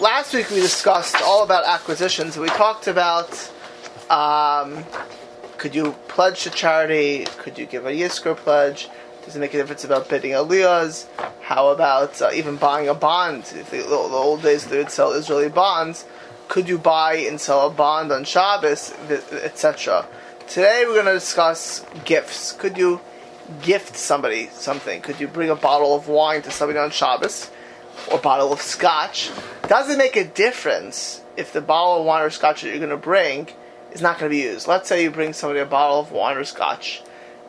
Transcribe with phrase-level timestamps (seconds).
[0.00, 2.36] last week we discussed all about acquisitions.
[2.36, 3.30] We talked about
[4.08, 4.84] um,
[5.56, 7.24] could you pledge to charity?
[7.38, 8.88] Could you give a Yisker pledge?
[9.24, 11.06] Does it make a difference about bidding aliyahs?
[11.42, 13.40] How about uh, even buying a bond?
[13.54, 16.06] If the, the, old days they would sell Israeli bonds,
[16.46, 20.06] could you buy and sell a bond on Shabbos, etc.
[20.46, 22.52] Today we're going to discuss gifts.
[22.52, 23.00] Could you
[23.62, 25.00] gift somebody something?
[25.02, 27.50] Could you bring a bottle of wine to somebody on Shabbos?
[28.10, 29.30] Or bottle of scotch?
[29.66, 32.90] Does it make a difference if the bottle of wine or scotch that you're going
[32.90, 33.48] to bring
[33.92, 34.66] is not going to be used?
[34.66, 37.02] Let's say you bring somebody a bottle of wine or scotch,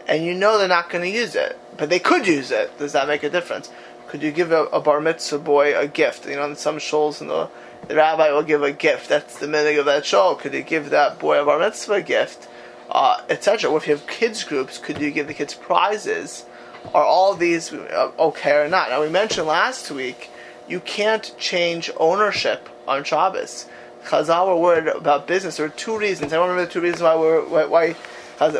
[0.07, 2.77] and you know they're not going to use it, but they could use it.
[2.77, 3.71] Does that make a difference?
[4.07, 6.27] Could you give a, a bar mitzvah boy a gift?
[6.27, 7.49] You know, in some shuls, the,
[7.87, 9.07] the rabbi will give a gift.
[9.07, 10.35] That's the meaning of that shul.
[10.35, 12.47] Could you give that boy a bar mitzvah gift?
[12.89, 13.69] uh, etc.
[13.69, 16.45] Or if you have kids groups, could you give the kids prizes?
[16.93, 18.89] Are all these uh, okay or not?
[18.89, 20.29] Now we mentioned last week
[20.69, 23.65] you can't change ownership on Shabbos.
[24.05, 25.57] Chazal were worried about business.
[25.57, 26.31] There were two reasons.
[26.31, 27.95] I don't remember the two reasons why we're why why,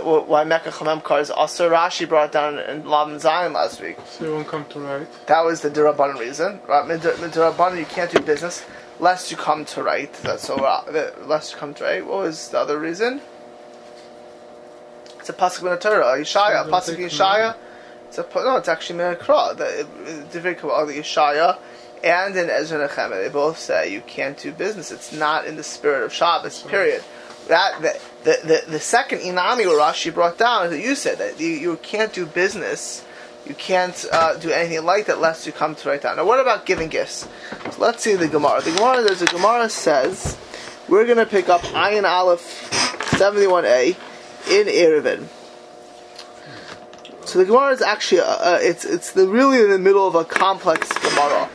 [0.02, 1.30] why Mecca Chamem cars.
[1.30, 3.98] Also, Rashi brought down in Lavan Zion last week.
[4.06, 5.08] So you won't come to right.
[5.28, 6.60] That was the Dirabanan reason.
[6.68, 8.66] Right, Dirabanan, you can't do business
[9.00, 10.12] lest you come to right.
[10.24, 12.06] That's so uh, lest you come to right.
[12.06, 13.22] What was the other reason?
[15.20, 17.56] It's a pasuk in the Torah, Yeshaya, pasuk in Yeshaya.
[18.08, 19.56] It's a no, it's actually Merakra.
[19.56, 19.88] The
[20.32, 21.58] different of the Yeshaya
[22.04, 24.92] and in Ezra Nehemiah, they both say you can't do business.
[24.92, 26.64] It's not in the spirit of Shabbos.
[26.64, 27.04] Period.
[27.48, 31.18] That the the, the, the second inami or Rashi brought down is that you said
[31.20, 33.06] that you, you can't do business.
[33.46, 36.18] You can't uh, do anything like that lest you come to write down.
[36.18, 37.28] Now, what about giving gifts?
[37.72, 38.62] So let's see the Gemara.
[38.62, 40.38] The Gemara, there's a Gemara says,
[40.88, 42.70] we're going to pick up Ayin Aleph
[43.12, 43.96] 71a
[44.52, 45.28] in Erevin.
[47.26, 50.16] So the Gemara is actually uh, uh, it's it's the really in the middle of
[50.16, 51.48] a complex Gemara,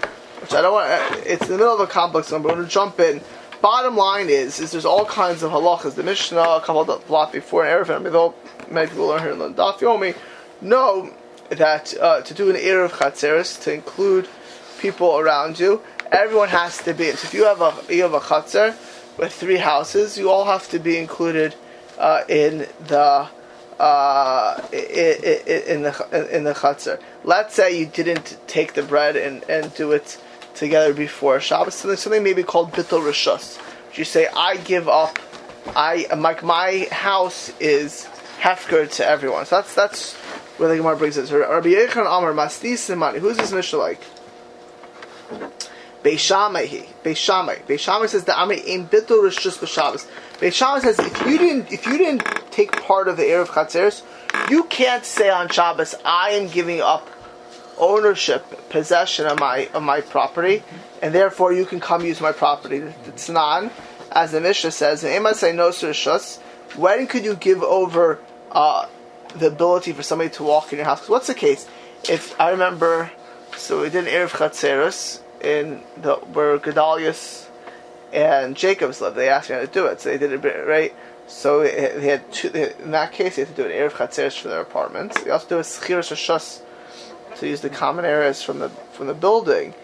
[0.44, 1.26] which I don't want.
[1.26, 2.42] It's in the middle of a complex Gemara.
[2.42, 3.22] We're going to jump in.
[3.62, 5.94] Bottom line is, is there's all kinds of halachas.
[5.94, 8.34] The Mishnah, a couple of blocks before in Erevin, I mean, though
[8.70, 10.14] many people learn here in the Daf Yomi,
[10.60, 11.14] know
[11.48, 14.28] that uh, to do an Erev Chatzeris, to include
[14.80, 15.80] people around you,
[16.12, 17.10] everyone has to be.
[17.12, 18.76] So if you have a you have a Chatzer
[19.16, 21.54] with three houses, you all have to be included
[21.96, 23.28] uh, in the
[23.78, 24.78] uh, in,
[25.66, 27.00] in, the in the chutzner.
[27.24, 30.20] Let's say you didn't take the bread and, and do it
[30.54, 31.74] together before Shabbos.
[31.74, 33.60] Something, something maybe called bittul rishus.
[33.96, 35.18] You say, I give up.
[35.74, 38.08] I like my house is
[38.40, 39.46] hefker to everyone.
[39.46, 40.14] So that's that's
[40.58, 41.28] where the Gemara brings it.
[41.28, 43.18] So Rabbi Yechon Amar Masdi Simani.
[43.18, 44.00] Who's this Mishnah like?
[46.02, 46.66] Beis Shammai.
[47.02, 47.64] Beishamai.
[47.66, 50.06] Beis Shammai says that Ami in bittul rishus b'Shabbos.
[50.38, 54.02] Beit Shammai says if you didn't if you didn't take part of the erev chatzeres,
[54.50, 57.08] you can't say on Shabbos I am giving up
[57.78, 60.62] ownership, possession of my of my property,
[61.02, 62.82] and therefore you can come use my property.
[63.06, 63.70] It's non,
[64.12, 65.02] as the Mishnah says,
[66.76, 68.20] When could you give over
[68.52, 68.86] uh,
[69.34, 71.08] the ability for somebody to walk in your house?
[71.08, 71.68] What's the case?
[72.08, 73.10] If I remember,
[73.56, 77.48] so we did an erev chatzeres in the where Gedalius
[78.12, 79.16] and Jacob's lived.
[79.16, 80.94] They asked me how to do it, so they did it right.
[81.26, 84.48] So they had two, in that case, they had to do an erev chatzeres for
[84.48, 85.22] their apartments.
[85.22, 86.60] They also do a schiras shus
[87.36, 89.74] to use the common areas from the from the building.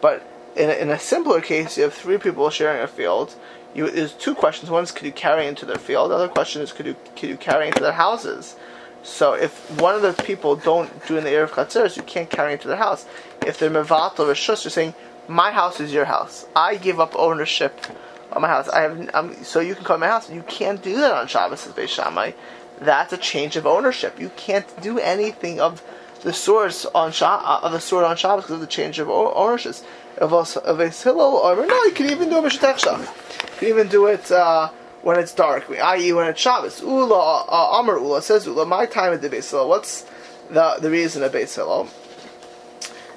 [0.00, 0.26] But
[0.56, 3.34] in a, in a simpler case, you have three people sharing a field.
[3.74, 4.70] You, there's two questions.
[4.70, 6.10] One is, could you carry into their field?
[6.10, 8.56] The other question is, could you could you carry into their houses?
[9.02, 12.52] So if one of the people don't do in the erev chatzeres, you can't carry
[12.54, 13.04] into their house.
[13.46, 14.94] If they're mevatel or shus, you're saying
[15.28, 16.46] my house is your house.
[16.56, 17.80] I give up ownership
[18.32, 18.68] of my house.
[18.68, 20.30] I have um, so you can come to my house.
[20.30, 22.32] You can't do that on Shabbos, says Beis Shammai.
[22.80, 24.18] That's a change of ownership.
[24.18, 25.82] You can't do anything of
[26.24, 29.76] the source on uh, of the sword on Shabbos because of the change of ownership.
[30.16, 33.00] Of a, hillel or no, you can even do a mishatechsha.
[33.00, 34.70] You can even do it uh,
[35.02, 36.80] when it's dark, i.e., when it's Shabbos.
[36.80, 38.64] Ula uh, Amar Ula says Ula.
[38.64, 39.68] My time at the Beis Hillel.
[39.68, 40.06] What's
[40.50, 41.88] the the reason of Beis Hillel?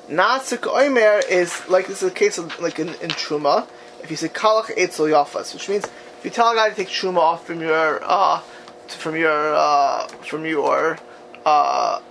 [0.10, 3.68] Nasik Oimer is like this is a case of like in, in Truma.
[4.02, 6.88] If you say Kalach Eitzel Yafas, which means if you tell a guy to take
[6.88, 8.40] Truma off from your uh,
[8.88, 10.98] from your uh, from your
[11.46, 12.02] uh,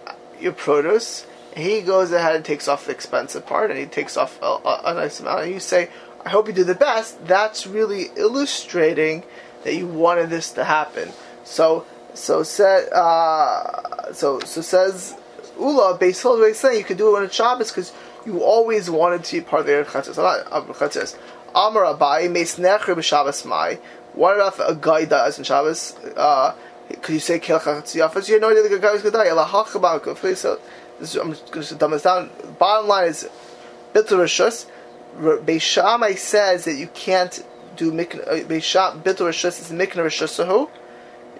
[0.41, 4.41] your produce, he goes ahead and takes off the expensive part, and he takes off
[4.43, 5.88] a, a, a nice amount, and you say,
[6.25, 9.25] "I hope you do the best." That's really illustrating
[9.65, 11.11] that you wanted this to happen.
[11.44, 15.17] So so said uh, so so says
[15.59, 17.93] Ula, Beis Hillel is saying you could do it when it's Shabbos because
[18.25, 21.17] you always wanted to be part of the Erev Chatzos.
[21.55, 23.79] Amar Abaye, Meis Necher b'Shabbos Mai.
[24.12, 25.94] What if a guy dies in Shabbos?
[26.17, 26.55] Uh,
[27.03, 28.29] could you say Kel Chatziyafas?
[28.29, 29.27] You idea the guy was to die.
[29.29, 30.06] Ela Hachabak.
[31.21, 32.31] I'm just to dumb this down.
[32.59, 33.29] Bottom line is,
[33.93, 34.67] Bitter Rishus,
[35.19, 37.44] Beis Shammai says that you can't
[37.77, 38.27] do mikna.
[38.27, 40.69] uh, Beis Sham bitul rishus is mikna rishusahu.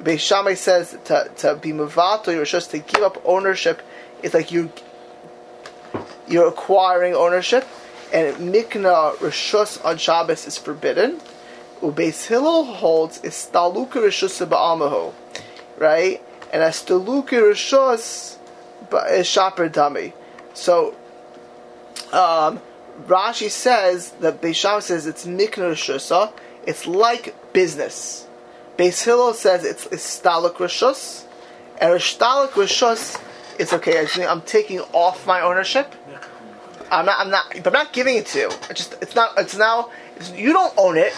[0.03, 3.83] Beis Shammai says to to be mavato your rishus to give up ownership.
[4.23, 4.73] It's like you
[6.29, 7.67] you're acquiring ownership,
[8.13, 11.21] and mikna rishus on Shabbos is forbidden.
[11.81, 15.13] Ubeis Hillel holds is staluka rishus ba'amahu,
[15.79, 16.23] right?
[16.53, 18.39] And a staluka rishus
[19.11, 20.13] is shaper dummy.
[20.55, 20.95] So
[22.13, 22.61] um,
[23.05, 26.33] Rashi says that Beis Shammai says it's mikna rishusa.
[26.67, 28.27] It's like business.
[28.79, 31.25] Beis Hillel says it's istalik rishus,
[31.79, 33.21] and istalik rishus
[33.59, 34.07] is okay.
[34.07, 35.95] Think I'm taking off my ownership.
[36.91, 37.19] I'm not.
[37.19, 37.53] I'm not.
[37.55, 38.47] But I'm not giving it to you.
[38.71, 38.95] It's just.
[39.03, 39.37] It's not.
[39.39, 39.91] It's now.
[40.17, 41.13] It's, you don't own it,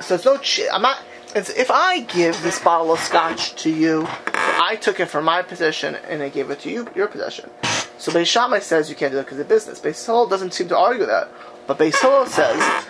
[0.00, 0.36] so it's no.
[0.38, 1.02] Ch- I'm not.
[1.34, 5.96] If I give this bottle of scotch to you, I took it from my possession
[6.08, 7.50] and I gave it to you, your possession.
[7.98, 9.80] So Beis Shammai says you can't do that because of business.
[9.80, 11.28] Beis Hillel doesn't seem to argue that,
[11.66, 12.84] but Beis Hillel says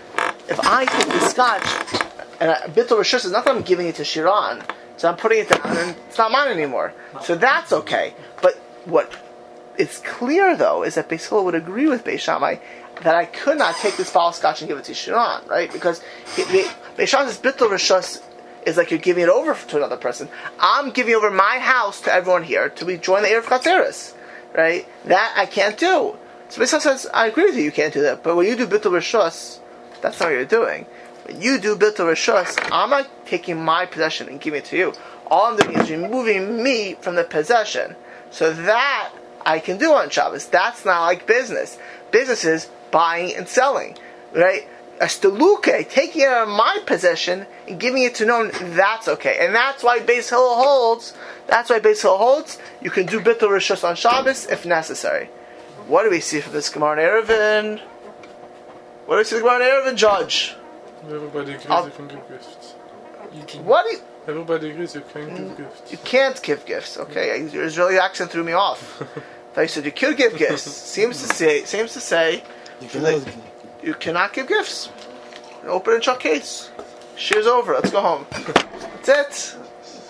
[0.49, 1.65] if I take the scotch
[2.41, 4.63] and Bittul Rishus is not that I'm giving it to Shiran,
[4.97, 6.95] so I'm putting it down and it's not mine anymore.
[7.23, 8.15] So that's okay.
[8.41, 9.13] But what
[9.77, 12.57] it's clear though is that Beis Hillel would agree with Beis Shammai
[13.03, 15.73] that I could not take this of scotch and give it to Shiran, right?
[15.73, 18.23] Because says Bittul Rishus
[18.67, 20.29] is like you're giving it over to another person.
[20.59, 24.15] I'm giving over my house to everyone here to be join the Erev Chatzeris,
[24.55, 24.87] right?
[25.05, 26.17] That I can't do.
[26.49, 28.23] So Beis says I agree with you, you can't do that.
[28.23, 29.61] But when you do Bittul Rishus,
[30.01, 30.87] that's not what you're doing.
[31.25, 34.95] When you do Bittul Rishus, I'm not taking my possession and giving it to you.
[35.31, 37.95] All I'm doing is removing me from the possession.
[38.31, 39.11] So that
[39.45, 40.47] I can do on Shabbos.
[40.47, 41.79] That's not like business.
[42.11, 43.97] Business is buying and selling,
[44.33, 44.67] right?
[45.01, 49.07] A steluke, taking it out of my possession and giving it to no one, that's
[49.07, 49.37] okay.
[49.41, 51.15] And that's why Beis Hillel holds,
[51.47, 55.27] that's why Beis Hillel holds, you can do Bittul Rishus on Shabbos if necessary.
[55.87, 57.81] What do we see from this Gemara in Erevin?
[59.07, 60.55] What do we see the Gemara in Erevin, Judge?
[61.05, 62.75] Everybody agrees I'll- you can give gifts.
[63.33, 65.57] You can What do you, Everybody agrees you can Mm.
[65.57, 65.93] give gifts.
[65.93, 67.41] you can't give gifts, okay?
[67.45, 69.03] Your Israeli accent threw me off.
[69.57, 70.63] I said you could give gifts.
[70.97, 72.43] seems to say seems to say
[72.81, 73.27] you can always
[73.83, 74.91] you cannot give gifts.
[75.67, 76.71] Open and shut case.
[77.17, 77.75] Shear's over.
[77.75, 78.27] Let's go home.
[79.05, 79.59] That's it.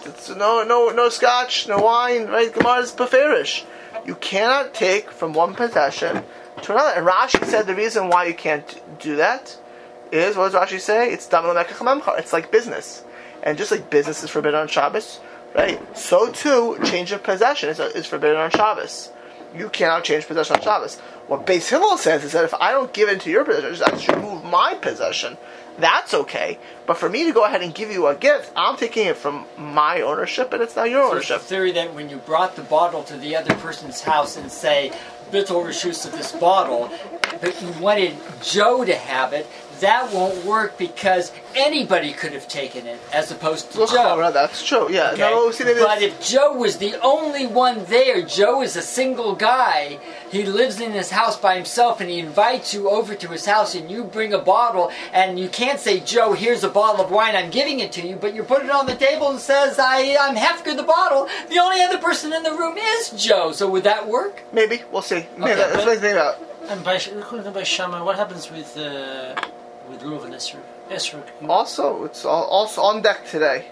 [0.07, 2.27] It's no no no scotch, no wine.
[2.27, 2.53] Right?
[2.53, 3.65] Gemara's beferish.
[4.07, 6.25] You cannot take from one possession
[6.63, 6.93] to another.
[6.93, 9.57] And Rashi said the reason why you can't do that
[10.13, 11.13] is what does Rashi say?
[11.13, 13.05] It's It's like business,
[13.43, 15.21] and just like business is forbidden on Shabbos,
[15.55, 15.81] right?
[15.97, 19.11] So too, change of possession is, is forbidden on Shabbos.
[19.55, 20.99] You cannot change possession on Shabbos.
[21.27, 24.09] What Beis Hillel says is that if I don't give into your possession, I just
[24.09, 25.37] remove my possession.
[25.79, 26.59] That's okay.
[26.87, 29.45] But for me to go ahead and give you a gift, I'm taking it from
[29.57, 31.49] my ownership, and it's now your So it's the ownership.
[31.49, 34.93] theory that when you brought the bottle to the other person's house and say,
[35.31, 36.91] Bittul Rishus of this bottle,
[37.41, 39.47] but you wanted Joe to have it,
[39.81, 44.31] that won't work because anybody could have taken it as opposed to Oh, Joe.
[44.33, 44.91] that's true.
[44.91, 45.11] Yeah.
[45.13, 45.21] Okay?
[45.21, 49.35] No, see, maybe but if Joe was the only one there, Joe is a single
[49.35, 49.99] guy.
[50.31, 53.75] He lives in his house by himself, and he invites you over to his house,
[53.75, 57.35] and you bring a bottle, and you can't say, "Joe, here's a bottle of wine.
[57.35, 60.17] I'm giving it to you," but you put it on the table and says, "I,
[60.21, 63.53] I'm half good the bottle." The only other person in the room is Joe.
[63.53, 64.43] So would that work?
[64.53, 65.27] maybe we'll see.
[65.37, 66.37] Maybe Okay, that's but- what I think about.
[66.69, 69.35] And by according to by Shammai, what happens with uh,
[69.89, 70.63] with Ruv and Esrog?
[70.91, 73.67] Esrog, Also, it's all, also on deck today.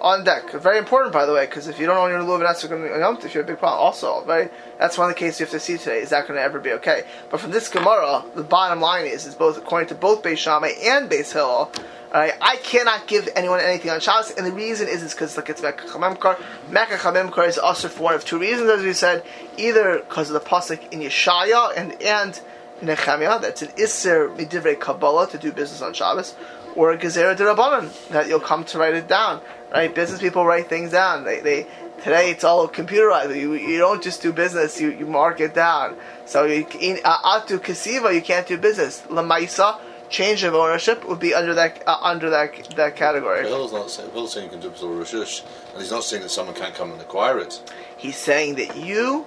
[0.00, 2.64] On deck, very important by the way, because if you don't own your lulav, that's
[2.64, 3.80] going to if you have a big problem.
[3.80, 5.98] Also, right, that's one of the cases you have to see today.
[5.98, 7.02] Is that going to ever be okay?
[7.30, 10.72] But from this Gemara, the bottom line is, is both according to both Beis Shammai
[10.82, 11.70] and Beis Hillel,
[12.10, 15.50] alright, I cannot give anyone anything on Shabbos, and the reason is, is because like
[15.50, 16.36] it's Mekach Hamemkar.
[16.70, 19.22] Mekach Hamemkar is also for one of two reasons, as we said,
[19.58, 22.40] either because of the pasuk in Yeshaya and and
[22.82, 26.34] Nehemiah, that's an Isser Midivrei Kabbalah to do business on Shabbos,
[26.74, 29.40] or a Gezerah Dirabanan, that you'll come to write it down.
[29.72, 29.94] Right?
[29.94, 31.24] Business people write things down.
[31.24, 31.66] They, they
[32.02, 33.36] today it's all computerized.
[33.36, 35.96] You, you don't just do business, you, you mark it down.
[36.26, 39.02] So you, in uh, Atu Kasiva, you can't do business.
[39.02, 43.42] Lamaisa, change of ownership would be under that uh, under that that category.
[43.42, 46.30] Bill's not saying, Bill's saying you can do B'tul Rishush, and he's not saying that
[46.30, 47.60] someone can't come and acquire it.
[47.96, 49.24] He's saying that you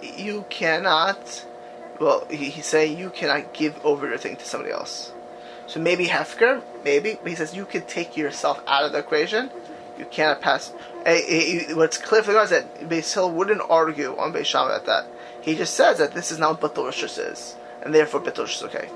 [0.00, 1.46] you cannot.
[2.00, 5.12] Well, he, he's saying you cannot give over your thing to somebody else.
[5.66, 9.50] So maybe Hefker, maybe, but he says you can take yourself out of the equation.
[9.98, 10.72] You cannot pass.
[11.04, 14.86] eh, eh, What's clear for the guys that Beis wouldn't argue on Beis Shammai at
[14.86, 15.06] that.
[15.42, 18.88] He just says that this is not what Betul is, and therefore Betul is okay.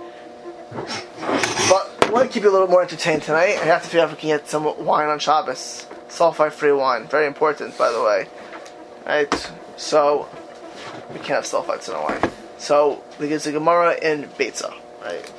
[1.68, 3.58] But I want to keep you a little more entertained tonight.
[3.61, 5.87] I have to figure out if we can get some wine on Shabbos.
[6.08, 8.26] Sulfite-free wine, very important, by the way.
[9.06, 10.28] Right, so
[11.11, 12.30] we can't have sulfites in our wine.
[12.64, 14.73] So we get the Gemara in Beitza.
[15.02, 15.30] Right.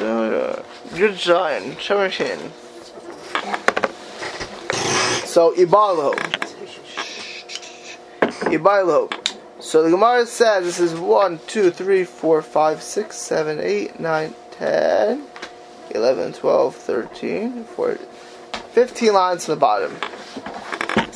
[0.00, 0.62] Uh,
[0.94, 2.38] good Zion, Shemeshin.
[5.26, 6.37] So, Ibalo.
[8.50, 9.12] Ibalo.
[9.60, 14.34] So the Gemara says this is 1, 2, 3, 4, 5, 6, 7, 8, 9,
[14.52, 15.26] 10,
[15.90, 18.06] 11, 12, 13, 14,
[18.72, 19.92] 15 lines from the bottom.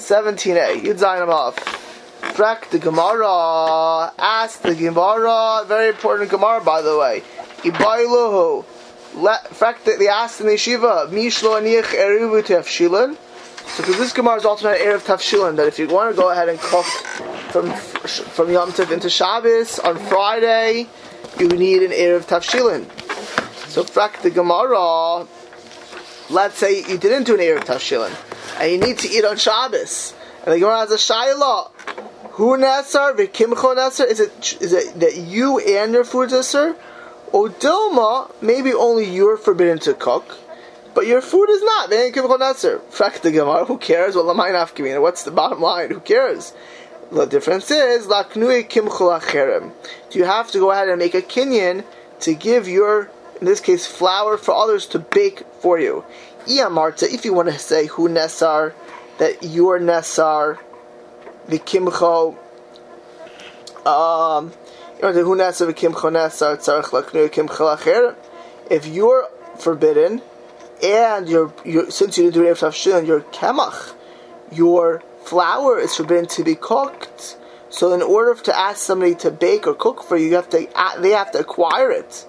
[0.02, 0.82] 17a.
[0.82, 1.56] You Yud Zayin off.
[2.34, 4.12] Frak the Gemara.
[4.18, 5.64] Ask the Gemara.
[5.66, 7.22] Very important Gemara, by the way.
[7.58, 8.64] Ibailuhu.
[9.14, 11.08] Frak the, they asked in the yeshiva.
[11.08, 13.16] Mishlo aniach erivu tefshilin.
[13.66, 16.30] So, because this Gemara is also an Erev Tafshilin, that if you want to go
[16.30, 16.84] ahead and cook
[17.50, 20.86] from from Yom Tov into Shabbos on Friday,
[21.38, 22.84] you need an Erev Tafshilin.
[23.68, 25.26] So, frak the Gemara,
[26.28, 28.14] let's say you didn't do an Erev Tafshilin,
[28.60, 30.14] and you need to eat on Shabbos,
[30.44, 31.70] and the Gemara has a Shaila.
[32.32, 34.06] Who Nasar, Vikimcho Nasar?
[34.06, 36.74] Is it, is it that you and your food Nasar?
[37.30, 40.36] Or Dilma, maybe only you're forbidden to cook,
[40.94, 41.90] but your food is not.
[41.90, 44.14] Frak the Gemara, who cares?
[44.14, 45.00] Well, the mine afkimina.
[45.00, 45.90] What's the bottom line?
[45.90, 46.52] Who cares?
[47.10, 48.14] The difference is, Do
[50.18, 51.84] you have to go ahead and make a kinyan
[52.20, 56.04] to give your, in this case, flour for others to bake for you?
[56.46, 58.72] If you want to say who nesar,
[59.18, 60.58] that your nesar,
[61.48, 62.36] the kimcho,
[63.86, 64.52] um,
[68.70, 70.22] if you're forbidden,
[70.82, 73.94] and you're, you're since you didn't do Erev Tavshilin, your kemach,
[74.50, 77.36] your flour is forbidden to be cooked.
[77.70, 80.68] So in order to ask somebody to bake or cook for you, you have to
[80.98, 82.26] they have to acquire it.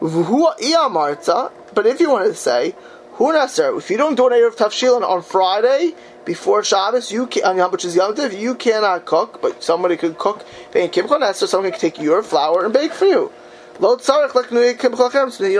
[0.00, 2.74] But if you want to say,
[3.18, 5.94] if you don't do an Erev Tavshilin on Friday
[6.24, 10.44] before Shabbos, you can, which is Yom Tov, you cannot cook, but somebody could cook.
[10.72, 13.32] So someone can take your flour and bake for you.
[13.78, 14.00] You don't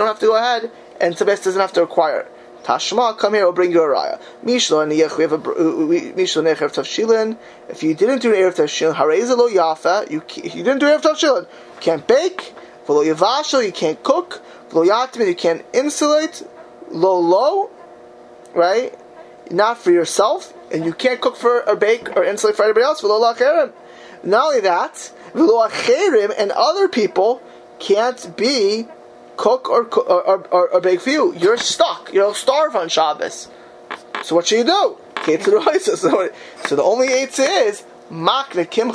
[0.07, 2.31] have to go ahead, and Tabes doesn't have to acquire it.
[2.67, 4.19] Tashma, come here, I'll bring you a raya.
[4.43, 7.37] Mishlo and we have a uh, necher tavshilin.
[7.69, 10.11] If you didn't do an erev tavshilin, hareza lo yafa.
[10.11, 10.19] You
[10.63, 11.43] didn't do erev tavshilin.
[11.43, 12.53] You can't bake.
[12.85, 14.41] V'lo yavashel, you can't cook.
[14.69, 16.45] V'lo yatmin, you can't insulate.
[16.91, 17.69] Lo lo,
[18.53, 18.93] right?
[19.49, 23.01] Not for yourself, and you can't cook for or bake or insulate for anybody else.
[23.01, 23.71] V'lo lacherim.
[24.23, 27.41] Not only that, v'lo acherim and other people
[27.79, 28.87] can't be
[29.37, 31.33] cook or, or, or, or bake for you.
[31.35, 32.11] You're stuck.
[32.13, 33.47] You'll starve on Shabbos.
[34.23, 34.97] So what should you do?
[35.79, 36.29] So,
[36.65, 38.87] so the only eitzah is makne kim.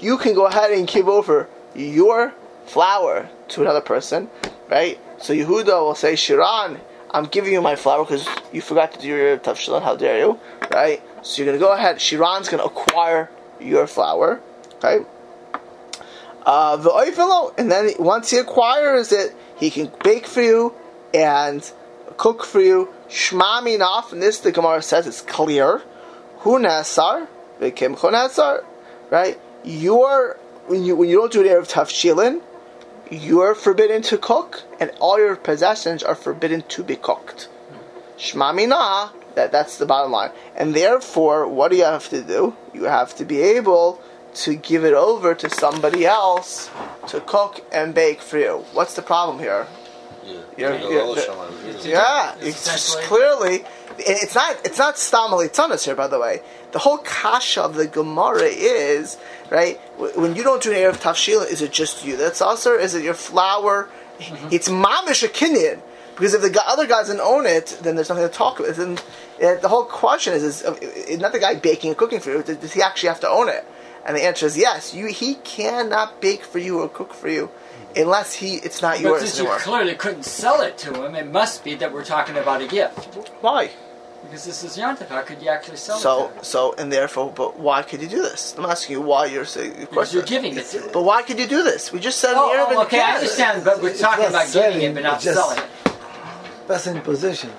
[0.00, 2.34] You can go ahead and give over your
[2.66, 4.28] flour to another person,
[4.68, 4.98] right?
[5.18, 6.78] So Yehuda will say, Shiran,
[7.10, 9.82] I'm giving you my flour because you forgot to do your tafshilin.
[9.82, 11.02] How dare you, right?
[11.22, 11.96] So you're going to go ahead.
[11.96, 14.40] Shiran's going to acquire your flour,
[14.76, 15.04] okay?
[16.48, 20.74] Uh, the and then once he acquires it, he can bake for you
[21.12, 21.70] and
[22.16, 22.88] cook for you.
[23.10, 25.82] Shmami naf, and this the Gemara says it's clear.
[26.38, 27.28] Hu nasar,
[27.60, 28.64] v'kim chonasar,
[29.10, 29.38] right?
[29.62, 30.38] You're
[30.68, 32.40] when you when you don't do an erev tafshilin,
[33.10, 37.50] you're forbidden to cook, and all your possessions are forbidden to be cooked.
[38.16, 40.30] Shmami na, that that's the bottom line.
[40.56, 42.56] And therefore, what do you have to do?
[42.72, 44.00] You have to be able
[44.44, 46.70] to give it over to somebody else
[47.08, 48.64] to cook and bake for you.
[48.72, 49.66] What's the problem here?
[50.24, 53.64] Yeah, You're- Yeah, you're- the- Yeah, It's it's clearly.
[53.98, 54.56] It's not.
[54.64, 56.42] It's not stamali tzanas here, by the way.
[56.72, 59.16] The whole kasha of the Gemara is
[59.50, 61.46] right when you don't do an of tafshila.
[61.50, 62.74] Is it just you that's also?
[62.74, 63.88] Is it your flour?
[64.50, 65.80] It's mamish a kinyan.
[66.14, 68.74] Because if the other guy doesn't own it, then there's nothing to talk about.
[68.74, 68.98] Then
[69.42, 72.30] uh, the whole question is: is, uh, is not the guy baking and cooking for
[72.30, 72.42] you?
[72.42, 73.64] Does does he actually have to own it?
[74.08, 74.94] And the answer is yes.
[74.94, 77.50] You he cannot bake for you or cook for you
[77.94, 79.58] unless he it's not But yours since you anymore.
[79.58, 83.14] clearly couldn't sell it to him, it must be that we're talking about a gift.
[83.42, 83.70] Why?
[84.22, 85.08] Because this is Yontif.
[85.08, 88.20] How could you actually sell it So, so, and therefore, but why could you do
[88.22, 88.54] this?
[88.58, 89.72] I'm asking you why you're saying.
[89.72, 90.90] Of Because course, you're giving it to him.
[90.92, 91.92] But why could you do this?
[91.92, 94.24] We just said in the Oh, Arab oh, okay, I understand, but we're It's talking
[94.24, 95.68] not about giving it, but not just- selling it.
[96.66, 97.50] That's in possession.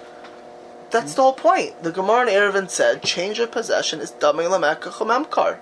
[0.92, 1.82] That's the whole point.
[1.84, 5.58] The Gemara in Erevin said, change of possession is dummy lameka chomemkar.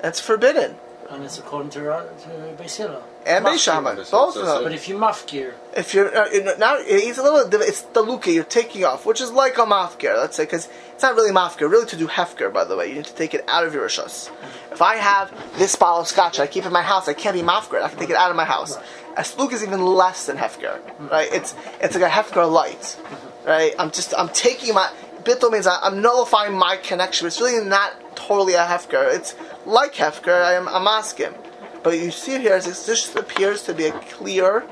[0.00, 0.76] That's forbidden.
[1.10, 3.02] And it's according to, Ra- to Beis Hillel.
[3.26, 3.52] And Mafkir.
[3.52, 4.62] Beis Shammai, That's both what of it them.
[4.64, 7.40] But if you mafkir, If you're uh, you know, now, it's a little.
[7.60, 10.16] It's the luka you're taking off, which is like a mafker.
[10.16, 11.70] Let's say because it's not really mafker.
[11.70, 13.86] Really, to do hefker, by the way, you need to take it out of your
[13.86, 14.30] rishos.
[14.72, 17.36] If I have this bottle of scotch I keep it in my house, I can't
[17.36, 17.82] be mafker.
[17.82, 18.76] I can take it out of my house.
[19.16, 21.08] A sluk is even less than hefker, mm-hmm.
[21.08, 21.28] right?
[21.32, 23.46] It's it's like a hefker light, mm-hmm.
[23.46, 23.74] right?
[23.78, 24.90] I'm just I'm taking my
[25.22, 27.26] bittul means I, I'm nullifying my connection.
[27.26, 29.14] It's really not totally a hefker.
[29.14, 29.34] It's
[29.66, 30.42] like hefker.
[30.42, 31.34] I am I'm asking.
[31.82, 34.64] But you see here, this just appears to be a clear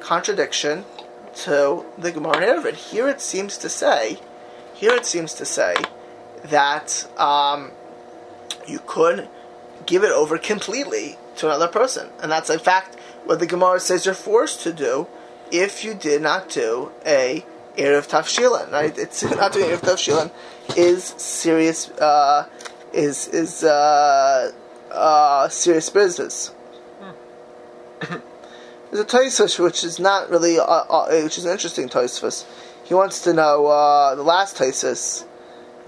[0.00, 0.84] contradiction
[1.34, 2.74] to the Gemara in.
[2.74, 4.18] Here it seems to say,
[4.74, 5.74] here it seems to say
[6.44, 7.72] that um,
[8.66, 9.28] you could
[9.86, 14.04] give it over completely to another person, and that's in fact what the Gemara says
[14.04, 15.06] you're forced to do
[15.50, 17.44] if you did not do a
[17.76, 18.70] erev tafshilin.
[18.70, 18.96] Right?
[18.96, 20.30] It's not doing erev tafshilin
[20.76, 21.90] is serious.
[21.90, 22.48] Uh,
[22.92, 24.52] is is uh,
[24.90, 26.52] uh, serious business.
[28.00, 32.44] There's a Tosfos which is not really, uh, uh, which is an interesting Tosfos.
[32.84, 35.24] He wants to know uh, the last Tosfos.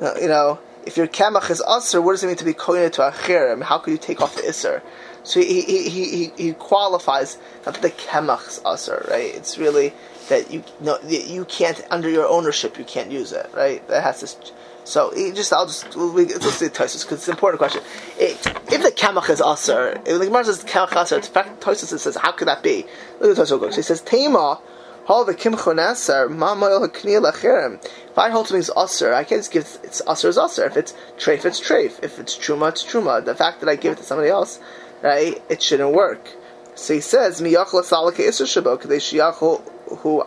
[0.00, 3.02] You know, if your kamach is usr, what does it mean to be koine to
[3.02, 3.62] achirim?
[3.62, 4.82] How could you take off the isser?
[5.23, 9.34] So he he, he, he, qualifies not that the kamach is usr, right?
[9.34, 9.92] It's really
[10.28, 13.87] that you no you can't under your ownership you can't use it, right?
[13.88, 14.37] That has this.
[14.85, 17.83] So just I'll just we, let's see Tosis because it's an important question.
[18.19, 18.35] It,
[18.71, 22.17] if the kamach is aser, if the Gemara says kamach aser, in fact Tosis says
[22.17, 22.87] how could that be?
[23.21, 23.76] Look at Tosis.
[23.76, 24.61] He says Tema.
[25.07, 27.85] Hal the kimchon aser, ma moil hakni lachirim.
[27.85, 30.64] If I hold something's aser, I can't just give it's aser is aser.
[30.64, 32.03] If it's treif, it's treif.
[32.03, 33.23] If it's truma, it's truma.
[33.23, 34.61] The fact that I give it to somebody else,
[35.03, 36.31] right, it shouldn't work.
[36.75, 39.61] So he says, miyachla salake iser shabo shiyachu
[39.99, 40.23] hu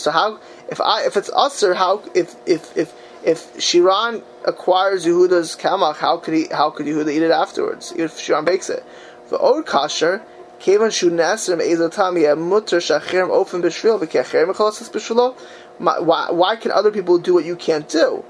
[0.00, 2.92] So how if I if it's usher how if if if
[3.24, 7.92] if Shiran acquires Yehuda's kamach, how could he how could Yehuda eat it afterwards?
[7.96, 8.84] If Shiran bakes it,
[9.28, 10.22] the or kasher.
[10.62, 10.90] Mutter.
[15.78, 18.24] Why, why can other people do what you can't do?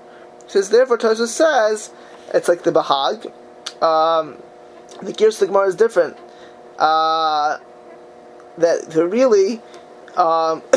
[0.47, 1.91] Says therefore Tosha says
[2.33, 3.33] it's like the bahag.
[3.83, 4.41] Um,
[5.03, 6.17] the Gemara is different.
[6.79, 7.59] Uh,
[8.59, 9.61] that the really
[10.17, 10.63] um,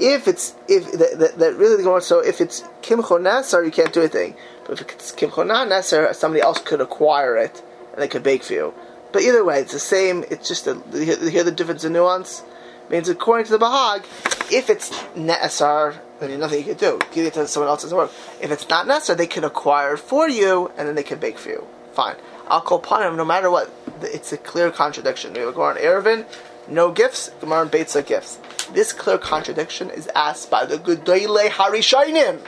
[0.00, 4.00] if it's if that, that, really the so if it's kimcho nasar you can't do
[4.00, 4.34] anything,
[4.66, 8.52] but if it's kimcho nasar somebody else could acquire it and they could bake for
[8.52, 8.74] you.
[9.12, 10.24] But either way, it's the same.
[10.30, 12.42] It's just a, hear the difference in nuance.
[12.90, 14.04] Means according to the Bahag,
[14.50, 16.98] if it's Ne'asar, then nothing you can do.
[17.12, 18.10] Give it to someone else work.
[18.40, 21.38] If it's not Ne'asar, they can acquire it for you, and then they can bake
[21.38, 21.66] for you.
[21.92, 22.16] Fine.
[22.48, 23.70] I'll call upon him no matter what.
[24.00, 25.32] It's a clear contradiction.
[25.34, 26.24] We go on Erevin,
[26.68, 27.30] no gifts.
[27.40, 28.38] Gemara and Beitza gifts.
[28.72, 32.40] This clear contradiction is asked by the Gedolei Harishainim.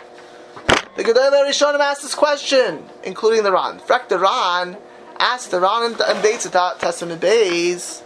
[0.97, 3.81] The Gedolei Harishanim asked this question, including the Ran.
[3.81, 4.77] Frak the Ran
[5.19, 8.03] asked the Ran and Beitza Testament Bays,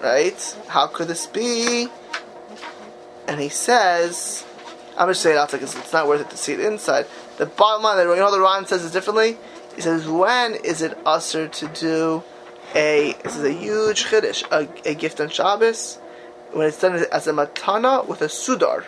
[0.00, 0.56] right?
[0.68, 1.88] How could this be?
[3.26, 4.44] And he says,
[4.96, 7.06] I'm just saying it because it's not worth it to see it inside.
[7.38, 9.38] The bottom line, you know, the Ran says it differently.
[9.74, 12.22] He says, when is it usher to do
[12.74, 15.96] a this is a huge chiddush, a, a, gift on Shabbos
[16.52, 18.84] when it's done as a matana with a sudar,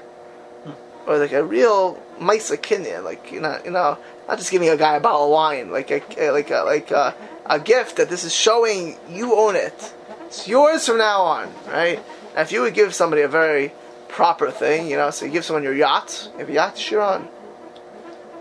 [1.06, 4.76] or like a real maisa kinyan, like you know, you know, not just giving a
[4.76, 7.14] guy a bottle of wine, like a like a like a,
[7.46, 9.94] a gift that this is showing you own it.
[10.26, 12.02] It's yours from now on, right?
[12.30, 13.72] And if you would give somebody a very
[14.08, 17.28] proper thing, you know, so you give someone your yacht, you have a yacht, Shiran,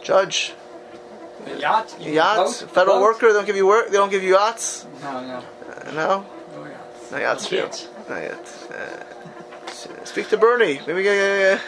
[0.01, 0.53] judge.
[1.59, 1.95] Yacht?
[1.99, 2.61] Yachts.
[2.61, 2.71] boat?
[2.71, 3.03] Federal Boat?
[3.03, 3.87] worker, they don't give you work.
[3.89, 4.85] They don't give you yachts.
[5.01, 5.37] No, no.
[5.37, 6.25] Uh, no,
[6.55, 7.11] No yachts.
[7.11, 7.69] no yachts for you.
[8.09, 8.67] Not yet.
[8.71, 10.79] Uh, speak to Bernie.
[10.87, 11.59] Maybe uh,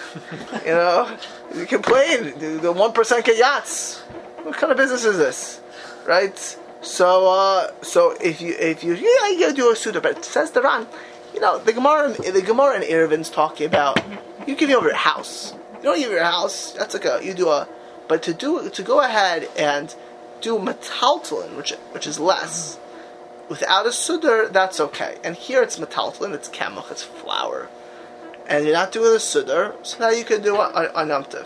[0.66, 1.18] you know,
[1.56, 2.34] you complain.
[2.62, 4.00] The- one percent get yachts.
[4.44, 5.62] What kind of business is this,
[6.06, 6.38] right?
[6.82, 10.26] So, uh, so if you if you yeah, you gotta do a suda, but it
[10.26, 10.86] says the Ran.
[11.34, 14.00] You know, the Gemara, the Gemara and Ervin's talking about
[14.48, 15.54] you give me over your house.
[15.78, 16.72] You don't give your house.
[16.74, 17.68] That's like a you do a,
[18.08, 19.96] but to do to go ahead and
[20.42, 22.80] do metaltalin, which which is less
[23.50, 25.18] without a sudar, that's okay.
[25.24, 27.70] And here it's metaltalin, it's kamach, it's flour.
[28.48, 31.46] And you're not doing a sudar, so now you can do a, a.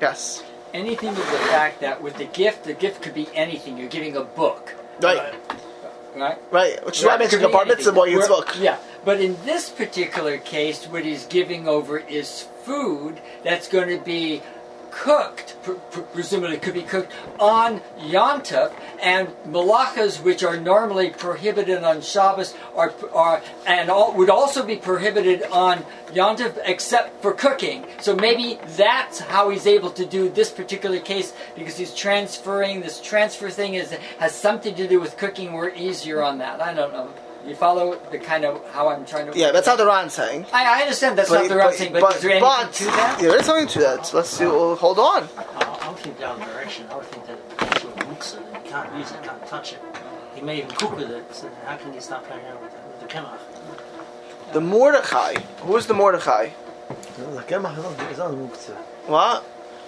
[0.00, 0.42] Yes.
[0.74, 3.78] Anything with the fact that with the gift, the gift could be anything.
[3.78, 5.18] You're giving a book, Right.
[5.18, 5.54] Uh,
[6.16, 6.38] right?
[6.50, 6.84] Right.
[6.84, 8.56] Which is why I mentioned bar mitzvah boy book.
[8.58, 14.04] Yeah, but in this particular case, what he's giving over is food that's going to
[14.04, 14.42] be
[14.94, 21.82] cooked, pr- pr- presumably could be cooked on Yontif, and malachas, which are normally prohibited
[21.82, 27.84] on Shabbos, are, are and all, would also be prohibited on Yontif except for cooking.
[28.00, 32.80] So maybe that's how he's able to do this particular case because he's transferring.
[32.80, 35.52] This transfer thing is has something to do with cooking.
[35.52, 36.62] We're easier on that.
[36.62, 37.12] I don't know.
[37.46, 39.38] You follow the kind of how I'm trying to.
[39.38, 40.46] Yeah, that's not the right saying.
[40.52, 42.72] I, I understand that's but, not the right thing, but, but is there anything but,
[42.72, 43.18] to that?
[43.20, 44.14] Yeah, there's something to that.
[44.14, 44.44] Let's see.
[44.44, 45.28] hold on.
[45.36, 46.86] I'll, I'll keep down the direction.
[46.90, 48.64] I would think that that's what looks at it.
[48.64, 49.80] You can't use it, can't touch it.
[50.34, 52.80] He may even cook with it, so how can you start playing around with, it,
[52.88, 53.38] with the camera?
[54.52, 55.34] The Mordechai.
[55.62, 56.50] Who is the Mordechai?
[57.16, 58.76] The kemach is not muktzah.
[59.06, 59.44] What?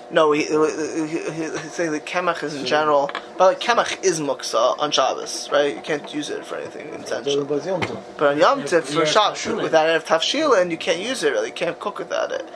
[0.09, 3.11] No, he, he, he, he's saying that kemach is in general.
[3.37, 5.75] But like, kemach is muksa on Shabbos, right?
[5.75, 7.45] You can't use it for anything intentional.
[7.45, 8.01] But Yom Tov.
[8.16, 11.49] But on Yom Tov for Shabbos, without Erev Tafshilin, you can't use it really.
[11.49, 12.49] You can't cook without it.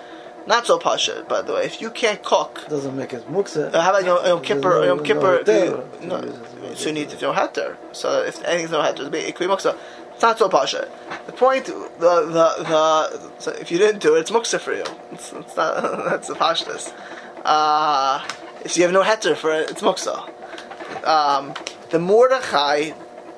[0.47, 1.65] Not so pasha, by the way.
[1.65, 3.75] If you can't cook, Doesn't make it muksa.
[3.75, 4.71] uh, how about Yom, Yom Kippur?
[4.81, 6.17] No- Yom Kippur, no you- no,
[6.71, 6.79] it.
[6.79, 7.77] so you need to know heter.
[7.93, 9.77] So if anything's no heter, it could be muksa.
[10.15, 10.89] It's not so pasha.
[11.27, 14.85] The point, the the the, so if you didn't do it, it's muksa for you.
[15.13, 15.83] It's, it's not.
[16.11, 16.93] That's the pashtas.
[17.45, 18.27] Uh,
[18.65, 20.29] if you have no heter for it, it's muksa.
[21.07, 21.55] Um,
[21.91, 22.91] the Mordechai,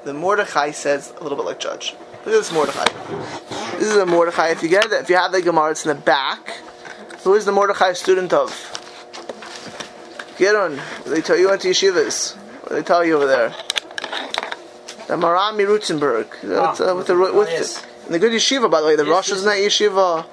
[0.05, 1.95] the Mordechai says a little bit like judge.
[2.25, 2.85] Look at this Mordechai.
[3.79, 4.49] This is a Mordechai.
[4.49, 6.61] If you get it, if you have the Gemara, it's in the back.
[7.25, 8.51] Who is the Mordechai student of?
[10.38, 10.81] Get on.
[11.07, 12.37] They tell you went to yeshivas.
[12.37, 13.51] What do they tell you over there?
[15.09, 16.27] The Maharam MiRothenburg.
[16.43, 17.81] That's, uh, with the with oh, yes.
[17.81, 18.97] the, and the good yeshiva, by the way.
[18.97, 20.27] The Rosh is in that yeshiva.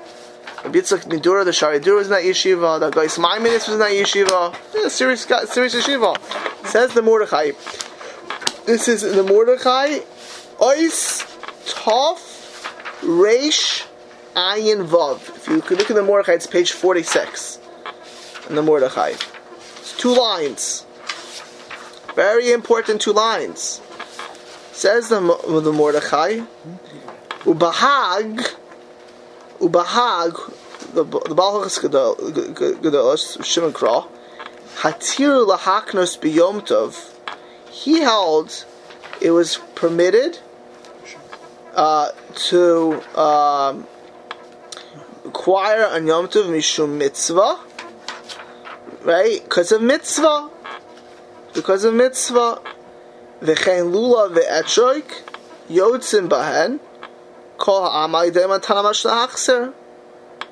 [0.63, 2.79] Bitzak Nidura, the Shaarei Dura is that yeshiva.
[2.79, 4.55] The Geis Maimonides was that yeshiva.
[4.75, 6.17] Yeah, serious, serious yeshiva.
[6.67, 7.51] Says the Mordechai.
[8.65, 9.99] This is the Mordechai.
[10.59, 11.25] Ois
[11.65, 12.17] Tov
[13.01, 13.85] Reish
[14.35, 15.35] Ayin Vav.
[15.35, 17.59] If you could look at the Mordechai, it's page 46
[18.49, 19.13] in the Mordechai.
[19.77, 20.85] It's two lines.
[22.15, 23.81] Very important two lines.
[24.73, 26.41] Says the, the Mordechai,
[27.43, 28.55] Ubahag,
[29.59, 30.53] Ubahag,
[30.93, 34.07] the the Balchus Gedolos, Shimon Kra,
[34.77, 37.13] Hatir lahaknos biyom tov.
[37.69, 38.65] He held
[39.21, 40.39] it was permitted
[41.75, 43.87] uh, to um,
[45.25, 47.59] acquire on Yom Tov mishum mitzvah,
[49.03, 49.43] right?
[49.43, 50.49] Because of mitzvah,
[51.53, 52.61] because of mitzvah.
[53.41, 55.23] V'chein lula ve'etroik
[55.69, 56.79] yotzim bahen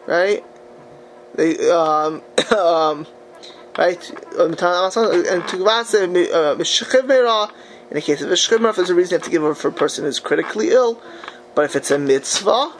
[0.06, 0.43] right?
[1.36, 2.22] They um
[2.58, 3.08] um
[3.78, 5.58] right and to
[6.58, 7.52] mishchiv meira
[7.89, 9.56] in the case of a shchimra, if there's a reason you have to give over
[9.56, 11.02] for a person who's critically ill,
[11.56, 12.74] but if it's a mitzvah,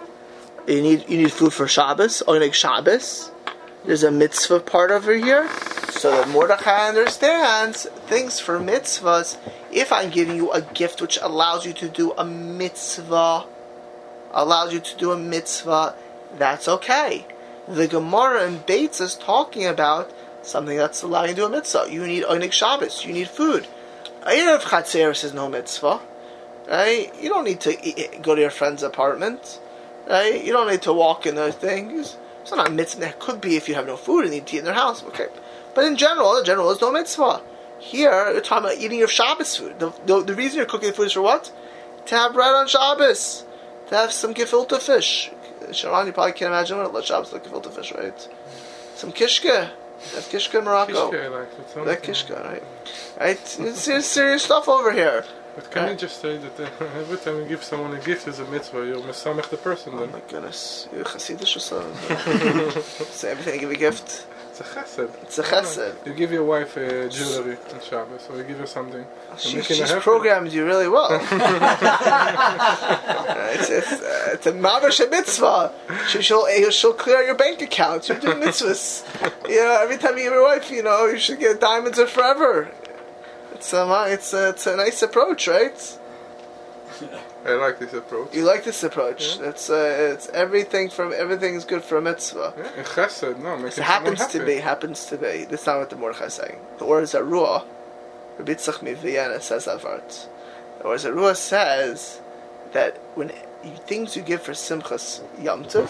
[0.68, 3.32] you need you need food for Shabbos, Oinig Shabbos.
[3.86, 5.50] There's a mitzvah part over here,
[5.92, 9.38] so that Mordechai understands things for mitzvahs.
[9.72, 13.46] If I'm giving you a gift which allows you to do a mitzvah,
[14.38, 15.96] allows you to do a mitzvah,
[16.38, 17.26] that's okay.
[17.68, 21.88] The Gemara in Bates is talking about something that's allowing you to do a mitzvah.
[21.90, 23.68] You need Oinig Shabbos, you need food.
[24.22, 26.00] Erev Chatzeris is no mitzvah,
[26.70, 27.12] right?
[27.20, 29.60] You don't need to go to your friend's apartment,
[30.08, 30.42] right?
[30.42, 32.16] You don't need to walk in those things.
[32.42, 33.08] It's not a mitzvah.
[33.08, 35.04] It could be if you have no food and need to eat in their house,
[35.06, 35.28] okay?
[35.74, 37.42] But in general, the general is no mitzvah.
[37.80, 39.80] Here, you're talking about eating your Shabbos food.
[39.80, 41.52] The, the, the reason you're cooking the food is for what?
[42.06, 43.44] To have bread on Shabbos.
[43.90, 45.32] To have some gefilte fish.
[45.72, 48.28] Sharon, you probably can't imagine what a Shabbos like gefilte fish, right?
[48.96, 49.70] Some kishke.
[50.14, 51.12] That's kishke in Morocco.
[51.12, 52.64] Kishke, like, That kishka, right?
[53.20, 53.58] Right?
[53.60, 55.24] It's serious, serious stuff over here.
[55.56, 58.28] But can Uh, you just say that uh, every time you give someone a gift
[58.28, 60.12] is a mitzvah, you're mesamech the person Oh then?
[60.12, 60.88] my goodness.
[60.94, 62.82] You're Hasidish or something?
[63.20, 64.28] Say everything I give a gift.
[64.60, 65.24] It's a chesed.
[65.24, 66.06] It's a chesed.
[66.08, 69.06] You give your wife uh, jewelry on Shabbos, or you give her something.
[69.30, 71.12] You're She, making she's her programmed you really well.
[73.38, 75.72] Uh, it's, it's, uh, it's a mamash mitzvah.
[76.10, 78.10] She, she'll, she'll clear your bank account.
[78.10, 79.04] You're doing mitzvahs.
[79.50, 82.08] You know, every time you give your wife, you know, you should get diamonds are
[82.08, 82.70] forever.
[83.54, 85.98] It's a, it's a, it's a nice approach, right?
[87.48, 88.36] I like this approach.
[88.36, 89.40] You like this approach.
[89.40, 92.54] It's uh, it's everything from everything is good for a mitzvah.
[92.58, 95.46] Yeah, chesed, no, It happens to be, happens to be.
[95.46, 96.60] That's not what the Mordechai is saying.
[96.80, 97.66] The Or Zarua.
[98.38, 100.28] Rabbi Tzach Vienna says that part.
[100.80, 102.20] The Or Zarua says
[102.74, 103.32] that when
[103.86, 105.90] things you give for Simchas Yom Tov,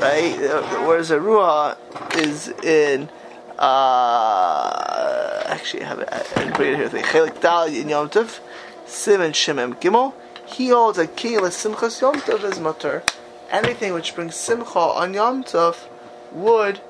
[0.00, 0.34] right?
[0.38, 1.76] The, the Or Zarua
[2.16, 3.10] is in.
[3.58, 6.08] Uh, actually, I have it.
[6.10, 7.02] I bring it here.
[7.02, 8.40] Chelik Dal in Yom Tov,
[8.86, 10.14] Simon Shemem Gimel.
[10.48, 13.02] He holds a Kiyah Simchas Yom Tov as mutter.
[13.50, 15.86] Anything which brings Simcha on Yom Tov
[16.32, 16.80] would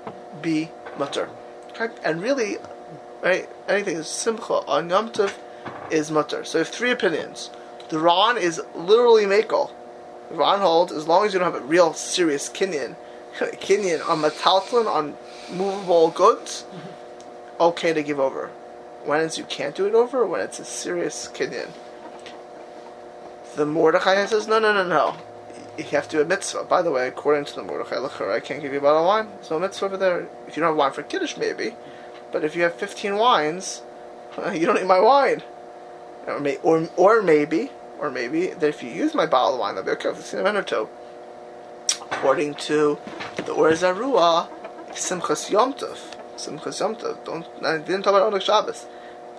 [0.41, 1.29] be mutter.
[1.71, 1.95] Okay?
[2.05, 2.57] And really,
[3.23, 5.35] right, anything is simcha on Yom Tov
[5.91, 6.45] is mutter.
[6.45, 7.51] So we have three opinions.
[7.89, 9.71] The Ran is literally makel.
[10.31, 12.97] The Ran holds as long as you don't have a real serious kinyan,
[13.39, 15.17] kinyan on metaltlin on
[15.51, 17.63] movable goods, mm-hmm.
[17.63, 18.49] okay to give over.
[19.05, 21.71] When it's you can't do it over, when it's a serious kinyan.
[23.59, 25.17] The Mordechai says no, no, no, no
[25.79, 26.65] you have to do a mitzvah.
[26.65, 29.07] By the way, according to the Mordechai Lachar, I can't give you a bottle of
[29.07, 29.29] wine.
[29.37, 30.29] There's no mitzvah over there.
[30.47, 31.75] If you don't have wine for Kiddush, maybe.
[32.33, 33.83] But if you have 15 wines,
[34.53, 35.43] you don't need my wine.
[36.27, 39.77] Or, may, or, or maybe, or maybe, that if you use my bottle of wine,
[39.77, 40.89] that'll be okay the or two.
[42.11, 42.99] According to
[43.37, 44.49] the Or Zarua,
[44.91, 45.99] Simchas Yom Tov,
[46.37, 47.25] Simchas Yom Tov.
[47.25, 47.47] Don't.
[47.65, 48.87] I didn't talk about Oneg Shabbos.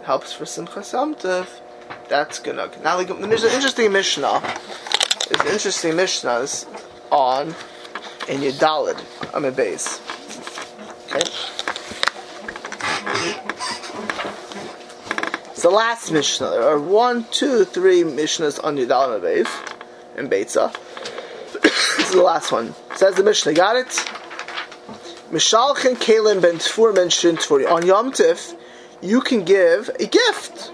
[0.03, 1.47] Helps for Simchas Yom Tov.
[2.07, 2.69] That's gonna.
[2.83, 4.41] Now like, there's an interesting Mishnah.
[5.29, 6.47] There's an interesting Mishnah
[7.11, 7.47] on
[8.27, 8.99] in Yudalid
[9.33, 10.01] on the base.
[11.07, 11.21] Okay.
[15.51, 16.51] It's the last Mishnah.
[16.51, 19.57] There are one, two, three Mishnahs on Yudalid on the base
[20.15, 20.73] in Beitza.
[21.61, 22.73] this is the last one.
[22.95, 23.53] Says the Mishnah.
[23.53, 23.87] Got it?
[25.31, 27.69] Mishalchen Kalim ben Tfur mentioned Tfuri.
[27.69, 28.55] On Yom Tif,
[29.01, 30.71] you can give a gift,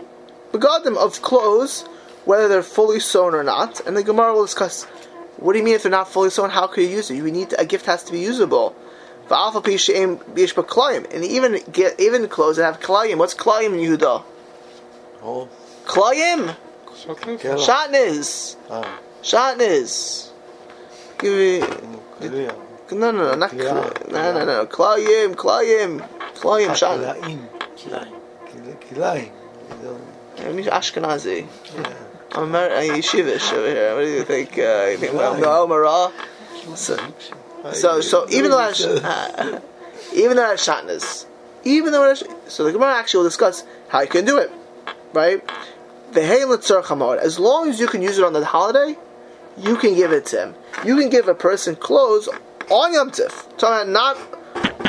[0.57, 1.83] begadim of clothes,
[2.25, 3.85] whether they're fully sewn or not.
[3.85, 4.85] And the Gemara will discuss.
[5.37, 6.49] What do you mean if they're not fully sewn?
[6.49, 7.15] How can you use it?
[7.15, 8.75] You need a gift has to be usable.
[9.29, 13.17] And even get even clothes that have klayim.
[13.17, 14.23] What's klayim in Yehuda?
[15.23, 15.49] Oh,
[15.85, 16.55] Klayim,
[16.95, 20.29] shatnez, ah, shatnez.
[21.17, 21.59] Give me.
[22.19, 22.55] Kiliya.
[22.91, 23.91] No, no, no, not Yeah.
[24.11, 24.65] No, no, no.
[24.67, 27.21] Klayim, Klayim, Klayim, shatnez.
[27.75, 28.11] Kilayim.
[28.89, 29.31] Kilayim.
[30.35, 30.57] Kil- Kilayim.
[30.57, 31.47] You don't- I'm Ashkenazi.
[31.77, 31.93] yeah.
[32.33, 33.95] I'm Amer- I'm yeshivish over here.
[33.95, 34.57] What do you think?
[34.57, 36.11] Uh, you think I'm the Omara?
[36.75, 36.97] So,
[37.71, 39.61] so, so even though that's, uh,
[40.13, 41.25] even though that's shatnez,
[41.63, 44.51] even though that's, so the Gemara actually will discuss how you can do it,
[45.13, 45.41] right?
[46.11, 46.43] The hey
[47.21, 48.97] As long as you can use it on the holiday,
[49.57, 50.55] you can give it to him.
[50.85, 52.27] You can give a person clothes
[52.69, 53.57] on Yom Tif.
[53.57, 54.34] Talking about not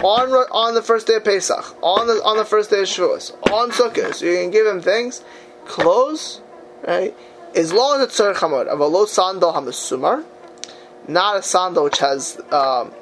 [0.03, 3.33] on on the first day of Pesach, on the on the first day of Shavuos,
[3.53, 4.14] on Sukkot.
[4.14, 5.22] So you can give him things,
[5.66, 6.40] clothes,
[6.87, 7.14] right?
[7.55, 10.25] As long as it's tzarech hamod of a low sandal hamasumar,
[11.09, 12.92] not a sandal which has um,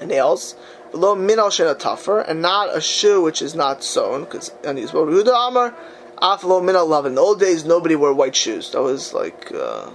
[0.00, 0.04] Nails.
[0.06, 0.54] nails,
[0.90, 5.06] below minal shena tougher, and not a shoe which is not sewn because unusable.
[5.06, 5.74] Yehuda Amar,
[6.20, 7.06] af lo minal love.
[7.06, 8.70] In the old days, nobody wore white shoes.
[8.72, 9.90] That was like uh,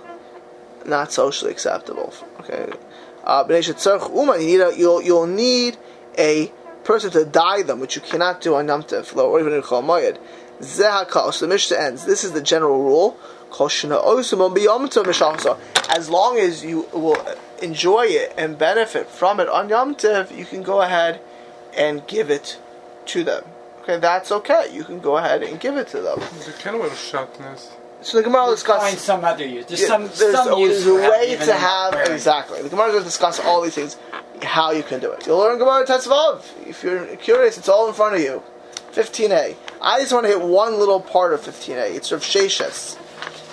[0.85, 2.13] not socially acceptable.
[2.41, 2.71] Okay,
[3.23, 3.45] uh.
[3.49, 5.77] You need a, you'll you'll need
[6.17, 6.51] a
[6.83, 9.83] person to dye them, which you cannot do on Yom Tov or even in Chol
[9.83, 10.17] Moed.
[10.61, 12.05] So the Mishnah ends.
[12.05, 13.17] This is the general rule.
[13.59, 13.83] As
[16.09, 17.25] long as you will
[17.61, 21.21] enjoy it and benefit from it on Yom Tov, you can go ahead
[21.75, 22.57] and give it
[23.07, 23.43] to them.
[23.81, 24.69] Okay, that's okay.
[24.71, 26.19] You can go ahead and give it to them.
[26.47, 27.71] You can wear shatnez.
[28.03, 29.65] So the Gemara will Find some other use.
[29.65, 32.11] There's Yeah, some there's some use a way to have wearing.
[32.11, 32.61] exactly.
[32.61, 33.97] The Gemara will discuss all these things,
[34.41, 35.25] how you can do it.
[35.25, 36.41] You'll learn Gemara Tetzvav.
[36.67, 38.43] If you're curious, it's all in front of you.
[38.93, 39.55] 15a.
[39.81, 41.95] I just want to hit one little part of 15a.
[41.95, 42.97] It's Rav Sheshes.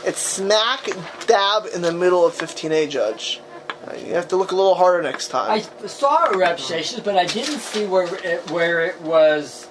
[0.04, 0.88] It's smack
[1.26, 3.40] dab in the middle of 15a, Judge.
[3.86, 5.50] Uh, You have to look a little harder next time.
[5.50, 9.68] I saw a Rav Sheshes, but I didn't see where it, where it was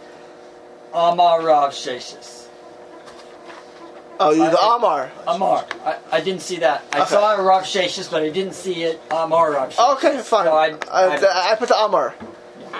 [0.93, 2.38] Amar Rav Sheshes.
[4.19, 5.11] Oh, you the Amar.
[5.27, 5.65] Amar.
[5.85, 6.83] I, I didn't see that.
[6.91, 7.09] I Okay.
[7.09, 9.93] saw a Rav Sheshes, but I didn't see it Amar Rav Sheshes.
[9.95, 10.45] Okay, fine.
[10.45, 12.15] So I, I, I, put the Amar.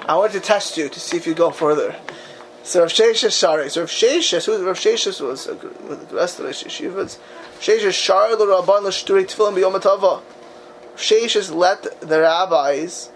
[0.08, 1.96] I wanted to test you to see if you go further.
[2.64, 3.70] So Rav Sheshes, sorry.
[3.70, 5.56] So Rav Sheshes, who Rav Sheshes was uh,
[5.88, 7.18] with the rest of the yeshivas.
[7.60, 10.22] Sheshes shar the rabban l'shturi tefillin b'yom hatava.
[10.96, 13.10] Sheshes let the rabbis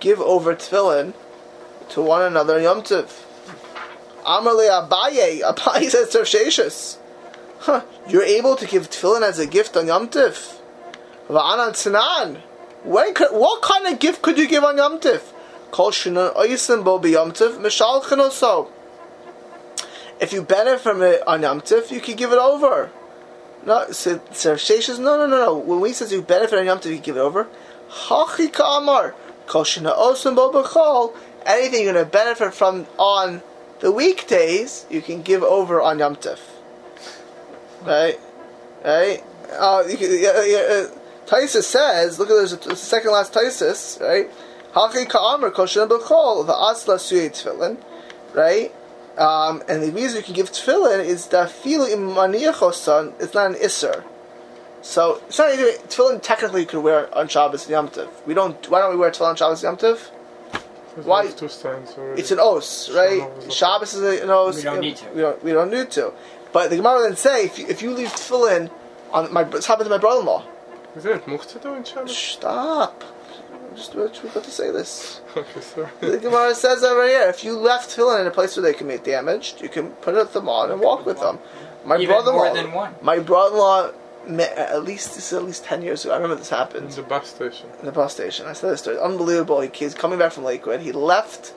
[0.00, 1.14] give over tefillin
[1.90, 3.22] to one another in Yom Tov.
[4.24, 6.96] Amar le Abaye, Abaye says to Rav Sheshes,
[7.60, 10.58] huh, you're able to give tefillin as a gift on Yom Tov.
[11.28, 12.40] Va'anan tzanan.
[12.84, 15.32] When could, what kind of gift could you give on Yom Tif?
[15.72, 18.70] Kol shunan oisim bo b'Yom Tif mishal.
[20.20, 22.90] If you benefit from it on Yom Tif, you can give it over.
[23.64, 25.56] No, so, so Sheshes, no, no, no, no.
[25.58, 27.48] When we says you benefit on Yom Tif, you give it over.
[27.90, 29.14] Hachi ka'amar.
[29.46, 31.12] Kol shunan oisim bo b'chol.
[31.44, 33.42] Anything you're going to benefit from on
[33.80, 36.38] the weekdays, you can give over on Yom Tif.
[37.84, 38.18] Right?
[38.84, 39.22] Right?
[39.52, 40.58] Uh, you can, yeah, yeah,
[40.88, 44.28] uh, Taisa says, look at this, the second last Taisis, right?
[44.74, 47.76] Haki ka'amr kosher b'chol, the asla suyei tefillin,
[48.34, 48.72] right?
[49.18, 53.52] Um, and the reason you can give tefillin is that filu im maniachosan, it's not
[53.52, 54.04] an isser.
[54.82, 58.08] So, it's not even, tefillin technically you could wear on Shabbos and Yom Tov.
[58.26, 60.00] We don't, why don't we wear tefillin on Shabbos and Yom Tov?
[61.04, 61.30] Why- Why?
[61.30, 62.20] Two stands already.
[62.20, 63.20] It's an os, right?
[63.20, 64.56] Shabbos is Shabbos is an os.
[64.56, 65.08] We don't need to.
[65.10, 66.12] We don't, we don't need to.
[66.52, 68.70] But the Gemara then say, if you, if you leave tefillin
[69.12, 70.44] on, my, it's happened to my brother-in-law.
[70.96, 72.16] Is there a muktzah in Shabbos?
[72.16, 73.04] Stop.
[73.74, 75.20] Just we're about to say this.
[75.36, 75.88] Okay, sorry.
[76.00, 78.88] The Gemara says over here, if you left tefillin in a place where they can
[78.88, 81.38] be damaged, you can put it them on and walk with them.
[81.84, 82.94] My Even brother-in-law, more than one.
[83.02, 83.90] my brother-in-law,
[84.26, 86.14] met, at least this is at least ten years ago.
[86.14, 87.68] I remember this In happened the bus station.
[87.78, 88.46] in the bus station.
[88.46, 88.98] I said this story.
[88.98, 89.60] Unbelievable.
[89.60, 90.80] He, he's coming back from Lakewood.
[90.80, 91.52] He left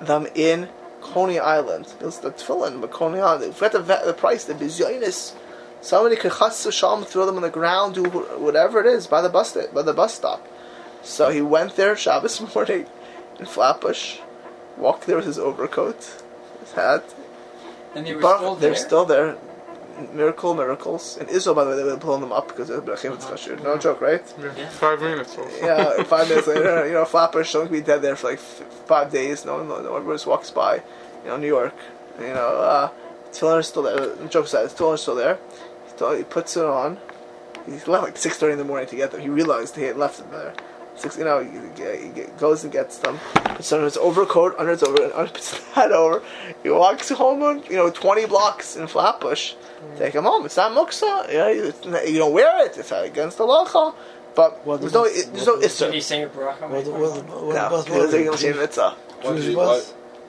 [0.00, 0.68] them in
[1.04, 1.86] Coney Island.
[2.00, 3.44] It was the tefillin, but Coney Island.
[3.52, 5.34] If we had the, va- the price, the bizyonis,
[5.80, 9.28] somebody could chas v'shalom, throw them on the ground, do whatever it is by the
[9.28, 10.46] bus by the bus stop.
[11.02, 12.86] So he went there Shabbos morning
[13.38, 14.18] in Flatbush,
[14.76, 16.22] walked there with his overcoat,
[16.60, 17.04] his hat.
[17.94, 19.36] And they were Baruch- still they're still there.
[20.12, 21.16] Miracle, miracles.
[21.18, 23.62] In Israel, by the way, they were pulling them up because of Berachim Tzchashir.
[23.62, 24.22] No joke, right?
[24.40, 24.52] Yeah.
[24.56, 24.68] Yeah.
[24.68, 25.64] Five minutes also.
[25.64, 29.12] Yeah, five minutes later, you know, flappers showing be dead there for like f- five
[29.12, 29.44] days.
[29.44, 30.76] No one, no one just walks by.
[31.22, 31.74] You know, New York.
[32.20, 32.90] You know, uh,
[33.32, 34.14] Tefillin is still there.
[34.16, 35.38] The joke aside, Tefillin is still there.
[35.84, 36.98] He, still, he puts it on.
[37.66, 39.20] He left like six thirty in the morning to get them.
[39.20, 40.54] He realized he had left it there.
[40.96, 41.50] Six, you know, he,
[41.82, 43.18] he, he goes and gets them.
[43.34, 46.22] Puts on his overcoat under his over, and puts his hat over.
[46.62, 49.54] He walks home, you know, twenty blocks in Flatbush.
[49.54, 49.98] Mm.
[49.98, 50.46] Take him home.
[50.46, 51.28] It's not muksa.
[51.32, 52.78] You know, it's not- you don't wear it.
[52.78, 53.94] It's against the law.
[54.36, 55.86] But What there's no, was- there's no what was- isser.
[55.86, 56.68] Did he say a bracha?
[56.68, 56.98] What, before?
[57.00, 58.96] what, what, No, what, because they're what, gonna say mitzvah.
[59.22, 59.80] Why do you, why,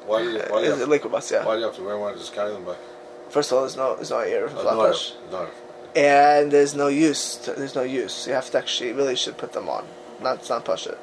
[0.07, 1.45] why do you, why do you, have, liquor bus, yeah.
[1.45, 2.77] why do you have to wear one and just carry them back?
[3.29, 5.11] First of all, there's no, there's no air for Oh, no, Flatbush.
[5.31, 5.47] no.
[5.95, 7.35] and there's no use.
[7.37, 8.27] To, there's no use.
[8.27, 9.85] You have to actually really should put them on.
[10.21, 10.97] Not it's not push it.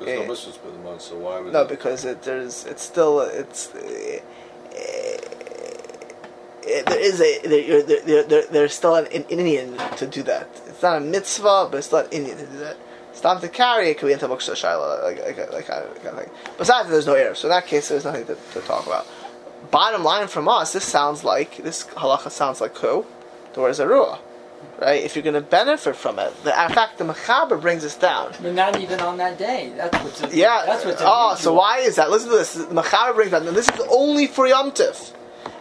[0.00, 0.24] There's Yeah.
[0.26, 3.20] no mitzvahs put them on, so why would No, they- because it, there's it's still
[3.20, 3.68] it's.
[3.74, 4.20] eh,
[4.76, 5.16] eh,
[6.86, 10.48] there is a there, there, there, there, there's still an, an Indian to do that.
[10.66, 12.76] It's not a mitzvah, but it's not an Indian to do that.
[13.10, 13.90] It's not to carry.
[13.90, 16.30] It could be into Moksha Shaila, like like like, like kind of kind of thing.
[16.58, 19.06] Besides, there's no air, so in that case, there's nothing to, to talk about.
[19.70, 23.06] Bottom line from us, this sounds like this halacha sounds like who?
[23.54, 24.18] The Or Zarua.
[24.80, 25.02] Right?
[25.02, 28.32] If you're going to benefit from it, the, in fact, the Mechaber brings us down.
[28.40, 29.72] But not even on that day.
[29.76, 30.64] That's what's Yeah.
[30.66, 31.36] That's what's oh, unusual.
[31.36, 32.10] so why is that?
[32.10, 32.54] Listen to this.
[32.54, 33.46] The Mechaber brings down.
[33.46, 35.12] And this is only for Yom Tif.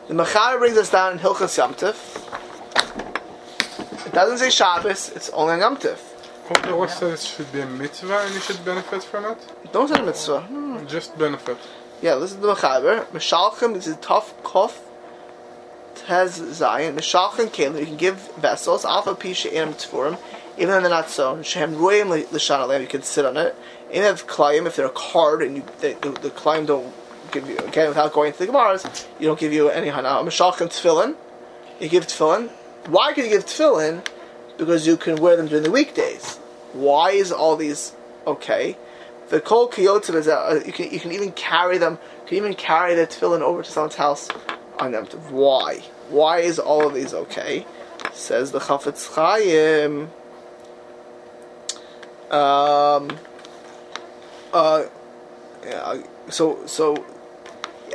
[0.08, 1.98] The Mechaber brings us down in Hilchas Yom Tif.
[4.06, 5.10] It doesn't say Shabbos.
[5.16, 6.00] It's only on Yom Tif.
[6.48, 9.38] Hope the Lord said it should be a mitzvah and you should benefit from it.
[9.72, 10.42] Don't say mitzvah.
[10.42, 10.86] Hmm.
[10.88, 11.58] Just benefit.
[12.02, 13.06] Yeah, listen to the Mechaber.
[13.08, 14.78] Mishalchim is a tough kof.
[15.96, 16.96] Tez Zion.
[16.96, 17.80] Mishalchim kelim.
[17.80, 18.86] You can give vessels.
[18.86, 20.18] Alpha Pisha Enam Tfurim.
[20.58, 21.44] Even though they're not sewn.
[21.44, 22.82] Shem Royim L'Shana Lamb.
[22.82, 23.56] You can sit on it.
[23.92, 26.94] And if Klayim, if they're a card and you, they, the, the Klayim don't
[27.32, 30.10] give you, again, without going into the Gemaras, you don't give you any Hana.
[30.10, 31.16] Mishalchim Tefillin.
[31.80, 32.50] You give Tefillin.
[32.88, 34.06] Why can you give Tefillin?
[34.58, 36.38] Because you can wear them during the weekdays.
[36.74, 37.94] Why is all these
[38.26, 38.78] okay?
[39.30, 41.98] The kol kiyotzim is uh, you can you can even carry them.
[42.24, 44.28] You can even carry the tefillin over to someone's house
[44.80, 45.06] on them.
[45.30, 45.80] Why?
[46.10, 47.66] Why is all of these okay?
[48.12, 50.10] Says the Chafetz Chaim.
[52.32, 53.18] Um.
[54.52, 54.84] Uh.
[55.66, 56.02] Yeah.
[56.30, 57.06] So so.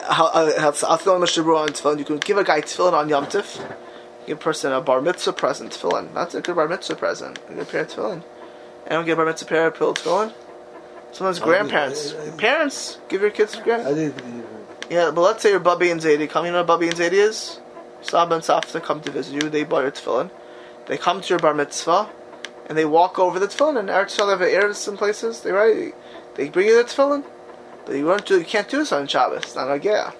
[0.02, 1.98] How uh, how tefillin mashabru on tefillin?
[1.98, 3.60] You can give a guy tefillin on Yom Tif.
[4.26, 6.14] Give a person a bar mitzvah present tefillin.
[6.14, 7.38] That's a good bar mitzvah present.
[7.48, 8.22] A good pair of tefillin.
[8.88, 10.32] Don't give a bar mitzvah pair of tefillin.
[11.12, 14.14] Sometimes grandparents, did- I- I- parents, give your kids a grand.
[14.88, 14.94] It.
[14.94, 16.46] Yeah, but let's say your Bubby and Zadie come.
[16.46, 17.60] You know what Bubby and Zadie is?
[18.02, 19.50] Saba and Safta come to visit you.
[19.50, 20.30] They buy your tefillin.
[20.86, 22.08] They come to your bar mitzvah,
[22.66, 23.78] and they walk over the tefillin.
[23.78, 25.40] And Eretz Yisrael have Eretz some places.
[25.40, 25.94] They right.
[26.34, 27.24] They bring you the tefillin,
[27.84, 28.38] but you won't do.
[28.38, 29.42] You can't do this on Shabbos.
[29.44, 30.12] It's not a yeah.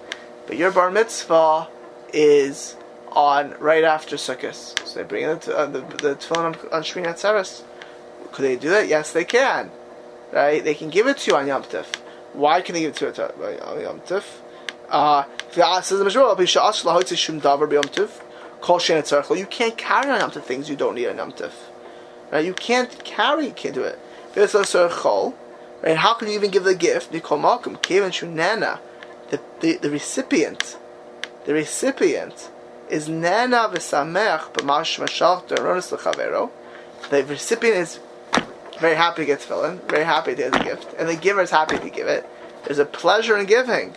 [0.47, 1.67] But your bar mitzvah
[2.13, 2.75] is
[3.11, 4.85] on right after Sukkot.
[4.85, 7.63] So they bring in the, uh, the, the tefillin on, on Shmini Atzeres.
[8.31, 8.87] Could they do that?
[8.87, 9.71] Yes, they can.
[10.31, 10.63] Right?
[10.63, 11.87] They can give it to you on Yom Tif.
[12.33, 14.23] Why can they give it to you on Yom Tif?
[14.89, 15.23] Uh,
[15.81, 16.05] says the.
[19.37, 21.31] You can't carry Yom Tif things you don't need on Yom
[22.31, 22.45] Right?
[22.45, 23.47] You can't carry.
[23.47, 23.99] You it.
[25.81, 25.97] Right?
[25.97, 27.11] How can you even give the gift?
[27.11, 27.19] The,
[29.59, 30.77] the the recipient,
[31.45, 32.49] the recipient
[32.89, 36.49] is nana v'samech b'mash mashach deronis lechavero.
[37.11, 37.99] The recipient is
[38.79, 41.51] very happy to get tefillin, very happy to get the gift, and the giver is
[41.51, 42.27] happy to give it.
[42.65, 43.95] There's a pleasure in giving.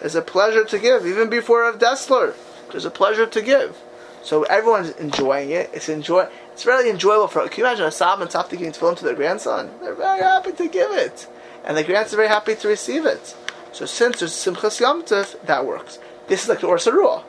[0.00, 2.34] There's a pleasure to give, even before a Dessler.
[2.70, 3.76] There's a pleasure to give.
[4.22, 5.70] So everyone's enjoying it.
[5.72, 6.28] It's enjoy.
[6.52, 7.46] It's really enjoyable for.
[7.48, 9.70] Can you imagine a Sab and Safti giving tefillin to their grandson?
[9.82, 11.26] They're very happy to give it,
[11.64, 13.34] and the grandson's very happy to receive it.
[13.72, 15.98] So since there's Simchas Yom Tov, that works.
[16.28, 17.22] This is like the Or Zarua.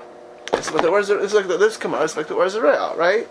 [0.52, 2.46] This is like the Or This is like the, this Gemara is like the Or
[2.46, 3.26] Zarua, right?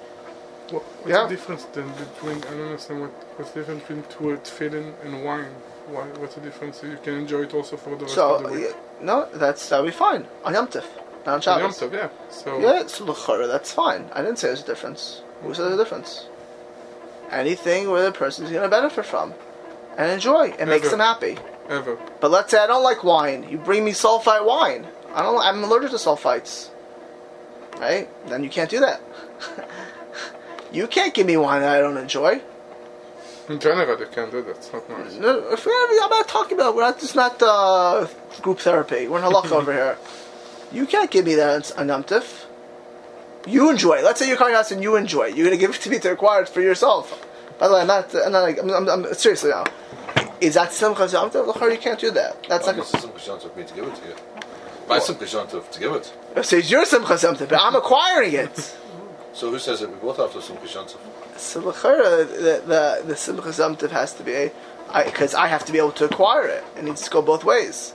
[0.71, 1.25] What, what's Yeah.
[1.25, 5.25] the difference then between, I don't understand what, what's the difference between two tefillin and
[5.25, 5.51] wine?
[5.89, 6.83] Why, what's the difference?
[6.83, 8.67] You can enjoy it also for the rest So of the week.
[8.71, 10.85] yeah, no, that's that'll be fine on Yom Tov,
[11.27, 12.09] not on On Yom Tov, yeah.
[12.31, 14.09] So, Yeah, it's l'chara, that's fine.
[14.13, 15.23] I didn't say there's a difference.
[15.43, 16.27] Who said there's a difference?
[17.31, 19.35] Anything where the person's going to benefit from
[19.97, 21.39] and enjoy and makes them happy.
[21.69, 21.97] ever.
[22.21, 23.47] But let's say I don't like wine.
[23.49, 24.87] You bring me sulfite wine.
[25.15, 25.39] I don't.
[25.41, 26.71] I'm allergic to sulfites.
[27.79, 28.09] Right?
[28.29, 29.01] Then you can't do that.
[30.73, 32.43] you can't give me wine that I don't enjoy.
[33.51, 34.57] In general, you can do that.
[34.59, 35.15] It's not nice.
[35.17, 35.73] No, if we're,
[36.05, 36.77] I'm not talking about.
[36.77, 37.03] We're not.
[37.03, 38.07] It's not uh,
[38.43, 39.09] group therapy.
[39.09, 39.99] We're in halakha over here.
[40.71, 42.45] You can't give me that on Yom Tif.
[43.49, 43.95] You enjoy.
[43.99, 44.05] it.
[44.05, 45.29] Let's say you're coming out and you enjoy.
[45.31, 45.37] it.
[45.37, 47.27] You're going to give it to me to acquire it for yourself.
[47.59, 48.15] By the way, I'm not.
[48.15, 48.59] I'm not.
[48.61, 49.65] I'm, I'm, I'm seriously now.
[50.41, 51.49] Is that Simchas Yom Tov?
[51.49, 52.45] L'chor, you can't do that.
[52.49, 54.15] That's Well, like this is some Kishan of me to give it to you.
[54.87, 56.13] Buy some Kishan to give it.
[56.37, 58.77] a, so it's your Simchas Yom Tov, but I'm acquiring it.
[59.33, 60.87] So who says that we both have to some Kishan
[61.37, 62.63] So the
[63.07, 64.51] the the has to be
[65.05, 66.65] because I, have to be able to acquire it.
[66.77, 67.95] It needs to go both ways.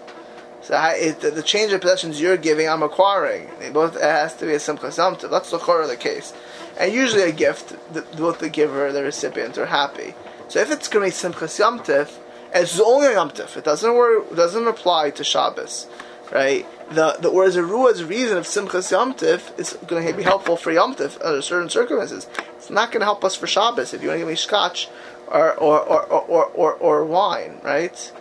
[0.61, 3.49] So I, it, the, the change of possessions you're giving, I'm acquiring.
[3.59, 5.29] They both it has to be a Simchas Yom Tov.
[5.29, 6.33] That's l'chor the case.
[6.79, 10.15] And usually a gift, the, both the giver and the recipient are happy.
[10.47, 12.11] So if it's going to be Simchas Yom Tov,
[12.53, 15.87] it's only Yom Tov, it doesn't work, it doesn't apply to Shabbos,
[16.31, 16.65] right?
[16.91, 20.55] The the whereas a rua's reason of Simchas Yom Tov is going to be helpful
[20.55, 22.27] for Yom Tov under certain circumstances.
[22.57, 24.87] It's not going to help us for Shabbos if you want to give me scotch
[25.27, 28.11] or or or or, or, or wine, right?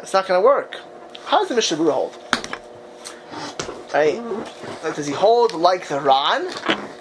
[0.00, 0.80] It's not going to work.
[1.26, 2.18] How does the Mishnah Berurah hold?
[3.94, 4.94] Right?
[4.94, 6.46] Does he hold like the Ran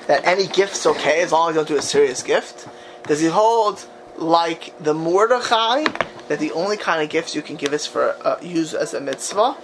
[0.07, 2.67] that any gift's okay as long as you don't do a serious gift?
[3.03, 3.85] Does he hold
[4.17, 5.85] like the Mordechai
[6.27, 9.01] that the only kind of gifts you can give is for uh, use as a
[9.01, 9.57] mitzvah?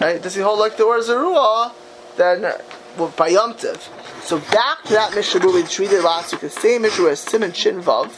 [0.00, 0.22] Right?
[0.22, 1.72] Does he hold like the Zerua
[2.16, 2.58] then uh,
[2.98, 3.56] well, by Yom?
[4.22, 7.80] So back to that Mishnah we treated last week, the same Mishnah as Simon Shin
[7.80, 8.10] Vav.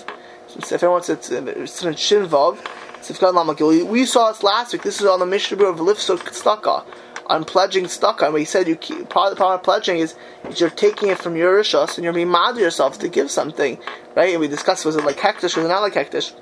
[0.49, 2.59] So if anyone said Simon Shin Vav,
[3.01, 3.87] Sifkan Lamagil.
[3.87, 4.83] We saw this last week.
[4.83, 6.85] This is on the Mishnah of Lifsuk Tzedakah
[7.29, 8.23] on pledging tzedakah.
[8.25, 10.15] And we said you keep, part of the problem of pledging is,
[10.57, 13.79] you're taking it from your rishos and you're being mad at yourself to give something,
[14.17, 14.31] right?
[14.31, 16.33] And we discussed was it like hektish or not like hektish.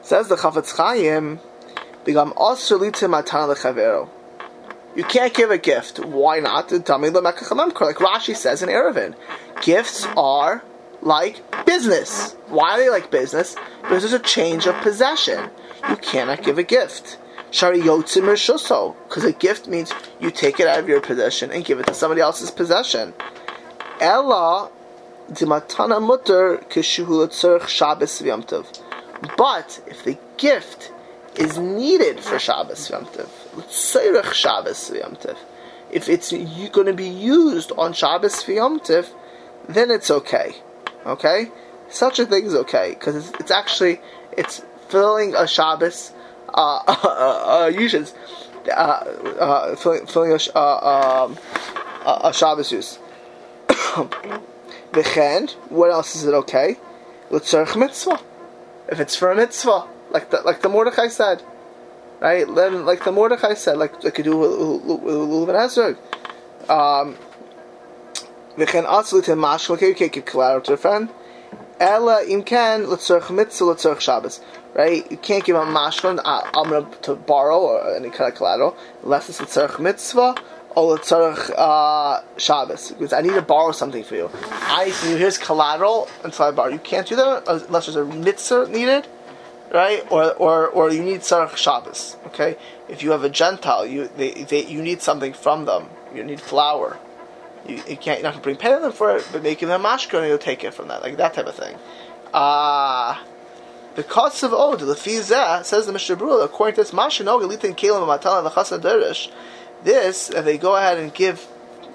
[0.00, 1.38] Says the Chafetz Chaim,
[2.04, 2.34] You
[5.04, 6.04] can't give a gift.
[6.04, 6.72] Why not?
[6.72, 9.14] Like Rashi says in Eruvin,
[9.62, 10.62] gifts are
[11.00, 12.34] like business.
[12.48, 13.56] Why are they like business?
[13.82, 15.50] Because there's a change of possession.
[15.88, 17.18] You cannot give a gift.
[17.50, 21.80] Shari yotzim because a gift means you take it out of your possession and give
[21.80, 23.12] it to somebody else's possession.
[24.00, 24.70] Ella
[25.30, 28.22] dimatana mutter kishuhu Shabbos.
[29.36, 30.92] But if the gift
[31.36, 33.28] is needed for Shabbos v'yamtiv,
[33.68, 35.36] tzorich Shabbos v'yamtiv,
[35.90, 39.08] if it's going to be used on Shabbos v'yamtiv,
[39.68, 40.54] then it's okay.
[41.04, 41.50] Okay,
[41.88, 44.00] such a thing is okay because it's, it's, actually
[44.36, 46.12] it's filling a Shabbos
[46.54, 48.14] uh, uh, uh, uses
[48.68, 51.38] uh, uh, filling, filling a, uh, um,
[52.06, 52.98] a Shabbos use.
[54.92, 56.76] V'chen, what else is it okay?
[57.30, 58.20] L'tzarech mitzvah.
[58.88, 61.43] If it's for a mitzvah, like the like the Mordechai said,
[62.19, 62.45] right?
[62.53, 65.95] Then, like the Mordechai said, like like you do with Lulav and Ezra.
[66.69, 67.17] Um,
[68.57, 71.09] וכן אצל תמשל, okay, you can't give collateral to a friend.
[71.79, 74.41] Ella im can letzorch mitzvah letzorch Shabbos.
[74.73, 75.09] Right?
[75.11, 76.19] You can't give a mashron.
[76.25, 80.35] I'm going to borrow or any kind of collateral unless it's letzorch mitzvah
[80.75, 82.91] or letzorch uh, Shabbos.
[82.91, 84.29] Because I need to borrow something for you.
[84.51, 86.69] I here's collateral until I borrow.
[86.69, 89.07] You can't do that unless there's a mitzvah needed.
[89.72, 92.16] Right, or or or you need tzarech Shabbos.
[92.26, 92.56] Okay,
[92.88, 95.88] if you have a Gentile, you they, they you need something from them.
[96.14, 96.98] You need flour
[97.66, 99.82] you, you can't, you're not going to bring pay them for it, but making them
[99.82, 101.76] mashka and you'll take it from that, like that type of thing.
[102.34, 103.20] Ah.
[103.20, 103.26] Uh,
[103.94, 107.76] the cost of Od, the Fizeh, says the Mishnah Berurah, according to this Mashinog, Elitin
[107.76, 109.30] Kalim Matala Chassan Derish,
[109.84, 111.40] this, if they go ahead and give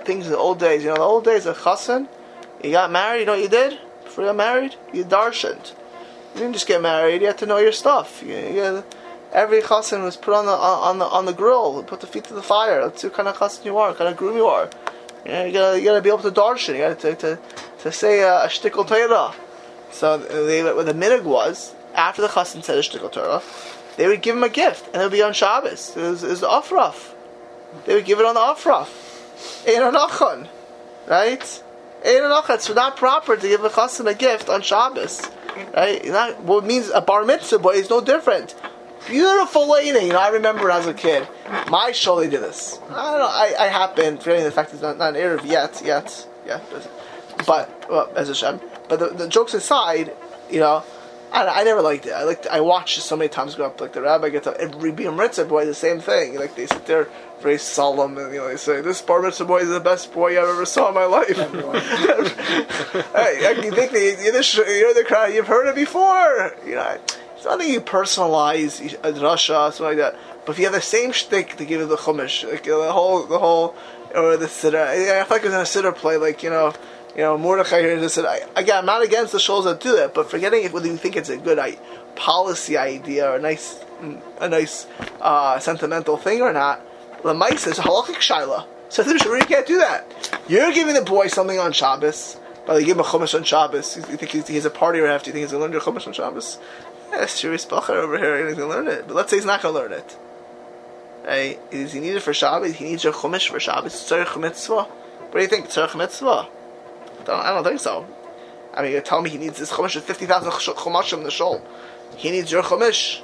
[0.04, 2.08] things in the old days, you know, the old days of Chassan,
[2.64, 3.80] you got married, you know what you did?
[4.04, 4.76] Before you got married?
[4.94, 5.74] You darshaned.
[6.38, 8.22] You didn't just get married, you had to know your stuff.
[8.22, 8.84] You, you,
[9.32, 12.36] every chassan was put on the on the on the grill, put the feet to
[12.36, 12.84] the fire.
[12.84, 14.70] Let's see what kind of chassan you are, what kind of groom you are.
[15.26, 16.76] You, know, you, gotta, you gotta be able to darshan.
[16.76, 17.40] You gotta to, to,
[17.80, 19.34] to say a, a shtickle Torah.
[19.92, 23.42] So they, what the minig was after the chassan said a shtickle Torah,
[23.96, 25.98] they would give him a gift, and it would be on Shabbos.
[25.98, 27.16] It was, it was the afraf.
[27.86, 28.90] They would give it on the afraf.
[29.68, 30.48] Ein anachon,
[31.08, 31.64] right?
[32.06, 32.56] In Ein anachon.
[32.56, 35.32] It's not proper to give a chassan a gift on Shabbos,
[35.76, 36.06] right?
[36.06, 38.56] Not, what means a bar mitzvah boy is no different
[39.08, 40.06] beautiful lady.
[40.06, 41.28] You know, I remember as a kid,
[41.70, 42.80] my sholi did this.
[42.90, 43.28] I don't know.
[43.28, 46.62] I, I happen forgetting the fact it's not, not an Erev yet, yet, yeah.
[47.46, 48.60] But well, as a shem.
[48.90, 50.16] But the, the jokes aside,
[50.50, 50.84] you know,
[51.32, 52.12] I, I never liked it.
[52.12, 52.48] I liked.
[52.48, 53.82] I watched it so many times growing up.
[53.82, 56.36] Like the rabbi gets up every bar mitzvah boy, the same thing.
[56.36, 57.10] Like they sit there
[57.42, 60.32] very solemn and you know they say this bar mitzvah boy is the best boy
[60.32, 61.28] I've ever saw in my life.
[61.38, 61.44] hey,
[63.46, 65.34] I think the you know the crowd.
[65.34, 66.56] You've heard it before.
[66.66, 66.98] You know.
[67.36, 70.16] It's not that you personalize a drasha, something like that.
[70.44, 72.86] But if you have the same shtick to give you the chumash, like you know,
[72.86, 73.76] the whole, the whole,
[74.16, 74.88] or the siddur.
[74.88, 76.74] I feel like it's in a siddur play, like you know,
[77.16, 79.96] you know, Mordechai here just said, I, again, I'm not against the shows that do
[79.98, 81.78] that, but forgetting if whether you think it's a good I,
[82.16, 83.84] policy idea or a nice,
[84.40, 84.88] a nice
[85.20, 86.82] uh, sentimental thing or not,
[87.24, 88.66] Lamais is halachic shaila.
[88.90, 90.06] So the you can't do that.
[90.48, 92.40] You're giving the boy something on Shabbos.
[92.66, 93.96] But you give him a chumash on Shabbos.
[93.96, 95.30] You think he's, he has a party right after?
[95.30, 96.58] You think he's going to learn your chumash on Shabbos?
[97.12, 98.46] Yeah, serious bacher over here.
[98.48, 99.08] He's going to learn it.
[99.08, 100.18] But let's say he's not going to learn it.
[101.24, 102.76] Hey, Does he need it for Shabbos?
[102.76, 103.94] He needs your chumash for Shabbos.
[103.94, 104.84] Tzarech mitzvah.
[104.84, 105.68] What do you think?
[105.68, 106.50] Tzarech mitzvah?
[107.26, 108.06] Don't, I don't think so.
[108.74, 111.62] I mean, you're me he needs this chumash with 50,000 chumashim in the shul.
[112.16, 113.22] He needs your chumash.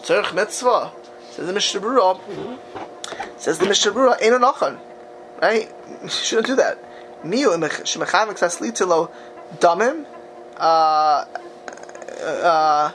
[0.00, 0.92] Tzarech mitzvah.
[1.34, 2.58] Says the Mishnah Berurah.
[3.38, 4.78] Says the Mishnah Berurah, ain't an
[5.42, 5.68] Right?
[6.00, 6.78] You shouldn't do that.
[7.24, 9.10] Miu shemechavik saslitilo
[9.58, 10.06] damim.
[10.56, 11.24] Uh,
[12.22, 12.92] uh,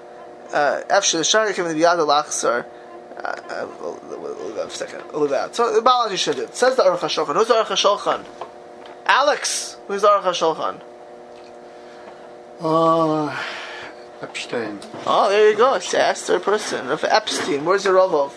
[0.53, 2.65] uh, Efshir shari kim biyad alachsar.
[3.17, 5.53] A second, a little bit.
[5.53, 6.43] So the balance you should do.
[6.43, 7.35] It says the Aruch HaShulchan.
[7.35, 8.23] Who's the Aruch HaShulchan?
[9.05, 9.75] Alex.
[9.89, 10.81] Who's the Aruch HaShulchan?
[12.61, 13.43] Uh,
[14.21, 14.79] Epstein.
[15.05, 15.75] Oh, there you go.
[15.75, 16.89] It's the asked third person.
[16.91, 17.63] of Epstein.
[17.65, 18.33] Where's the Ravov?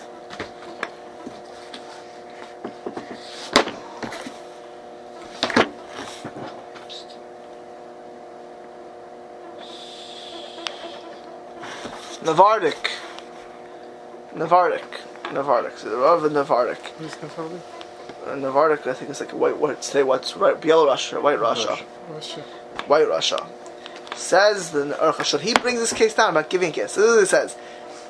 [12.23, 12.91] Navardik.
[14.35, 14.85] Navardik.
[15.25, 15.79] Navardik.
[15.79, 16.79] So the Rav of Navardik.
[16.99, 17.61] Who's the father?
[18.25, 21.75] Uh, Navardik, I think it's like a white, what, say what's right, Belarus, White Russia.
[21.75, 22.41] White Russia.
[22.87, 23.47] White Russia.
[24.15, 26.95] Says the HaShulchan, he brings this case down about giving gifts.
[26.95, 27.57] This is what it says.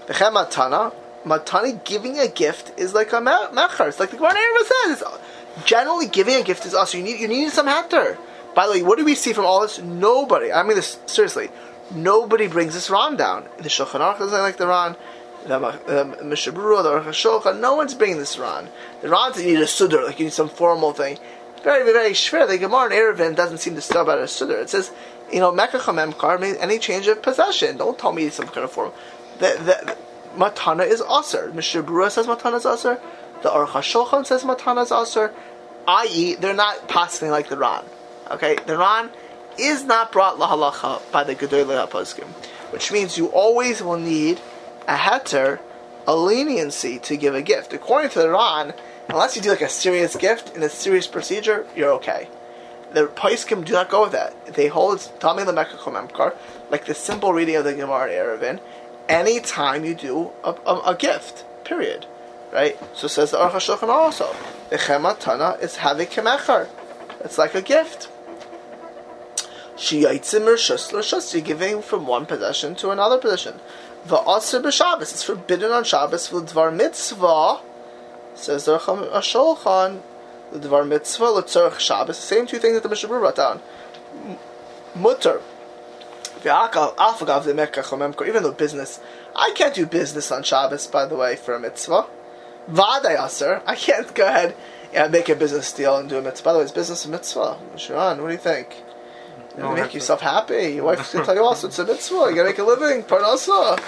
[0.09, 0.92] Matana,
[1.24, 3.88] matani giving a gift is like a mecher.
[3.88, 4.34] It's like the Gemara
[4.86, 5.03] says.
[5.64, 8.16] Generally, giving a gift is also you need you need some heter.
[8.55, 9.78] By the way, what do we see from all this?
[9.80, 10.53] Nobody.
[10.53, 11.50] I mean this seriously.
[11.94, 13.44] Nobody brings this Ran down.
[13.59, 14.96] The Shulchan Aruch doesn't like the Ran.
[15.46, 18.68] The Mishnah Berurah, the Aruch no one's bringing this Ran.
[19.03, 21.18] The Ran's you need a sudr, like you need some formal thing.
[21.62, 22.48] Very, very shver.
[22.48, 24.62] The Gemara in Eruvin doesn't seem to stop at a sudr.
[24.62, 24.90] It says,
[25.32, 27.76] you know, Mekach HaMemkar means any change of possession.
[27.76, 28.92] Don't tell me some kind of form.
[29.38, 29.96] The, the,
[30.36, 31.52] matana is aser.
[31.52, 33.00] Mishnah Berurah says matana is aser.
[33.42, 35.32] The Aruch HaShulchan says matana is aser.
[35.86, 37.84] I.e., they're not passing like the Ran.
[38.30, 39.10] Okay, the Ran
[39.58, 42.26] is not brought lahalacha by the Gedolei HaPoskim,
[42.72, 44.40] which means you always will need
[44.86, 45.60] a heter,
[46.06, 47.72] a leniency to give a gift.
[47.72, 48.74] According to the Ran,
[49.08, 52.28] unless you do like a serious gift in a serious procedure, you're okay.
[52.93, 54.55] The Poskim do not go with that.
[54.55, 56.34] They hold Tami Lemekachomemkar,
[56.70, 58.61] like the simple reading of the Gemara Eruvin,
[59.09, 62.07] anytime you do a, a, a gift, period.
[62.53, 62.78] Right?
[62.95, 64.34] So says the Aruch HaShulchan also.
[64.68, 66.68] The Chema Tana is having kemechar.
[67.20, 68.09] It's like a gift.
[69.78, 70.12] You're
[71.43, 73.59] giving from one possession to another possession.
[74.07, 76.28] Va'asr b'Shabbos, it's forbidden on Shabbos.
[76.28, 77.61] V'dvar mitzvah,
[78.34, 80.03] says the Aruch HaShulchan,
[80.53, 83.61] the Dvar Mitzvah, L'tzorach Shabbos, the same two things that the Mishnah brought down.
[84.94, 85.40] Mutter.
[86.42, 89.00] V'akal, the Mekach even though business,
[89.34, 92.07] I can't do business on Shabbos, by the way, for a mitzvah.
[92.70, 94.55] Vaday Aser, I can't go ahead
[94.92, 96.44] and make a business deal and do a mitzvah.
[96.44, 97.59] By the way, it's business and mitzvah.
[97.76, 98.76] Sharon, what do you think?
[99.57, 100.74] You No, make yourself happy.
[100.74, 102.28] Your wife's gonna tell you oh, also it's a mitzvah.
[102.30, 103.78] You gotta make a living, parnasa.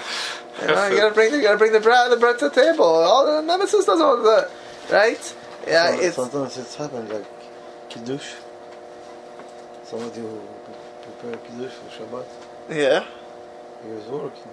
[0.61, 2.61] You, know, you gotta bring the, you gotta bring the bread, the bread to the
[2.61, 2.85] table.
[2.85, 4.49] All the nemesis does all that,
[4.91, 5.35] right?
[5.67, 7.25] Yeah, Some- it's sometimes it's happened like
[7.89, 8.33] kiddush.
[9.83, 10.41] Somebody who
[11.03, 12.25] prepare kiddush for Shabbat,
[12.69, 13.03] yeah.
[13.83, 14.49] he was working.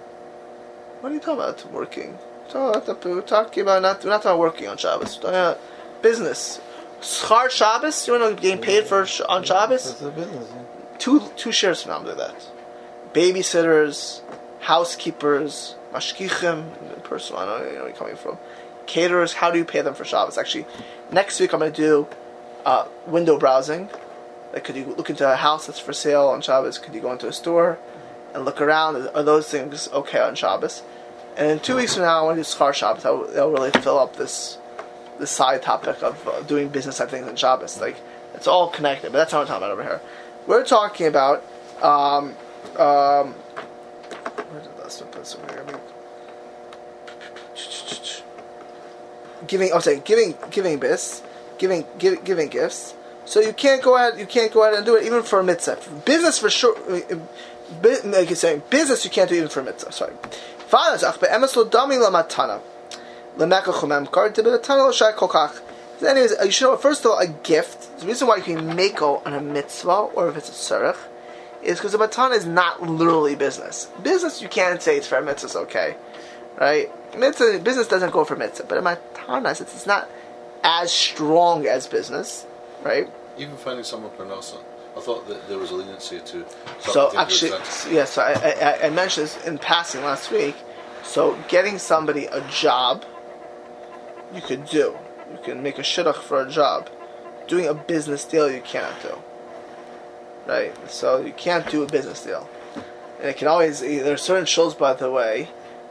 [1.01, 1.71] What are you talking about?
[1.71, 2.17] Working?
[2.53, 4.03] We're talking- about not.
[4.03, 5.15] We're not talking working on Shabbos.
[5.17, 5.59] We're talking about
[6.01, 6.59] business.
[7.01, 8.07] Schar Shabbos.
[8.07, 9.83] You want to get paid for sh- on Shabbos?
[9.85, 10.47] That's a business.
[10.53, 10.61] Yeah.
[10.99, 12.35] Two two shares from now do that.
[13.13, 14.21] Babysitters,
[14.61, 17.41] housekeepers, mashkichim, personal.
[17.41, 18.37] I don't know where you're coming from.
[18.85, 19.33] Caterers.
[19.33, 20.37] How do you pay them for Shabbos?
[20.37, 20.65] Actually,
[21.11, 22.07] next week I'm going to do
[22.65, 23.89] uh, window browsing.
[24.53, 26.77] Like, could you look into a house that's for sale on Shabbos?
[26.77, 27.79] Could you go into a store
[28.33, 29.07] and look around?
[29.15, 30.83] Are those things okay on Shabbos?
[31.35, 33.03] And in two weeks from now, I want to do Schar Shabbos.
[33.03, 34.57] That'll, really fill up this
[35.19, 37.79] this side topic of uh, doing business type things on Shabbos.
[37.81, 37.97] Like
[38.33, 40.01] it's all connected, but that's not what I'm talking about over here.
[40.45, 41.43] We're talking about
[41.81, 42.35] um,
[42.77, 45.79] um, where did that put over here?
[49.47, 49.71] Giving.
[49.71, 51.21] I was saying giving giving bis,
[51.57, 52.95] giving give, giving gifts.
[53.25, 55.43] So you can't go out You can't go out and do it even for a
[55.43, 55.79] mitzvah.
[56.05, 56.75] Business for sure.
[56.89, 59.91] Like you're saying, business you can't do even for a mitzvah.
[59.91, 60.13] Sorry.
[60.67, 62.61] Fathers, ach be'emes lo la matana.
[66.01, 68.75] Anyways, uh, you should know, first of all, a gift, the reason why you can
[68.75, 70.95] make on a mitzvah, or if it's a surah,
[71.63, 73.89] is because a matana is not literally business.
[74.03, 75.95] Business, you can't say it's for a mitzvah, okay.
[76.59, 76.89] Right?
[77.17, 80.09] Mitzvah, business doesn't go for mitzvah, but a matana, since it's not
[80.63, 82.45] as strong as business,
[82.83, 83.09] right?
[83.37, 84.57] Even finding someone for parnasa.
[84.95, 86.45] I thought that there was a leniency to.
[86.79, 87.87] So actually, yes.
[87.89, 88.05] yeah.
[88.05, 90.55] So I, I, I mentioned this in passing last week.
[91.03, 93.03] So getting somebody a job,
[94.33, 94.95] you could do.
[95.31, 96.89] You can make a shidduch for a job.
[97.47, 99.17] Doing a business deal, you cannot do.
[100.45, 100.73] right?
[100.89, 102.47] So you can't do a business deal.
[103.19, 105.49] And it can always, eh, there are certain shows, by the way,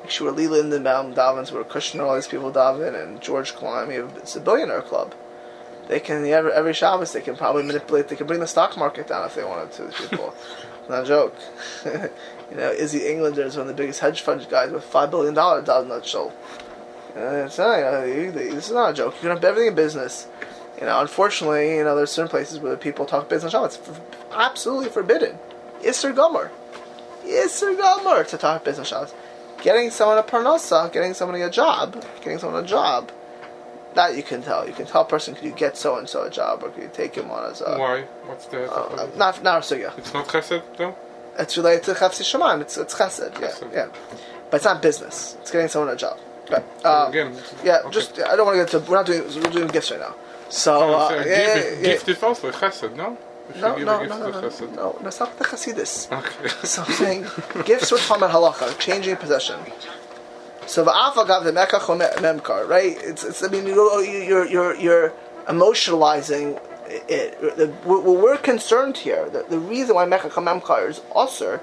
[0.09, 4.17] Shur Leland and Malcolm Davins, where Kushner, all these people daven, and George Klein, have-
[4.17, 5.15] it's a billionaire club.
[5.89, 9.09] They can, every, every Shabbos, they can probably manipulate, they can bring the stock market
[9.09, 10.35] down if they wanted to, these people.
[10.89, 11.35] Not a joke.
[11.85, 15.35] you know, Izzy Englander is one of the biggest hedge fund guys with $5 billion
[15.35, 16.33] down that show.
[17.15, 19.15] It's not, you- this is not a joke.
[19.17, 20.27] You can have everything in business.
[20.81, 23.77] You know, unfortunately, you know, there's certain places where people talk business Shabbos.
[23.77, 24.01] It's f-
[24.33, 25.39] absolutely forbidden.
[25.83, 26.51] Isser Gomer.
[27.25, 29.13] Isser Gomer to talk business Shabbos.
[29.63, 33.13] Getting someone a parnasa, getting somebody a job, getting someone a job,
[33.95, 34.67] that you can tell.
[34.67, 36.83] You can tell a person, could you get so and so a job, or could
[36.83, 37.77] you take him on as a.
[37.79, 38.03] Why?
[38.27, 38.71] What's the?
[38.71, 39.97] Uh, not, not a sugya.
[39.97, 40.97] it's not chesed though.
[41.39, 42.61] It's related to chafsi shemaim.
[42.61, 43.41] It's it's chesed.
[43.41, 43.73] Yeah, Chesed.
[43.73, 43.89] yeah.
[44.51, 45.37] But it's not business.
[45.41, 46.19] It's getting someone a job.
[46.51, 47.37] But, uh, Again.
[47.65, 47.91] yeah, okay.
[47.91, 48.91] just I don't want to get to.
[48.91, 49.23] We're not doing.
[49.43, 50.15] We're doing gifts right now.
[50.49, 53.17] So uh, yeah, gift, yeah, gift is also chesed, no?
[53.61, 56.11] No, no, no, no, no, no, not the Hasidus.
[56.11, 56.49] Okay.
[56.67, 57.27] So I'm saying
[57.65, 59.59] gifts were about halacha, changing possession.
[60.67, 61.87] So the alpha got the mekach
[62.19, 62.97] memkar, right?
[63.01, 65.13] It's, it's I mean you're oh, you're you're, you're
[65.47, 67.57] emotionalizing it.
[67.57, 71.61] The, what we're concerned here, the, the reason why mekach memkar is usher,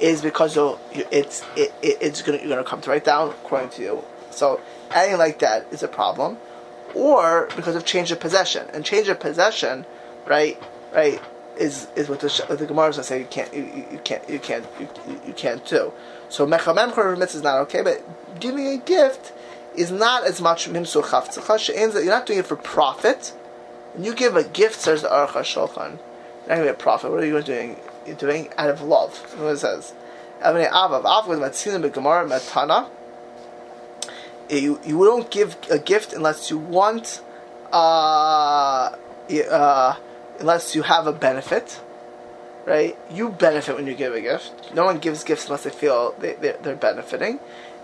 [0.00, 3.70] is because of, it's it, it, it's gonna you're gonna come to write down according
[3.70, 4.04] to you.
[4.30, 4.60] So
[4.92, 6.38] anything like that is a problem,
[6.94, 9.84] or because of change of possession and change of possession,
[10.26, 10.60] right?
[10.92, 11.20] Right
[11.56, 14.38] is is what the the Gemara is gonna say you can't you, you, can't you
[14.38, 14.88] can't you,
[15.26, 15.92] you- can't do.
[16.28, 19.32] So mechamem mitzvah is not okay, but giving a gift
[19.74, 21.58] is not as much mimsu chavtzacha.
[21.58, 23.34] She'ein that You're not doing it for profit.
[23.94, 26.74] When you give a gift, says the Aruch HaShulchan, you're not going to be a
[26.74, 27.10] profit.
[27.10, 27.80] What are you doing?
[28.06, 29.16] You're doing out of love.
[29.40, 29.94] What it says.
[30.40, 31.30] Matana.
[34.48, 37.22] You you don't give a gift unless you want,
[37.72, 38.90] uh,
[39.50, 39.96] uh,
[40.38, 41.80] unless you have a benefit,
[42.66, 42.96] right?
[43.10, 44.74] You benefit when you give a gift.
[44.74, 47.40] No one gives gifts unless they feel they, they're, they're benefiting.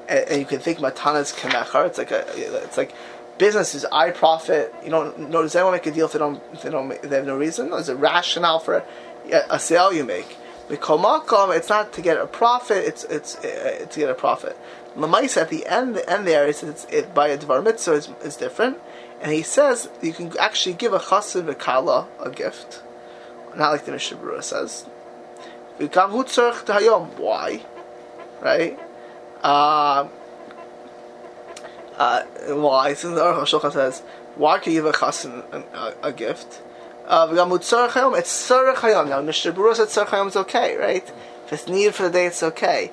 [0.08, 1.86] And, and you can think matana's kamechar.
[1.86, 2.94] It's like a, it's like
[3.38, 4.74] business is I profit.
[4.84, 5.42] You don't know.
[5.42, 6.42] Does anyone make a deal if they don't?
[6.52, 7.02] If they don't.
[7.02, 7.70] They have no reason.
[7.70, 8.84] There's a rationale for
[9.30, 10.36] a, a sale you make.
[10.68, 12.84] Mikomakom, it's not to get a profit.
[12.84, 14.56] It's it's uh, to get a profit.
[14.96, 18.08] Lamaisa at the end, the end there, he it's it, by a dvar mitzvah is,
[18.22, 18.78] is different,
[19.24, 22.82] and he says you can actually give a chassid v'kala a gift,
[23.56, 24.84] not like the Mishnah Berurah says.
[25.78, 27.62] Why?
[28.42, 28.78] Right?
[29.42, 30.08] Uh,
[31.96, 32.92] uh, why?
[32.92, 34.00] Since the Aruch says,
[34.36, 36.60] why can you give a chassid a, a, a gift?
[37.06, 37.26] Uh.
[37.32, 39.08] It's tzarich hayom.
[39.08, 41.10] Now Mishnah Berurah said tzarich hayom is okay, right?
[41.46, 42.92] If it's needed for the day, it's okay.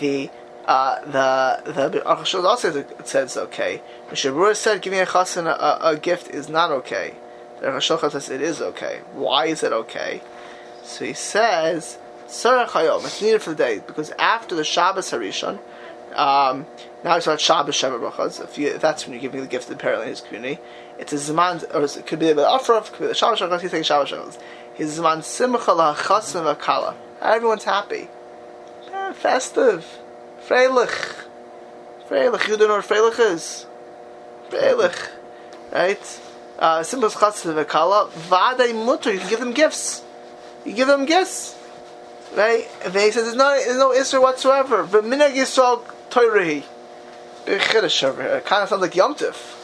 [0.00, 0.30] The
[0.68, 3.80] uh, the the Aruch also says it's okay.
[4.10, 7.14] Berurah said giving a chassid a, a, a gift is not okay.
[7.60, 9.00] The Aruch says it is okay.
[9.14, 10.20] Why is it okay?
[10.82, 15.58] So he says, Sarach Hayom, it's needed for the day, because after the Shabbos Harishon,
[16.14, 16.66] um,
[17.04, 19.76] now it's about Shabbos Sheva Brachas, if, you, that's when you're giving the gift the
[19.76, 20.60] parent in his community,
[20.98, 23.70] it's a Zman, or it could be the Afraf, could be the Shabbos Brachas, he's
[23.70, 24.38] saying Shabbos Brachas.
[24.74, 26.94] He's Zman Simcha LaChasim V'Kala.
[27.20, 28.08] Everyone's happy.
[28.92, 29.97] Eh, festive.
[30.48, 31.14] Freilich.
[32.08, 32.48] Freilich.
[32.48, 33.66] You don't know what Freilich is?
[34.48, 34.96] Freilich.
[35.70, 36.20] Right?
[36.58, 38.08] Uh, Simcha's Chasim V'Kala.
[38.08, 39.12] Vadei Mutter.
[39.12, 40.02] You can give them gifts.
[40.64, 41.56] You give them gifts,
[42.36, 42.68] right?
[42.84, 44.82] And he says there's no there's no issue whatsoever.
[44.82, 46.64] But minag Yisrael Toirahi,
[47.46, 48.36] chiddush over here.
[48.38, 49.54] It kind of sounds like Yom Tif.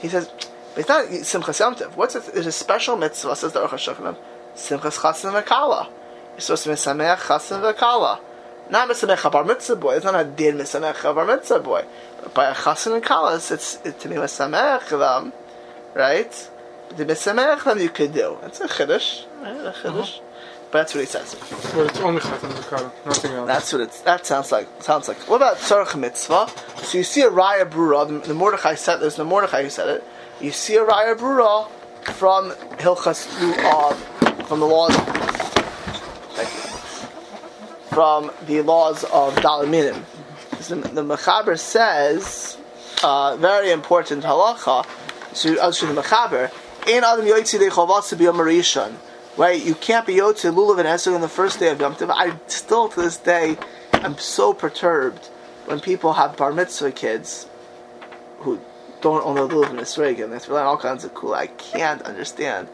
[0.00, 0.30] He says,
[0.74, 1.96] but it's not Simchas Yom Tif.
[1.96, 2.32] What's it?
[2.32, 4.16] There's a special mitzvah says the Aruch HaShulchan.
[4.54, 5.88] Simchas Chasim V'Kala.
[6.32, 8.20] You're supposed to be Sameach Chasim V'Kala.
[8.68, 9.96] Not Misameach a Bar Mitzvah boy.
[9.96, 11.84] It's not a din Misameach a Bar Mitzvah boy.
[12.22, 15.32] But by a Chasim and Kala, it's, it, to be Misameach them,
[15.94, 16.50] right?
[16.96, 18.38] The Misameach them you could do.
[18.42, 19.56] It's a chiddush, right?
[19.56, 20.20] A chiddush.
[20.70, 21.34] But that's what he says.
[21.74, 23.46] But it's only chatan v'kala, nothing else.
[23.46, 24.00] That's what it's.
[24.00, 24.66] That sounds like.
[24.82, 25.18] Sounds like.
[25.28, 26.50] What about tzarich mitzvah?
[26.82, 28.08] So you see a raya brura.
[28.08, 28.96] The, the Mordechai said.
[28.96, 30.04] There's the Mordechai who said it.
[30.40, 31.68] You see a raya brura
[32.14, 33.28] from Hilchas
[33.64, 33.94] uh,
[34.44, 34.94] from the laws.
[36.34, 36.75] Thank you.
[37.96, 40.04] From the laws of Dalaminim.
[40.68, 42.58] The, the Mechaber says
[43.02, 44.86] uh, very important halacha.
[45.34, 46.52] So actually the Mechaber.
[46.86, 48.96] In Adam Yoitzi Dechovas to be a Marishon.
[49.38, 52.10] Right, you can't be Yotze Lulav and Esrog on the first day of Yom Tov.
[52.14, 53.56] I still to this day
[53.94, 55.24] am so perturbed
[55.64, 57.48] when people have bar mitzvah kids
[58.40, 58.60] who
[59.00, 61.32] don't own the Lulav and Esrog and they're all kinds of cool.
[61.32, 62.68] I can't understand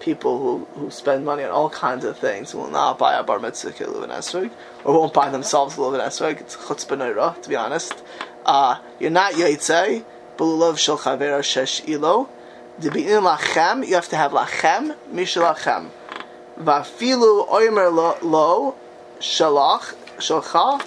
[0.00, 3.38] people who, who spend money on all kinds of things will not buy a bar
[3.38, 4.50] mitzvah Lulav and Esrog
[4.84, 6.40] or won't buy themselves Lulav and Esrog.
[6.40, 8.02] It's chutzpah to be honest.
[8.44, 10.04] Uh, you're not Yotze,
[10.36, 12.28] but Lulav shel chavera shesh ilo.
[12.80, 15.90] To be in lachem, you have to have lachem, mishel lachem
[16.58, 18.74] Vafilu oimer lo,
[19.20, 20.80] shalach shalcha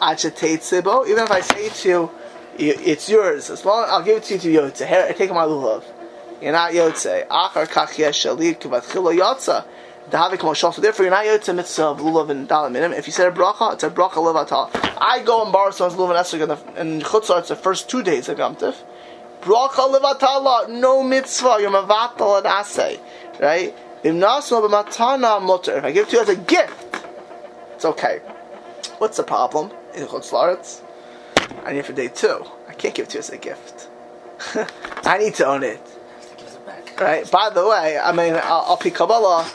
[0.00, 1.06] ad sheteitze bo.
[1.06, 2.10] Even if I say to you,
[2.58, 3.50] it's yours.
[3.50, 5.08] As long I'll give it to you to yotze.
[5.08, 5.84] I take my lulav.
[6.40, 7.26] You're not yotze.
[7.28, 9.64] Achar kach yesh shalit kivatchilo yotza.
[10.10, 10.72] Dahavik moshal.
[10.72, 12.92] So therefore, you're not yotze mitzvah uh, of lulav and dalam minim.
[12.92, 14.70] If you said a bracha, it's a bracha levatal.
[14.98, 16.10] I go and borrow someone's lulav
[16.40, 17.40] and esrog in chutzah.
[17.40, 18.76] It's the first two days of Yom Tif.
[19.42, 21.58] Bracha levatala, no mitzvah.
[21.60, 22.98] You're mavatal and asay,
[23.40, 23.74] right?
[24.02, 27.04] If I give to you as a gift,
[27.74, 28.20] it's okay.
[28.96, 30.82] What's the problem in Chutz?
[31.64, 32.46] I need it for day two.
[32.66, 33.88] I can't give it to you as a gift.
[35.04, 35.89] I need to own it.
[37.00, 37.28] Right.
[37.30, 39.50] By the way, I mean, I'll, pick Kabbalah.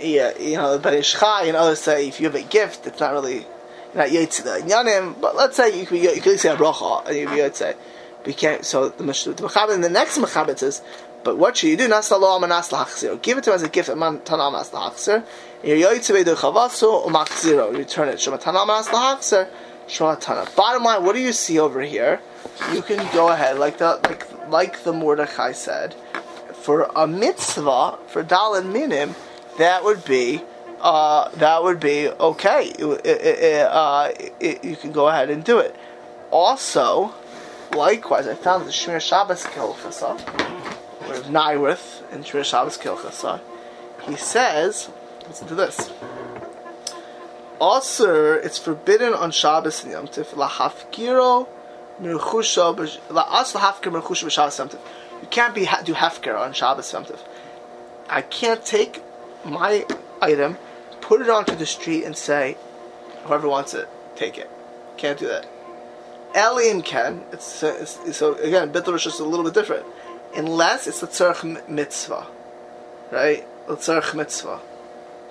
[0.00, 3.12] Yeah, you know, the Ishchai and others say if you have a gift, it's not
[3.12, 3.46] really
[3.94, 5.20] not yetzi the inyanim.
[5.20, 7.76] But let's say you could you could say a bracha and you would say,
[8.18, 8.64] but you can't.
[8.64, 10.82] So the Mish- the Mechaber in the next Mechaber says,
[11.22, 11.86] but what should you do?
[11.86, 13.22] Nas lo amanas lahachzir.
[13.22, 13.94] Give it to him as a gift.
[13.94, 15.24] Man tanam as lahachzir.
[15.62, 17.76] You're yetzi bedu chavasu umachziro.
[17.76, 18.20] Return it.
[18.20, 19.48] Shema tanam as lahachzir.
[19.86, 20.52] Shema tanam.
[20.56, 22.20] Bottom line, what do you see over here?
[22.72, 25.94] You can go ahead like the like like the Mordechai said
[26.62, 29.14] for a mitzvah for dalin minim,
[29.58, 30.42] that would be
[30.80, 32.72] uh, that would be okay.
[32.78, 34.10] It, it, uh,
[34.40, 35.74] it, you can go ahead and do it.
[36.30, 37.12] Also,
[37.72, 40.16] likewise, I found the Shmir Shabbos Kilchasa,
[41.08, 43.40] with Neuwirth in Shmir Shabbos Kilchasa.
[44.02, 44.90] He says,
[45.28, 45.92] listen to this.
[47.60, 51.46] Also, it's forbidden on Shabbos and Yom Tif lahafkiro
[52.00, 52.74] merchusha
[53.08, 54.78] la'as lahafkir merchusha b'Shabbos Yom Tif.
[55.32, 57.06] Can't be do hefker on Shabbos Yom.
[58.06, 59.02] I can't take
[59.46, 59.86] my
[60.20, 60.58] item,
[61.00, 62.58] put it onto the street, and say,
[63.24, 64.50] whoever wants it, take it.
[64.98, 65.46] Can't do that.
[66.36, 67.24] Alien can.
[67.32, 69.86] It's, uh, it's so again, Bittul is just a little bit different,
[70.36, 72.26] unless it's a tzarech mitzvah,
[73.10, 73.42] right?
[73.68, 74.60] A tzarech mitzvah.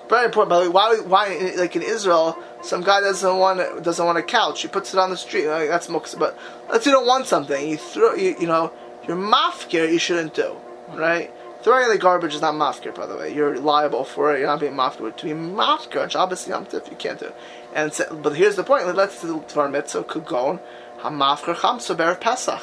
[0.08, 0.50] Very important.
[0.50, 4.22] By the way, why, why, like in Israel, some guy doesn't want doesn't want a
[4.22, 4.62] couch.
[4.62, 5.46] He puts it on the street.
[5.46, 6.18] Like, that's muksa.
[6.18, 6.36] But
[6.68, 7.68] let's you don't want something.
[7.68, 8.72] You throw, you, you know,
[9.06, 10.56] your mafkir you shouldn't do,
[10.90, 11.32] right?
[11.62, 13.32] Throwing in the garbage is not mafkir, by the way.
[13.32, 14.40] You're liable for it.
[14.40, 15.16] You're not being mafkir.
[15.16, 17.32] To be mafkir on Shabbos Yom Tif, you can't do.
[17.72, 18.92] And so, but here's the point.
[18.94, 20.60] Let's do Tvar Mitzvah could go on
[21.00, 22.62] hamafkir chamsa berev Pesach.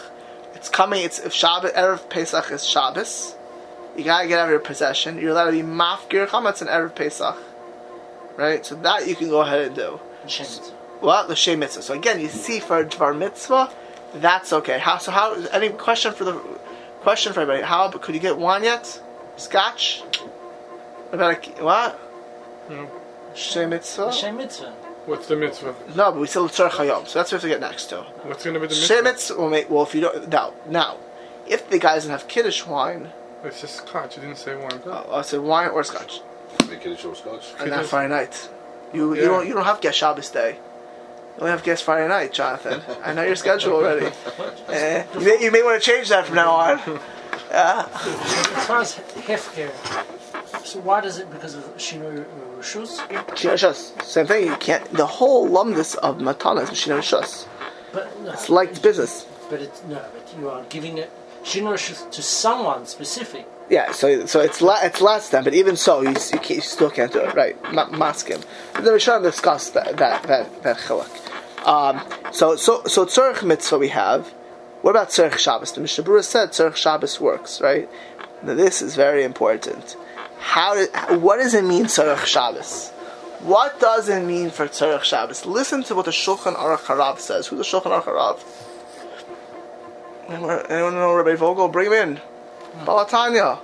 [0.54, 1.04] It's coming.
[1.04, 3.36] It's if Shabbos erev Pesach is Shabbos.
[3.96, 5.18] You gotta get out of your possession.
[5.18, 7.38] You're allowed to be mafkir chametz and erev Pesach,
[8.36, 8.66] right?
[8.66, 10.00] So that you can go ahead and do.
[11.02, 11.82] Well, the Mitzvah.
[11.82, 13.72] So again, you see for Dvar Mitzvah,
[14.16, 14.80] that's okay.
[14.80, 16.34] How, so how, any question for the,
[17.02, 19.02] question for everybody, how, could you get wine yet?
[19.38, 20.02] Scotch?
[20.02, 22.00] What about a, what?
[22.70, 22.90] No.
[23.36, 24.12] Shem Mitzvah?
[24.12, 24.72] Shem mitzvah.
[25.06, 25.74] What's the mitzvah?
[25.96, 28.02] No, but we still Tzar Chayom, so that's what we have to get next to.
[28.24, 29.34] What's going to be the Shem mitzvah?
[29.34, 30.98] Mitzvah, well, mate, well, if you don't, now, now,
[31.48, 33.10] if the guy doesn't have Kiddush wine,
[33.44, 34.18] It's just scotch.
[34.18, 34.82] You didn't say wine.
[34.86, 36.22] uh, I said wine or Scotch,
[36.70, 37.52] Make it a short scotch.
[37.60, 37.90] and not Kiddush.
[37.90, 38.50] Friday night.
[38.94, 40.58] You, you don't, you don't have Guest Shabbos Day.
[41.38, 42.82] Only have guests Friday night, Jonathan.
[43.04, 44.08] I know your schedule already.
[44.70, 46.80] Eh, you, may, you may want to change that from now on.
[47.52, 49.72] As far as hefker,
[50.66, 51.32] so why does it?
[51.32, 52.26] Because of shinoi
[52.58, 53.00] rishus.
[53.40, 54.02] Shina Shus.
[54.04, 54.48] Same thing.
[54.48, 54.84] You can't.
[54.92, 57.48] The whole lumdus of matana is Shina Shus.
[57.92, 59.26] But no, It's like business.
[59.50, 60.04] But it's no.
[60.14, 61.10] But you are giving it
[61.44, 63.48] shinoi rishus to someone specific.
[63.70, 63.92] Yeah.
[63.92, 67.12] So so it's le- it's less than, but even so, you, you, you still can't
[67.12, 67.36] do it.
[67.36, 67.56] Right?
[67.74, 68.42] Ma- mask him.
[68.74, 69.34] But then we should that
[69.98, 71.66] that that that chiluk.
[71.66, 72.02] Um,
[72.32, 74.28] so so so tzarich mitzvah we have.
[74.82, 75.74] What about tzarich Shabbos?
[75.74, 77.62] The Mishnah Berurah said tzarich Shabbos works.
[77.62, 77.90] Right?
[78.44, 79.96] Now this is very important.
[80.40, 80.90] How did,
[81.22, 82.92] what does it mean tzarich Shabbos?
[83.42, 85.46] What does it mean for tzarich Shabbos?
[85.46, 87.48] Listen to what the Shulchan Aruch Harav says.
[87.48, 88.40] Who's the Shulchan Aruch Harav?
[90.70, 91.70] Anyone know Rabbi Vogel?
[91.70, 92.22] Bring him in.
[92.86, 93.60] Balatanya,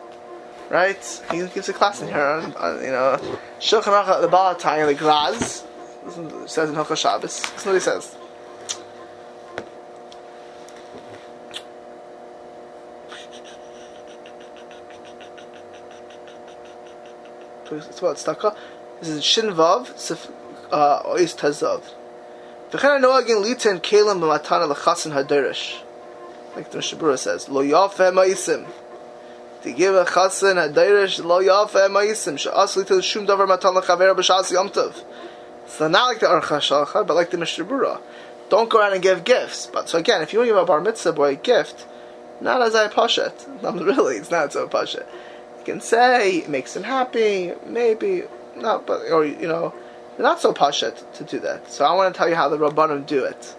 [0.69, 1.21] right?
[1.31, 3.17] He gives a class in here on, on you know,
[3.59, 5.65] Shulchan Aruch, the Balatanya, the.
[6.05, 7.41] Listen says in Hilchah Shabbos.
[7.41, 8.15] Listen what he says.
[17.71, 18.55] It's about tzedakah.
[18.99, 20.29] This is Shin Vav, Sif-
[20.71, 21.81] uh, Ois Tazav.
[22.69, 25.81] V'chen hanoagin litin kelim b'matana l'chasin hadirish.
[26.55, 28.67] Like the Mishnah Berurah says, Lo yafeh ma'isim.
[29.65, 32.37] To give a chasin hadirish, lo yafeh ma'isim.
[32.37, 35.03] She'as litin shum davar matan b'shas yom tov.
[35.65, 37.99] So not like the Aruch HaShulchan, but like the Mishnah.
[38.49, 39.65] Don't go around and give gifts.
[39.65, 41.87] But so again, if you want to give a bar mitzvah boy a gift,
[42.41, 43.33] not as I pashat.
[43.63, 45.07] No, really, it's not so pashat.
[45.57, 48.21] You can say it makes him happy, maybe
[48.55, 49.73] not, but or you know,
[50.19, 51.71] not so pashat to do that.
[51.71, 53.55] So I want to tell you how the rabbanim do it.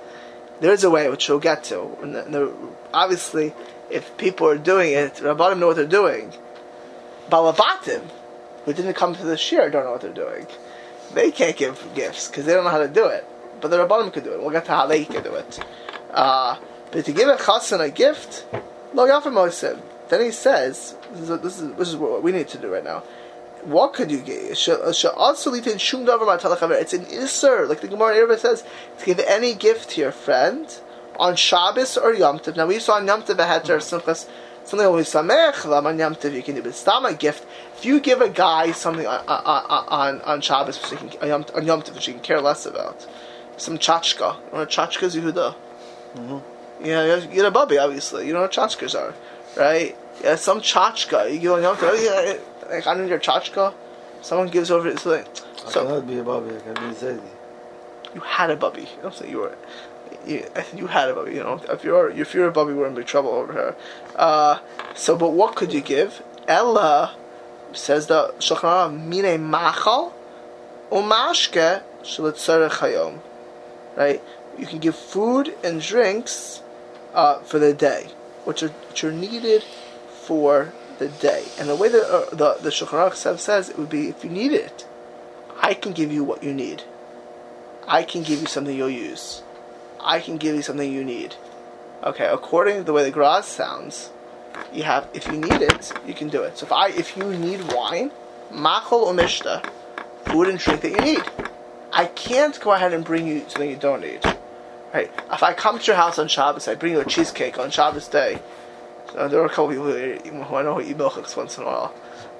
[0.60, 1.82] There's a way which we'll get to.
[2.00, 2.54] And the, the,
[2.94, 3.54] obviously,
[3.90, 6.32] if people are doing it, rabbanim know what they're doing.
[7.30, 8.02] Balavatim,
[8.64, 10.46] who didn't come to the shir don't know what they're doing.
[11.14, 13.24] They can't give gifts because they don't know how to do it.
[13.60, 14.40] But the Rabbanim could do it.
[14.40, 15.60] We'll get to how they can do it.
[16.10, 16.58] Uh,
[16.90, 18.44] but to give a chassan a gift,
[18.92, 19.80] lo yafim.
[20.08, 22.84] Then he says, this is, this is this is what we need to do right
[22.84, 23.02] now.
[23.64, 24.52] What could you give?
[24.52, 25.28] It's an isser,
[27.68, 28.64] like the Gemara Erba says,
[28.98, 30.80] to give any gift to your friend
[31.18, 32.56] on Shabbos or Yom Tov.
[32.56, 34.28] Now we saw on Yom Tov a heter simchas
[34.64, 37.46] something always samech on Yom Tov you can do, but stam a gift.
[37.76, 41.64] If you give a guy something on on, on, on Shabbos which he can, on
[41.64, 43.06] Yom, Tov which he can care less about,
[43.56, 44.36] some chachka.
[44.36, 45.54] You know what chachkas Yehuda?
[46.14, 46.84] Mm-hmm.
[46.84, 48.26] Yeah, you get a bubby obviously.
[48.26, 49.14] You know what chachkas are,
[49.56, 49.96] right?
[50.22, 51.90] Yeah, some chachka you give on Yom Tov.
[51.92, 53.74] Oh, yeah, like I need your chachka.
[54.22, 54.98] Someone gives over it.
[54.98, 55.28] So, like,
[55.66, 56.56] I so cannot be a bubby.
[56.56, 57.22] I can be a Zaydi.
[58.14, 58.88] you had a bubby.
[58.98, 59.56] I don't say you were.
[60.26, 61.32] You, you had a bubby.
[61.32, 63.76] You know, if you're if you're a bubby, we're in big trouble over here.
[64.14, 64.58] Uh,
[64.94, 66.22] so, but what could you give?
[66.48, 67.16] Ella
[67.72, 70.14] says the Shulchan Aruch mine machal
[70.90, 73.20] umashke shelitzarech hayom.
[73.96, 74.22] Right,
[74.58, 76.62] you can give food and drinks
[77.14, 78.08] uh, for the day,
[78.44, 79.62] which are which are needed
[80.26, 81.44] for the day.
[81.58, 84.30] And the way that uh, the the Shulchan Aruch says it would be if you
[84.30, 84.86] need it,
[85.60, 86.84] I can give you what you need.
[87.88, 89.42] I can give you something you'll use.
[90.06, 91.34] I can give you something you need.
[92.04, 94.10] Okay, according to the way the Graz sounds,
[94.72, 96.56] you have if you need it, you can do it.
[96.58, 98.12] So if I if you need wine,
[98.52, 99.68] machol umishta,
[100.26, 101.22] food and drink that you need.
[101.92, 104.24] I can't go ahead and bring you something you don't need.
[104.92, 105.10] Right?
[105.32, 108.06] If I come to your house on Shabbos, I bring you a cheesecake on Shabbos
[108.08, 108.38] day.
[109.12, 111.66] So there are a couple people who, I know who eat milchiks once in a
[111.66, 111.94] while.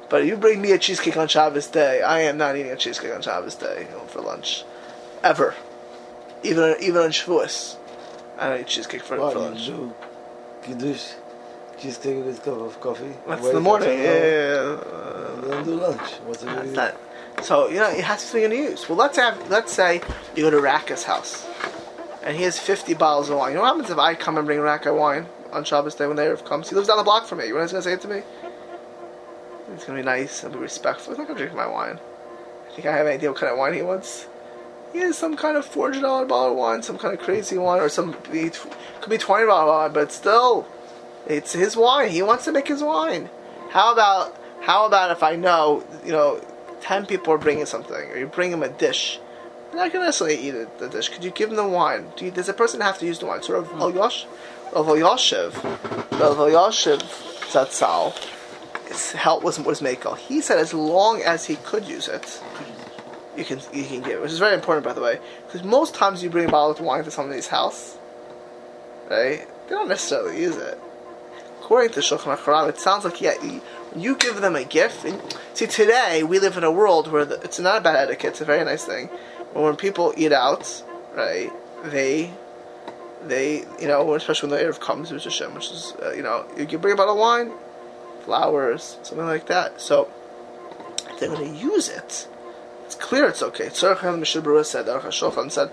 [0.09, 2.77] But if you bring me a cheesecake on Shabbos day, I am not eating a
[2.77, 4.64] cheesecake on Shabbos day you know, for lunch.
[5.23, 5.55] Ever.
[6.51, 7.76] Even even on Shavuos.
[8.38, 9.66] I don't eat cheesecake for, What for you lunch.
[9.66, 9.94] do?
[10.62, 11.12] Kiddush,
[11.80, 13.12] cheesecake with cup of coffee.
[13.26, 13.88] That's in the morning.
[13.99, 15.32] Yeah, yeah, yeah.
[15.34, 16.11] and Then do lunch.
[16.26, 16.97] What's the That's big not-
[17.44, 18.88] So you know it has to be going to use.
[18.88, 20.01] Well, let's have let's say
[20.34, 21.47] you go to Raka's house,
[22.22, 23.51] and he has fifty bottles of wine.
[23.53, 26.16] You know what happens if I come and bring Raka wine on Shabbos day when
[26.16, 26.68] the Erev comes?
[26.68, 27.44] He lives down the block from me.
[27.47, 28.22] You know what he's going to say it to me?
[29.74, 31.12] It's going to be nice and be respectful.
[31.12, 31.99] He's not going to drink my wine.
[32.70, 34.26] I think I have any idea what kind of wine he wants.
[34.97, 37.80] Has some kind of four hundred dollar bottle of wine, some kind of crazy wine,
[37.80, 38.61] or some it
[39.01, 40.66] could be twenty dollar wine, but still,
[41.26, 42.11] it's his wine.
[42.11, 43.28] He wants to make his wine.
[43.70, 46.40] How about how about if I know you know
[46.80, 49.20] ten people are bringing something, or you bring him a dish?
[49.70, 51.09] They're not gonna necessarily eat it, the dish.
[51.09, 52.12] Could you give him the wine?
[52.16, 53.42] Do you, does a person have to use the wine?
[53.42, 53.80] So Rav hmm.
[53.80, 54.24] Elyosh,
[54.72, 55.62] Rav Elyashiv,
[56.18, 57.03] Rav Elyashiv
[57.51, 58.16] Zatzal,
[58.88, 60.16] his help was was Makel.
[60.16, 62.40] He said as long as he could use it,
[63.37, 66.22] you can you can give, which is very important by the way, because most times
[66.22, 67.97] you bring a bottle of wine to somebody's house,
[69.11, 69.47] right?
[69.68, 70.78] They don't necessarily use it.
[71.61, 73.34] According to Shulchan Aruch, it sounds like yeah,
[73.95, 75.05] you, give them a gift.
[75.05, 75.20] And,
[75.55, 78.41] see, today we live in a world where the, it's not a bad etiquette; it's
[78.41, 79.09] a very nice thing.
[79.53, 80.84] But when people eat out,
[81.14, 81.51] right,
[81.84, 82.32] they
[83.24, 86.80] they you know, especially when the Erev comes, which is uh, you know, you can
[86.80, 87.53] bring a bottle of wine,
[88.22, 89.80] flowers, something like that.
[89.80, 90.11] So
[91.18, 92.28] they're going to use it.
[92.99, 93.66] Clear it's okay.
[93.66, 95.70] Tzarech Hayom Mishnah Berurah said, Aruch HaShulchan said,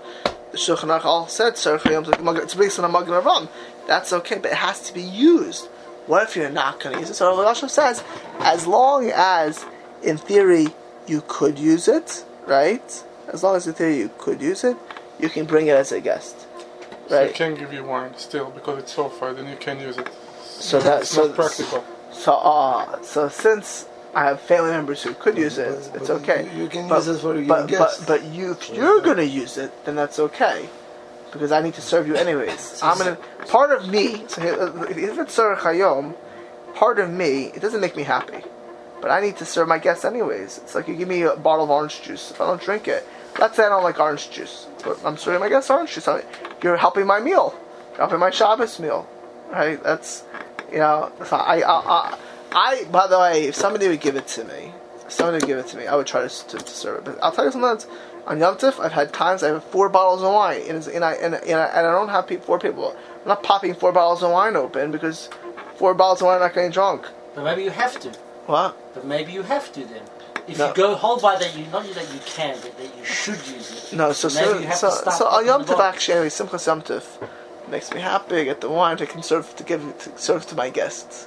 [0.52, 3.48] the Shulchan Aruch all said, Tzarech Hayom, it's based on a Magen Avraham.
[3.86, 5.66] That's okay, but it has to be used.
[6.06, 7.14] What if you're not going to use it?
[7.14, 8.04] So Elyashiv says,
[8.40, 9.64] as long as,
[10.02, 10.68] in theory,
[11.06, 13.04] you could use it, right?
[13.28, 14.76] As long as in theory you could use it,
[15.18, 16.46] you can bring it as a guest,
[17.08, 17.34] So I right?
[17.34, 20.08] can give you wine still because it's sulfide and you can use it.
[20.42, 21.84] So that It's so not practical.
[22.12, 26.22] So uh, so since I have family members who could use it, But- it's but
[26.22, 26.48] okay.
[26.56, 28.04] you can but, use it for your but, guests.
[28.04, 30.68] But, but you, if you're going to use it, then that's okay.
[31.32, 32.80] Because I need to serve you anyways.
[32.82, 33.16] I'm gonna.
[33.48, 36.14] Part of me, so uh, if it's Sarah Chayom,
[36.76, 38.40] part of me, it doesn't make me happy.
[39.02, 40.58] But I need to serve my guests anyways.
[40.58, 42.30] It's like you give me a bottle of orange juice.
[42.30, 43.06] If I don't drink it,
[43.40, 46.06] let's say I don't like orange juice, but I'm serving my guests orange juice.
[46.06, 46.22] I-
[46.62, 47.52] You're helping my meal.
[47.90, 49.06] You're helping my Shabbos meal.
[49.50, 49.82] Right?
[49.82, 50.22] That's,
[50.70, 52.18] you know, I, I, I,
[52.54, 54.72] I, by the way, if somebody would give it to me,
[55.08, 57.04] somebody would give it to me, I would try to, to, to serve it.
[57.04, 57.86] But I'll tell you something else.
[58.26, 61.04] On Yom Tif, I've had times I have four bottles of wine, and, it's- and,
[61.04, 62.96] I, and, and, I, and I don't have pe- four people.
[63.22, 65.28] I'm not popping four bottles of wine open because
[65.76, 67.06] four bottles of wine are not getting drunk.
[67.34, 68.10] But maybe you have to.
[68.46, 68.94] What?
[68.94, 70.02] But maybe you have to then.
[70.46, 70.68] If No.
[70.68, 73.90] you go hold by that, you not that you can, but that you should use
[73.92, 73.96] it.
[73.96, 77.04] No, so so so, to so on Yom Tov actually, Simchas Yom Tov
[77.68, 78.36] makes me happy.
[78.36, 81.26] I get the wine to conserve to give to serve to my guests.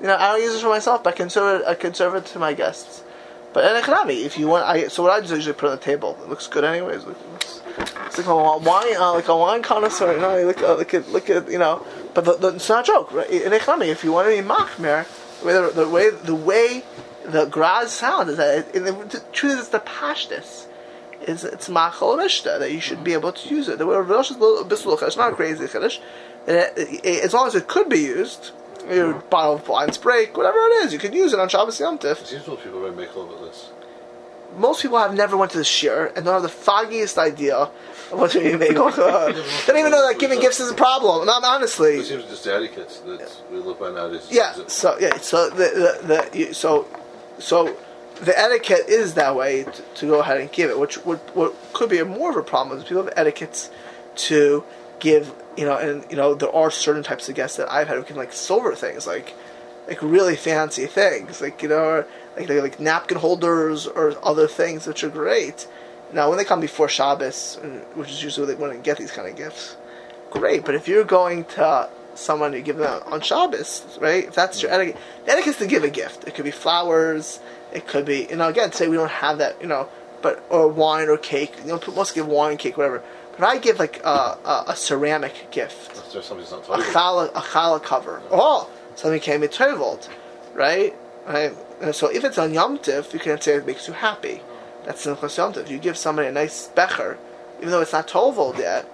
[0.00, 1.66] You know, I don't use it for myself, but I can serve it.
[1.66, 3.04] I can serve it to my guests.
[3.52, 5.82] But in economy, if you want, I so what I is usually put on the
[5.82, 6.16] table.
[6.22, 7.02] It looks good anyways.
[7.02, 7.62] It looks,
[8.06, 10.14] it's like a wine, uh, like a wine connoisseur.
[10.14, 11.84] You know, you look, uh, look at, look at, you know.
[12.14, 13.12] But the, the, it's not a joke.
[13.12, 13.28] Right?
[13.28, 15.06] In economy, if you want to be machmer,
[15.40, 16.84] the way the, way the way
[17.24, 20.66] the Graz sound is that it, the, the truth is the pashtus.
[21.22, 23.78] Is it's machol mishta that you should be able to use it.
[23.78, 26.00] The word Rosh is a little bit It's not crazy chiddush.
[26.46, 28.52] As long as it could be used,
[28.90, 31.98] your bottle of wine's break, whatever it is, you can use it on Shabbos Yom
[31.98, 32.20] Tif.
[32.22, 33.70] It seems most people are make love at this.
[34.56, 37.72] most people have never went to the shir and don't have the foggiest idea of
[38.12, 38.68] what to make.
[38.68, 41.26] they don't even know that giving gifts is a problem.
[41.26, 41.96] Not honestly.
[41.96, 44.28] It seems just the etiquette that we live by nowadays.
[44.30, 44.56] Yeah.
[44.56, 45.18] Is So yeah.
[45.18, 46.88] So the the, the so
[47.38, 47.76] so
[48.20, 51.54] the etiquette is that way to, to go ahead and give it, which would what
[51.72, 53.70] could be a more of a problem is people have etiquettes
[54.16, 54.64] to
[54.98, 55.32] give.
[55.56, 58.02] You know, and you know there are certain types of guests that I've had who
[58.02, 59.34] can like silver things, like
[59.88, 64.46] like really fancy things, like you know, or like like, like napkin holders or other
[64.46, 65.66] things which are great.
[66.12, 67.58] Now, when they come before Shabbos,
[67.94, 69.76] which is usually when they get these kind of gifts,
[70.30, 70.64] great.
[70.64, 74.24] But if you're going to someone to give them on Shabbos, right?
[74.24, 76.24] If that's your etiquette, the etiquette is to give a gift.
[76.26, 77.40] It could be flowers.
[77.72, 79.88] It could be, you know, again, say we don't have that, you know,
[80.22, 81.54] but or wine or cake.
[81.62, 83.02] You know, people must give wine, cake, whatever.
[83.40, 86.92] But I give like a, a, a ceramic gift If something that's not a tolerable.
[86.92, 88.20] challah, a challah cover.
[88.30, 90.10] Oh, something came in Tovold,
[90.52, 90.94] right?
[91.26, 91.56] Right.
[91.80, 94.42] And so if it's on Yom Tiv, you can say it makes you happy.
[94.84, 95.70] That's Simchas Yom Tiv.
[95.70, 97.16] You give somebody a nice becher,
[97.60, 98.86] even though it's not Tovold yet,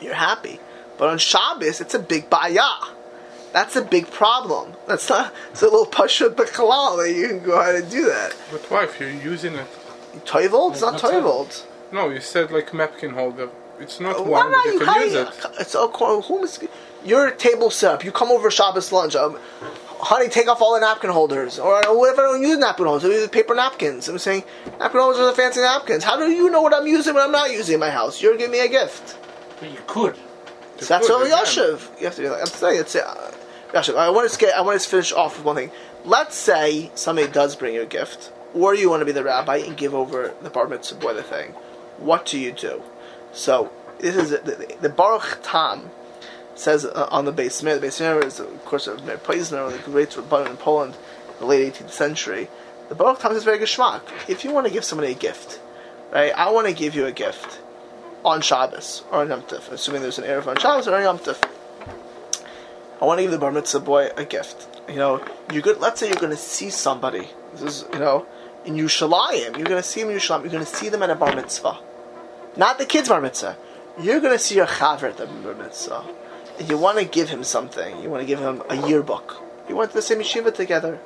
[0.00, 0.58] you're happy.
[0.96, 2.88] But on Shabbos, it's a big bayah.
[3.52, 4.72] That's a big problem.
[4.88, 5.34] That's not.
[5.50, 8.34] It's a little pashut b'chalal that you can go ahead and do that.
[8.50, 9.66] But why, if you're using it?
[10.24, 10.72] Toivold?
[10.72, 11.64] It's not Not Toivold.
[11.90, 11.92] Toivold.
[11.92, 13.50] No, you said like napkin holder.
[13.78, 15.28] It's not Why one, not you you can use it.
[15.60, 16.58] It's all whom is
[17.04, 18.04] your table set up.
[18.04, 19.14] You come over Shabbos lunch.
[19.14, 19.38] Um,
[19.98, 21.58] honey, take off all the napkin holders.
[21.58, 23.04] Or what if I don't use napkin holders?
[23.04, 24.08] I use paper napkins.
[24.08, 24.44] I'm saying
[24.78, 26.04] napkin holders are the fancy napkins.
[26.04, 28.22] How do you know what I'm using when I'm not using in my house?
[28.22, 29.18] You're giving me a gift.
[29.60, 30.16] But you could.
[30.78, 31.44] So that's could, over you can.
[31.44, 31.98] Yashiv.
[31.98, 32.40] You have to do that.
[32.40, 33.32] I'm saying it's uh,
[33.72, 33.96] Yashiv.
[33.96, 34.54] I want to get.
[34.54, 35.70] I want to finish off with one thing.
[36.04, 39.56] Let's say somebody does bring you a gift, or you want to be the rabbi
[39.56, 41.54] and give over the bar mitzvah boy the thing.
[41.98, 42.82] What do you do?
[43.32, 45.90] So this is the, the Baruch Tam
[46.54, 50.10] says uh, on the base The base is of course a Meir of the great
[50.10, 52.48] rabbanim in Poland, in the late 18th century.
[52.88, 54.02] The Baruch Tam is very geschmack.
[54.28, 55.60] If you want to give somebody a gift,
[56.12, 56.32] right?
[56.32, 57.60] I want to give you a gift
[58.24, 61.18] on Shabbos or on Yom Tov, assuming there's an Eruv on Shabbos or on Yom
[61.18, 61.42] Tov.
[63.00, 64.66] I want to give the bar mitzvah boy a gift.
[64.88, 67.28] You know, you could let's say you're going to see somebody.
[67.52, 68.26] This is you know
[68.66, 69.56] in Yerushalayim.
[69.56, 70.42] You're going to see them in Yerushalayim.
[70.42, 71.78] You're going to see them at a bar mitzvah,
[72.56, 73.56] not the kid's bar mitzvah.
[73.98, 76.04] You're going to see your chaver at the bar mitzvah,
[76.58, 78.02] and you want to give him something.
[78.02, 79.42] You want to give him a yearbook.
[79.68, 81.00] You went to the same yeshiva together.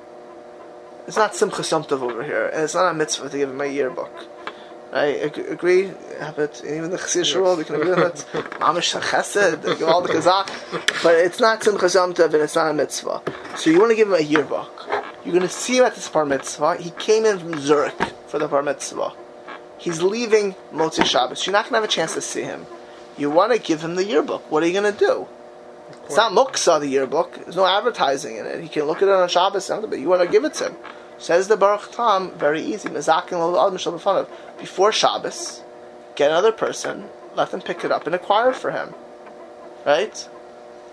[1.06, 3.66] It's not Simchas Yom over here, and it's not a mitzvah to give him a
[3.66, 4.26] yearbook.
[4.93, 8.16] I ag- agree, yeah, but even the Chassidish world, we can agree on that.
[8.59, 10.49] Mamish Chesed, they give all the Kazakh,
[11.03, 13.22] but it's not Simchas Yom Tov and it's not a mitzvah.
[13.57, 14.88] So you want to give him a yearbook.
[15.24, 16.76] You're going to see him at this bar mitzvah.
[16.76, 17.95] He came in from Zurich
[18.26, 19.12] for the bar mitzvah.
[19.78, 21.47] He's leaving Motzi Shabbos.
[21.47, 22.66] You're not going to have a chance to see him.
[23.16, 24.51] You want to give him the yearbook.
[24.51, 25.28] What are you going to do?
[26.05, 27.34] It's not muksa, the yearbook.
[27.34, 28.61] There's no advertising in it.
[28.61, 30.76] He can look at it on Shabbos, but you want to give it to him.
[31.20, 32.88] Says the Baruch Tam, very easy.
[32.88, 35.62] Before Shabbos,
[36.16, 38.94] get another person, let them pick it up and acquire for him.
[39.84, 40.28] Right?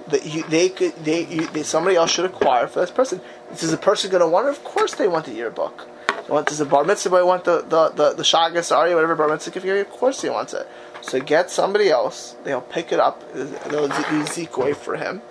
[0.09, 3.21] That you, they could, they, you, they, somebody else should acquire for this person.
[3.49, 4.49] This Is the person going to want?
[4.49, 5.87] Of course they want the yearbook.
[6.09, 9.15] They want, does the bar mitzvah boy want the, the, the, the shagas, ari, whatever
[9.15, 10.67] bar mitzvah gift you Of course he wants it.
[11.01, 15.21] So get somebody else, they'll pick it up, they'll zikoi for him,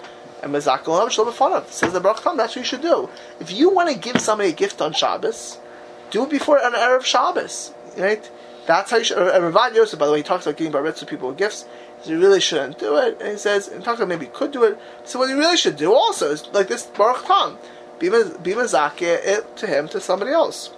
[0.46, 1.68] and mezakal ham shel b'fanav.
[1.68, 3.10] Says the Baruch Tam, that's what you should do.
[3.40, 5.58] If you want to give somebody a gift on Shabbos,
[6.10, 8.30] do it before an Erev Shabbos, right?
[8.66, 9.18] That's how you should.
[9.18, 11.66] And Ravad Yosef, by the way, he talks about giving bar mitzvah people gifts.
[12.02, 14.64] He you really shouldn't do it, and he says, and talks about maybe could do
[14.64, 14.78] it.
[15.04, 17.58] So what you really should do also is like this Baruch Tam,
[17.98, 20.72] be mezakeh it to him to somebody else.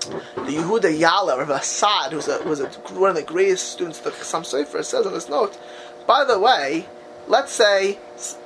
[0.00, 4.04] The Yehuda Ya'aleh of Assad, who's a, was a, one of the greatest students of
[4.04, 5.58] the Chassam Sofer, says on this note.
[6.06, 6.86] By the way,
[7.28, 7.98] let's say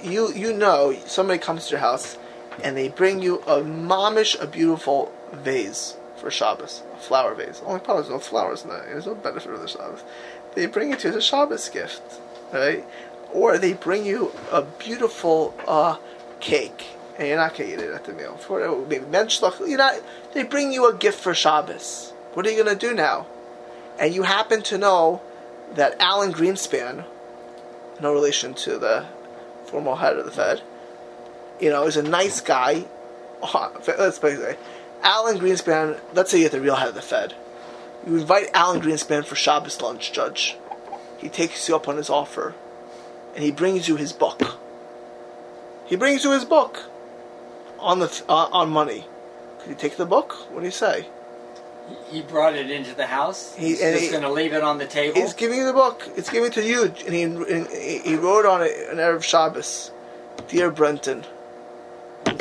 [0.02, 2.18] you you know somebody comes to your house
[2.62, 7.62] and they bring you a momish, a beautiful vase for Shabbos, a flower vase.
[7.64, 8.84] Only problem is no flowers in that.
[8.84, 10.04] There's no benefit of the Shabbos.
[10.54, 12.02] They bring it to you as a Shabbos gift,
[12.52, 12.84] right?
[13.32, 15.96] Or they bring you a beautiful uh,
[16.40, 18.36] cake, and you're not gonna eat it at the meal.
[18.36, 20.00] For maybe menschlach, you're not.
[20.34, 22.12] They bring you a gift for Shabbos.
[22.34, 23.26] What are you gonna do now?
[23.98, 25.22] And you happen to know
[25.74, 27.04] that Alan Greenspan,
[28.02, 29.06] no relation to the
[29.66, 30.60] former head of the Fed,
[31.60, 32.84] you know, he's a nice guy.
[33.86, 34.58] Let's put it.
[35.02, 37.34] Alan Greenspan, let's say you're the real head of the Fed.
[38.06, 40.56] You invite Alan Greenspan for Shabbos lunch, Judge.
[41.18, 42.54] He takes you up on his offer,
[43.34, 44.58] and he brings you his book.
[45.86, 46.84] He brings you his book
[47.78, 49.04] on the uh, on money,
[49.60, 50.32] Could you take the book?
[50.50, 51.06] What do you say?
[52.10, 53.54] He brought it into the house.
[53.54, 55.20] He- He's and just he- going to leave it on the table.
[55.20, 56.02] He's giving you the book.
[56.16, 59.22] It's giving it to you, and he and he he wrote on it an Erev
[59.22, 59.90] Shabbos.
[60.48, 61.24] Dear Brenton,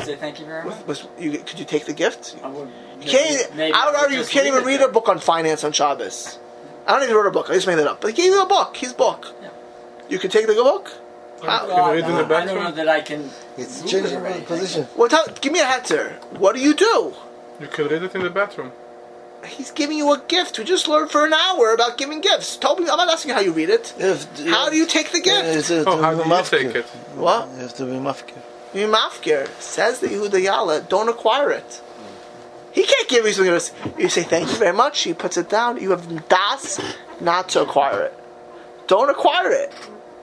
[0.03, 0.85] Say thank you very much.
[0.87, 2.35] was you, could you take the gift?
[2.43, 2.69] I would,
[3.01, 3.55] You can't.
[3.55, 4.89] maybe I would would argue you can't even read there.
[4.89, 6.39] a book on finance on Shabbos.
[6.87, 7.49] I don't even wrote a book.
[7.49, 8.01] I just made that up.
[8.01, 8.75] But he gave you a book.
[8.77, 9.33] His book.
[9.41, 9.49] Yeah.
[10.09, 10.91] You can take the book.
[11.43, 12.63] How- Can you read in the I don't bathroom?
[12.63, 13.29] know that I can.
[13.57, 14.45] It's changing or anything.
[14.45, 14.87] position.
[14.95, 16.13] Well, tell, give me a heter.
[16.39, 17.13] What do you do?
[17.59, 18.71] You can read it in the bathroom.
[19.47, 20.57] He's giving you a gift.
[20.59, 22.57] We just learned for an hour about giving gifts.
[22.57, 23.93] Toby, I'm not asking how you read it.
[23.97, 25.45] If, How do you take the uh, gift?
[25.57, 26.85] it's a- Oh, how do you take it?
[27.15, 27.49] What?
[27.49, 28.37] You have to be mafkir.
[28.73, 31.81] You mafkir says the Yehuda Ya'aleh, don't acquire it.
[32.71, 33.53] He can't give you something.
[33.53, 33.73] else.
[33.97, 35.01] You say thank you very much.
[35.01, 35.81] He puts it down.
[35.81, 36.79] You have das
[37.19, 38.13] not to acquire it.
[38.87, 39.73] Don't acquire it.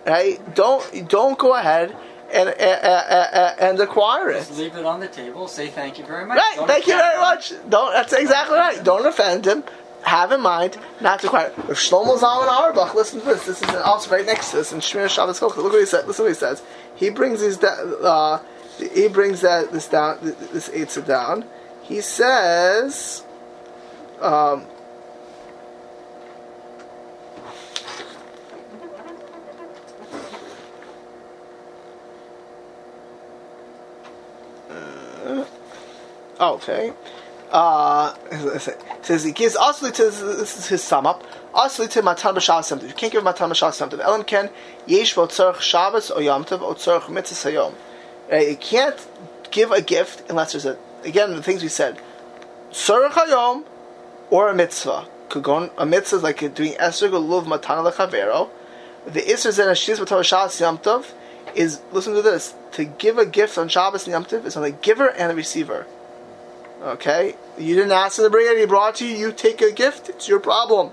[0.06, 0.38] Right?
[0.54, 1.94] Don't don't go ahead
[2.32, 4.38] and uh, and acquire it.
[4.38, 5.48] Just leave it on the table.
[5.48, 6.36] Say thank you very much.
[6.38, 6.54] Right.
[6.56, 7.20] Don't Thank you very him.
[7.20, 7.52] much.
[7.68, 7.92] Don't.
[7.92, 8.82] That's exactly right.
[8.82, 9.64] Don't offend him.
[10.02, 11.48] Have in mind not to acquire.
[11.68, 13.46] If Shlomo Zalman Auerbach, listen to this.
[13.46, 15.42] This is an also right next to this in Shmir Shabbos.
[15.42, 16.06] Look what he said.
[16.06, 16.62] Listen what he says.
[16.94, 18.40] He brings his uh,
[18.78, 21.44] he brings that this down this eitzah down.
[21.82, 23.24] He says.
[24.20, 24.66] Um,
[36.40, 36.92] okay.
[37.50, 38.14] Uh,
[39.00, 41.24] says he gives asli to this is his sum up.
[41.54, 42.88] Asli to matan b'shabbos something.
[42.88, 44.00] You can't give matan b'shabbos something.
[44.00, 44.50] Elam ken
[44.86, 47.74] yesh vo tzarich Shabbos or Yom Tov or tzarich mitzvah hayom.
[48.30, 49.06] You can't
[49.50, 51.98] give a gift unless there's a again the things we said.
[52.70, 53.64] Tzarich hayom
[54.30, 55.06] or a mitzvah.
[55.30, 58.50] Could go on, a mitzvah is like doing esrog or matan lechavero.
[59.06, 61.12] The isra zen ashis matan b'shabbos Yom Tov
[61.54, 64.62] is listen to this to give a gift on Shabbos and Yom Tov is on
[64.62, 65.86] the giver and the receiver.
[66.82, 67.34] Okay?
[67.58, 70.28] You didn't ask to bring it, he brought to you, you take a gift, it's
[70.28, 70.92] your problem.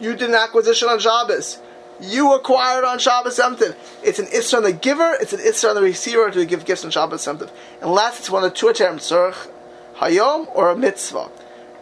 [0.00, 1.60] You did an acquisition on Shabbos.
[2.00, 3.76] You acquired on Shabbos Tov.
[4.02, 6.84] It's an Isra on the giver, it's an Isra on the receiver to give gifts
[6.84, 7.50] on Shabbos Tov.
[7.80, 9.48] Unless it's one of the two terms, Tzurch
[9.96, 11.30] Hayom or a mitzvah.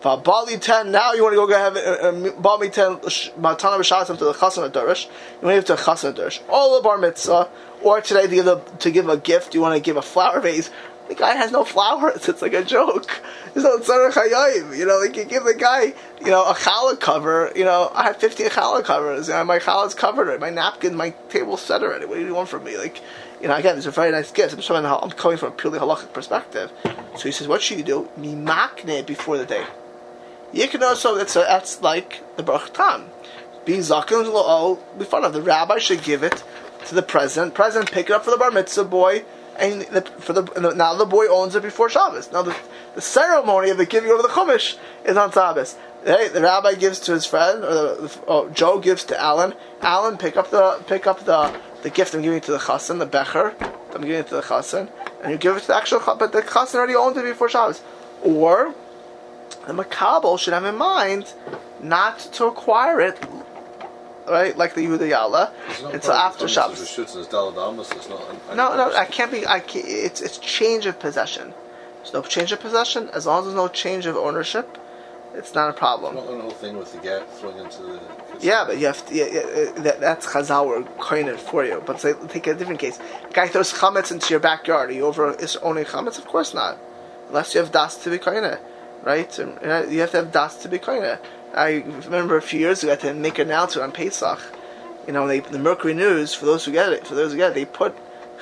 [0.02, 0.90] Bali ten.
[0.90, 4.32] Now you want to go have uh, uh, a Bali ten matana b'shasim to the
[4.32, 5.06] chassan adurish.
[5.40, 6.40] You want to give to chassan adurish.
[6.48, 7.48] All the bar mitzvah,
[7.82, 9.54] or today to give a, to give a gift.
[9.54, 10.70] You want to give a flower vase.
[11.08, 12.28] The guy has no flowers.
[12.28, 13.20] It's like a joke.
[13.54, 14.76] Tzarech hayayim.
[14.76, 17.52] You know, like you give the guy, you know, a challah cover.
[17.54, 19.28] You know, I have 15 challah covers.
[19.28, 20.40] You know, my challah's covered.
[20.40, 22.06] My napkin, my table set already.
[22.06, 22.78] What do you want from me?
[22.78, 23.00] Like,
[23.40, 24.54] you know, again, these are very nice gifts.
[24.54, 26.72] I'm showing how I'm coming from a purely halachic perspective.
[27.16, 28.08] So he says, what should you do?
[28.18, 29.66] Mimakne before the day.
[30.52, 33.06] You can also that's a, that's like the Baruch Tam.
[33.64, 36.44] Be zaken lo be fun of the rabbi should give it
[36.86, 37.54] to the president.
[37.54, 39.24] President pick it up for the bar mitzvah boy,
[39.62, 42.32] and the, for the the- now the boy owns it before Shabbos.
[42.32, 42.56] Now the,
[42.94, 45.76] the ceremony of the giving over the chumash is on Shabbos.
[46.04, 46.32] Right?
[46.32, 49.54] The rabbi gives to his friend, or the oh, Joe gives to Alan.
[49.82, 53.06] Alan pick up the pick up the the gift I'm giving to the chassan, the
[53.06, 53.54] becher.
[53.94, 54.90] I'm giving it to the chassan,
[55.22, 57.82] and you give it to the actual but the chassan already owned it before Shabbos.
[58.22, 58.74] Or
[59.66, 61.32] the makabel should have in mind
[61.80, 63.18] not to acquire it,
[64.28, 66.80] right, like the Yehuda Ya'aleh, It's not after Shabbos.
[66.80, 68.56] Rishutz and it's Daled it's not.
[68.56, 69.46] No, no, I can't be.
[69.46, 71.54] I can't, it's it's change of possession.
[71.98, 74.78] There's no change of possession as long as there's no change of ownership.
[75.34, 76.14] It's not a problem.
[76.16, 78.00] Not the whole thing with the get thrown into the.
[78.40, 79.14] Yeah, but you have to.
[79.14, 81.82] Yeah, yeah, uh, that, that's Chazal or coin for you.
[81.84, 82.98] But say, take a different case.
[83.32, 84.90] guy throws chametz into your backyard.
[84.90, 86.18] Are you over is owning chametz?
[86.18, 86.78] Of course not,
[87.28, 88.58] unless you have das to be koine,
[89.02, 89.38] right?
[89.38, 91.18] Uh, You have to have das to be koine.
[91.54, 94.40] I remember a few years ago I had to make an announcement on Pesach.
[95.06, 97.06] You know, they, the Mercury News for those who get it.
[97.06, 97.94] For those who get it, they put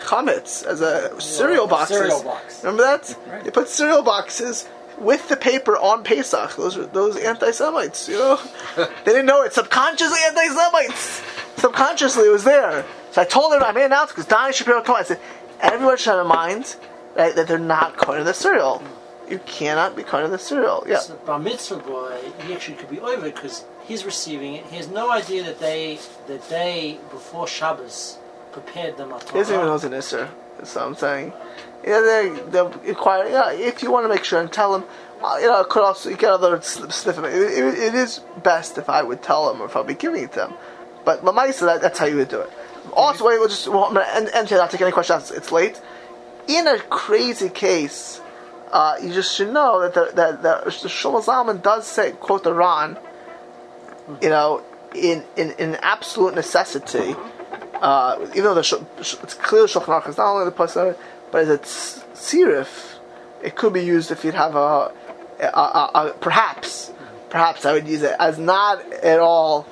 [0.05, 1.97] chametz as a cereal boxes.
[1.97, 2.62] cereal box.
[2.62, 3.16] Remember that?
[3.27, 3.45] Right.
[3.45, 4.69] They put cereal boxes
[4.99, 6.57] with the paper on Pesach.
[6.57, 8.41] Those were those anti-Semites, you know.
[8.77, 9.53] they didn't know it.
[9.55, 11.23] Subconsciously anti-Semites.
[11.57, 12.85] Subconsciously, it was there.
[13.12, 14.97] So I told them I made an announcement because Donnie Shapiro come.
[14.97, 15.20] I said
[15.61, 16.77] everyone should have in mind
[17.16, 18.82] right, that they're not cutting the cereal.
[19.31, 20.85] You cannot be cutting the cereal.
[20.86, 20.98] Yeah.
[20.98, 24.66] So bar mitzvah boy, he actually could be over because he's receiving it.
[24.66, 28.19] He has no idea that they that they before Shabbos
[28.52, 29.11] prepared them.
[29.11, 30.28] He doesn't even know it's an Isser.
[30.59, 31.32] That's what I'm saying.
[31.86, 33.28] Yeah, they they'll inquire.
[33.28, 34.85] Yeah, if you want to make sure and tell them,
[35.23, 37.24] uh, you know, it could also you get other s- sniff them.
[37.24, 40.24] It, it, it is best if I would tell them or if I'll be giving
[40.24, 40.55] it to them.
[41.05, 42.51] But Lamaisa, that, that's how you would do it.
[42.93, 44.59] Also, wait, we'll just well, I'm gonna end, end here.
[44.59, 45.31] Not take any questions.
[45.31, 45.81] It's late.
[46.48, 48.20] In a crazy case,
[48.72, 52.55] uh, you just should know that the, that, the Shlomo Zalman does say, quote the
[52.55, 52.98] Ran,
[54.22, 54.62] you know,
[54.94, 57.14] in in, in absolute necessity
[57.80, 60.94] uh, even though the it's clear Shulchan Aruch is not only the person,
[61.30, 62.98] but as a sirif,
[63.42, 64.92] it could be used if you'd have a uh,
[65.40, 66.92] uh, uh, perhaps,
[67.30, 69.66] perhaps I would use it as not at all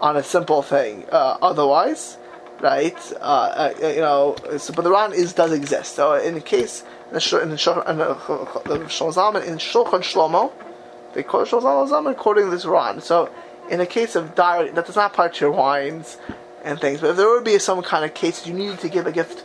[0.00, 1.04] on a simple thing.
[1.12, 2.16] Uh, otherwise,
[2.60, 2.96] right?
[3.20, 5.94] Uh, uh, you know, so, but the Ran is does exist.
[5.94, 6.82] So in the case
[7.18, 7.86] Shul- in Shulchan
[10.02, 10.52] Shlomo,
[11.14, 13.00] they call it Shul Zalman quoting this Ran.
[13.00, 13.30] So
[13.68, 16.18] in a case of dire, that does not apply to your wines
[16.62, 17.00] and things.
[17.00, 19.44] But if there would be some kind of case you needed to give a gift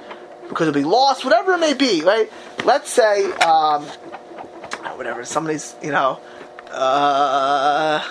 [0.49, 2.31] because it'll be lost, whatever it may be, right?
[2.63, 3.83] Let's say, um,
[4.95, 6.19] whatever, somebody's, you know,
[6.69, 8.03] uh,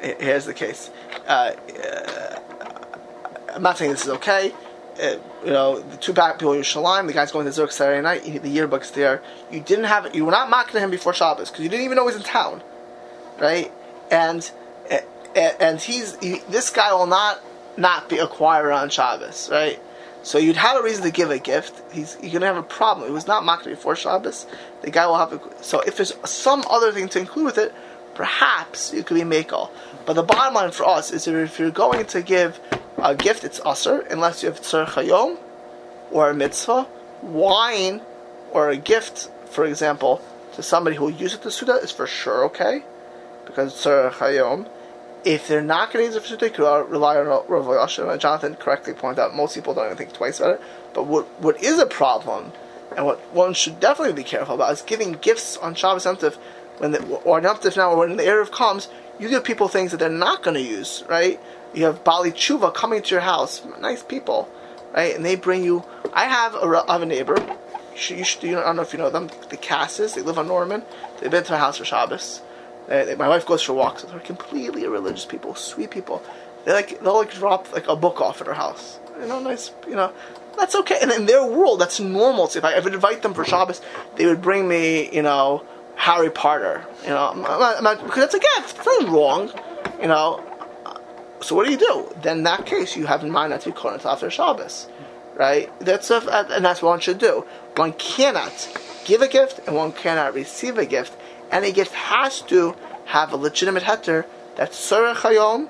[0.00, 0.90] here's the case.
[1.26, 1.52] Uh,
[1.84, 2.40] uh,
[3.54, 4.52] I'm not saying this is okay.
[5.00, 8.42] Uh, you know, the two people in Yerushalayim, the guy's going to Zurich Saturday night,
[8.42, 9.22] the yearbook's there.
[9.50, 12.02] You didn't have, you were not mocking him before Shabbos because you didn't even know
[12.02, 12.62] he was in town,
[13.38, 13.70] right?
[14.10, 14.50] And
[15.36, 17.40] and, he's he, this guy will not
[17.76, 19.78] not be acquired on Shabbos, right?
[20.22, 21.80] So you'd have a reason to give a gift.
[21.92, 23.08] He's you're gonna have a problem.
[23.08, 24.46] It was not mocked before Shabbos.
[24.82, 27.74] The guy will have a, so if there's some other thing to include with it,
[28.14, 29.70] perhaps it could be makel.
[30.04, 32.58] But the bottom line for us is if you're going to give
[32.98, 35.38] a gift, it's usher unless you have tzar chayom
[36.10, 36.86] or a mitzvah,
[37.22, 38.00] wine
[38.52, 40.22] or a gift, for example,
[40.54, 42.82] to somebody who will use it to suda is for sure okay
[43.44, 44.68] because tzar chayom.
[45.24, 48.10] If they're not going to use it for suda, you could rely on Rav Yashin.
[48.10, 50.60] And Jonathan correctly pointed out most people don't even think twice about it.
[50.94, 52.52] But what what is a problem,
[52.96, 56.16] and what one should definitely be careful about, is giving gifts on Shabbos Yom
[56.78, 60.10] when the, or Yom now, when the Eruv comes, you give people things that they're
[60.10, 61.40] not going to use, right?
[61.76, 64.48] You have Bali Tshuva coming to your house, nice people,
[64.94, 65.14] right?
[65.14, 65.84] And they bring you.
[66.14, 67.36] I have a, re- have a neighbor.
[67.38, 69.28] You should, you should, I don't know if you know them.
[69.50, 70.14] The Casses.
[70.14, 70.82] They live on Norman.
[71.20, 72.40] They've been to my house for Shabbos.
[72.88, 74.02] They- they- my wife goes for walks.
[74.04, 76.22] They're completely religious people, sweet people.
[76.64, 78.98] They like they'll like drop like a book off at her house.
[79.20, 79.70] You know, nice.
[79.86, 80.12] You know,
[80.56, 80.98] that's okay.
[81.02, 82.48] And in their world, that's normal.
[82.48, 83.80] So if I, I invite them for Shabbos,
[84.16, 85.62] they would bring me, you know,
[85.96, 86.84] Harry Potter.
[87.02, 88.76] You know, I'm not, I'm not, because that's a gift.
[88.78, 89.50] It's nothing wrong.
[90.00, 90.42] You know.
[91.46, 92.12] So what do you do?
[92.22, 94.88] Then in that case, you have in mind not to be until after Shabbos,
[95.36, 95.70] right?
[95.78, 96.16] That's a,
[96.50, 97.44] and that's what one should do.
[97.76, 98.56] One cannot
[99.04, 101.16] give a gift, and one cannot receive a gift.
[101.52, 102.74] Any gift has to
[103.04, 104.24] have a legitimate heter.
[104.56, 105.68] That's Surah Chayom,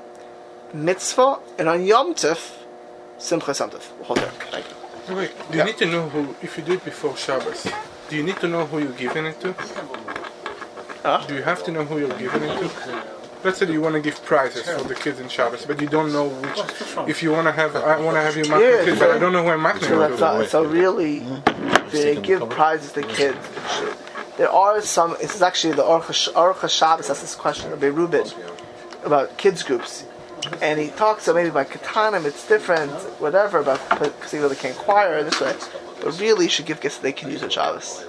[0.73, 2.57] mitzvah, and on Yom Tif,
[3.19, 3.53] Simcha.
[3.53, 4.31] Hold there.
[4.51, 5.15] Thank you.
[5.15, 7.69] Wait, do you need to know who, if you do it before Shabbos,
[8.09, 9.53] do you need to know who you're giving it to?
[11.03, 11.23] Huh?
[11.29, 13.16] Do you have to know who you're giving it to?
[13.45, 16.13] Let's say you want to give prizes for the kids in Shabbos, but you don't
[16.13, 17.09] know which.
[17.09, 19.19] If you want to have, I want to have you mark Yeah, kids, but I
[19.19, 20.21] don't know who I'm marking So it that's to.
[20.21, 23.39] not, so really, if they give prizes to kids.
[24.37, 25.17] There are some.
[25.21, 27.09] This is actually the Aruch Aruch Shabbos.
[27.09, 28.27] That's this question of Rubin
[29.05, 30.05] about kids groups,
[30.61, 32.91] and he talks about maybe by katanim it's different,
[33.21, 35.55] whatever, about because they really can't choir this way.
[36.03, 38.05] But really, you should give gifts that they can use on Shabbos.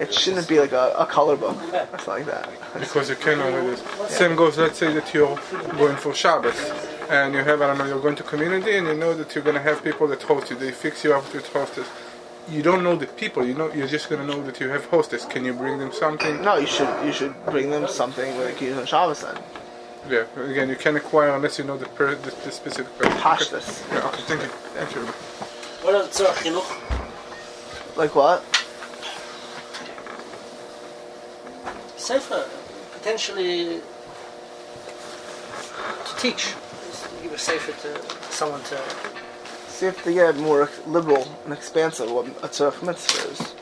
[0.00, 2.48] It shouldn't be like a, a color book or something like that.
[2.78, 3.76] Because you can already.
[4.08, 5.38] Same goes, let's say that you're
[5.78, 6.58] going for Shabbos
[7.10, 9.44] and you have, I don't know, you're going to community and you know that you're
[9.44, 10.56] going to have people that host you.
[10.56, 11.86] They fix you up with hostess.
[12.48, 14.86] You don't know the people, you know, you're just going to know that you have
[14.86, 15.24] hostess.
[15.24, 16.42] Can you bring them something?
[16.42, 19.38] No, you should you should bring them something that they can on Shabbos then.
[20.08, 23.12] Yeah, again, you can't acquire unless you know the, per, the, the specific person.
[23.12, 23.94] Okay.
[23.94, 24.48] Yeah, okay, thank you.
[24.74, 25.02] Thank you.
[25.84, 26.20] What else?
[26.20, 27.96] Tzarech chinuch?
[27.96, 28.42] Like what?
[32.02, 32.48] Sefer,
[32.94, 33.80] potentially
[36.04, 36.52] to teach.
[37.22, 38.80] Give a sefer to someone to.
[39.68, 43.54] See if they get more liberal and expansive what a tzarech mitzvah is.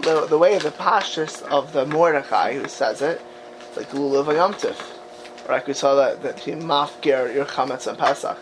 [0.00, 3.20] The, the way the pashtus of the Mordechai who says it,
[3.76, 4.80] like lulav ayomtiv.
[5.46, 8.38] Right, we saw that that he mafgir your chametz and Pesach.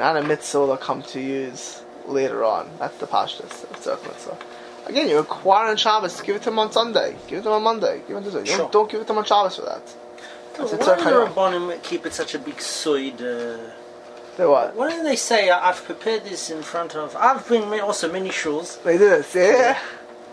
[0.00, 2.68] Not a mitzvah they'll come to use later on.
[2.80, 4.51] That's the pashtus of tzarech mitzvah.
[4.86, 7.54] Again, you acquire on Shabbos, give it to him on Sunday, give it to him
[7.54, 8.44] on Monday, give it to him.
[8.44, 8.58] Sure.
[8.58, 9.82] Don't, don't give it to him on Shabbos for that.
[10.56, 10.84] Why do the
[11.26, 13.14] Rabbanim keep it such a big soid?
[13.20, 13.70] Uh,
[14.36, 14.74] they what?
[14.74, 17.14] Why don't they say "I- I've prepared this in front of?
[17.16, 18.82] I've been also many shuls.
[18.82, 19.78] They do this, yeah.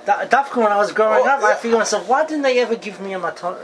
[0.06, 1.56] Da- Dafka when I was growing Oh, up, I yeah.
[1.56, 3.56] figured myself, why didn't they ever give me a maton?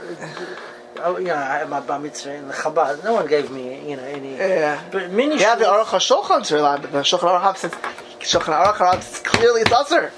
[1.02, 3.04] Oh, yeah, I had my bar mitzvah in the Chabad.
[3.04, 4.36] No one gave me, you know, any.
[4.36, 4.80] Yeah.
[4.90, 7.72] But many Yeah, the Aruch HaShulchan to rely, but the Shulchan Aruch says
[8.20, 10.10] Shulchan Aruch says clearly it's usher.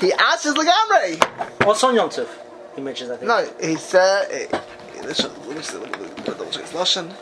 [0.00, 1.64] He asks legamre.
[1.66, 2.28] Also on Yom Tov,
[2.74, 3.22] he mentions that.
[3.22, 4.28] No, he said.
[4.30, 4.46] eh,
[5.02, 7.12] Let me let me see, let me- let me double check his lashon.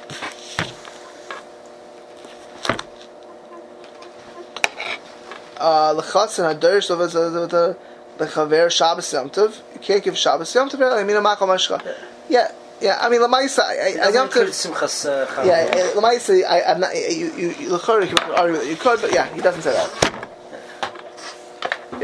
[5.56, 7.76] Uh, lechatz and hadarish of the
[8.18, 9.56] the chaver Shabbos Yom Tov.
[9.74, 10.92] You can't give Shabbos Yom Tov.
[11.00, 11.80] I mean, a makal mashcha.
[12.28, 12.50] Yeah,
[12.80, 12.98] yeah.
[13.00, 13.60] I mean, lamaisa.
[13.60, 14.48] I, I, Yom Tov.
[14.48, 16.44] Simchas uh, Yeah, eh, lamaisa.
[16.44, 16.94] I, I'm not.
[16.94, 20.28] You, you, you, you can argue that you could, but yeah, he doesn't say that.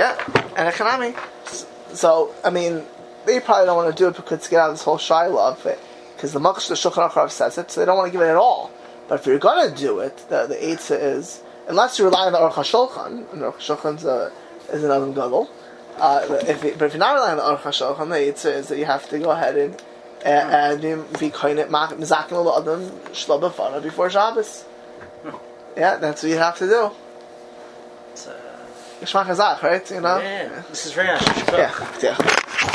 [0.00, 0.16] Yeah,
[0.56, 1.14] and a chanami.
[1.94, 2.84] So I mean,
[3.26, 5.50] they probably don't want to do it because to get out of this whole shiloh
[5.52, 5.78] of it,
[6.16, 8.30] because the Maksh the Shulchan Aruch says it, so they don't want to give it
[8.30, 8.70] at all.
[9.08, 12.38] But if you're gonna do it, the the eitzah is unless you rely on the
[12.38, 14.32] Aruch HaShulchan, and Aruch HaShulchan's a,
[14.72, 15.50] is an oven gadol.
[15.98, 18.68] Uh, if it, but if you're not relying on the Aruch HaShulchan, the eitzah is
[18.68, 19.82] that you have to go ahead and
[20.24, 24.64] and, and be kind of mizakin all the adam shlabafana before Shabbos.
[25.76, 26.90] Yeah, that's what you have to do.
[29.00, 29.90] It's, Geschmack Hazak, right?
[29.90, 30.18] You know?
[30.18, 31.26] yeah, this is very nice.
[31.52, 31.70] Yeah,
[32.02, 32.66] yeah.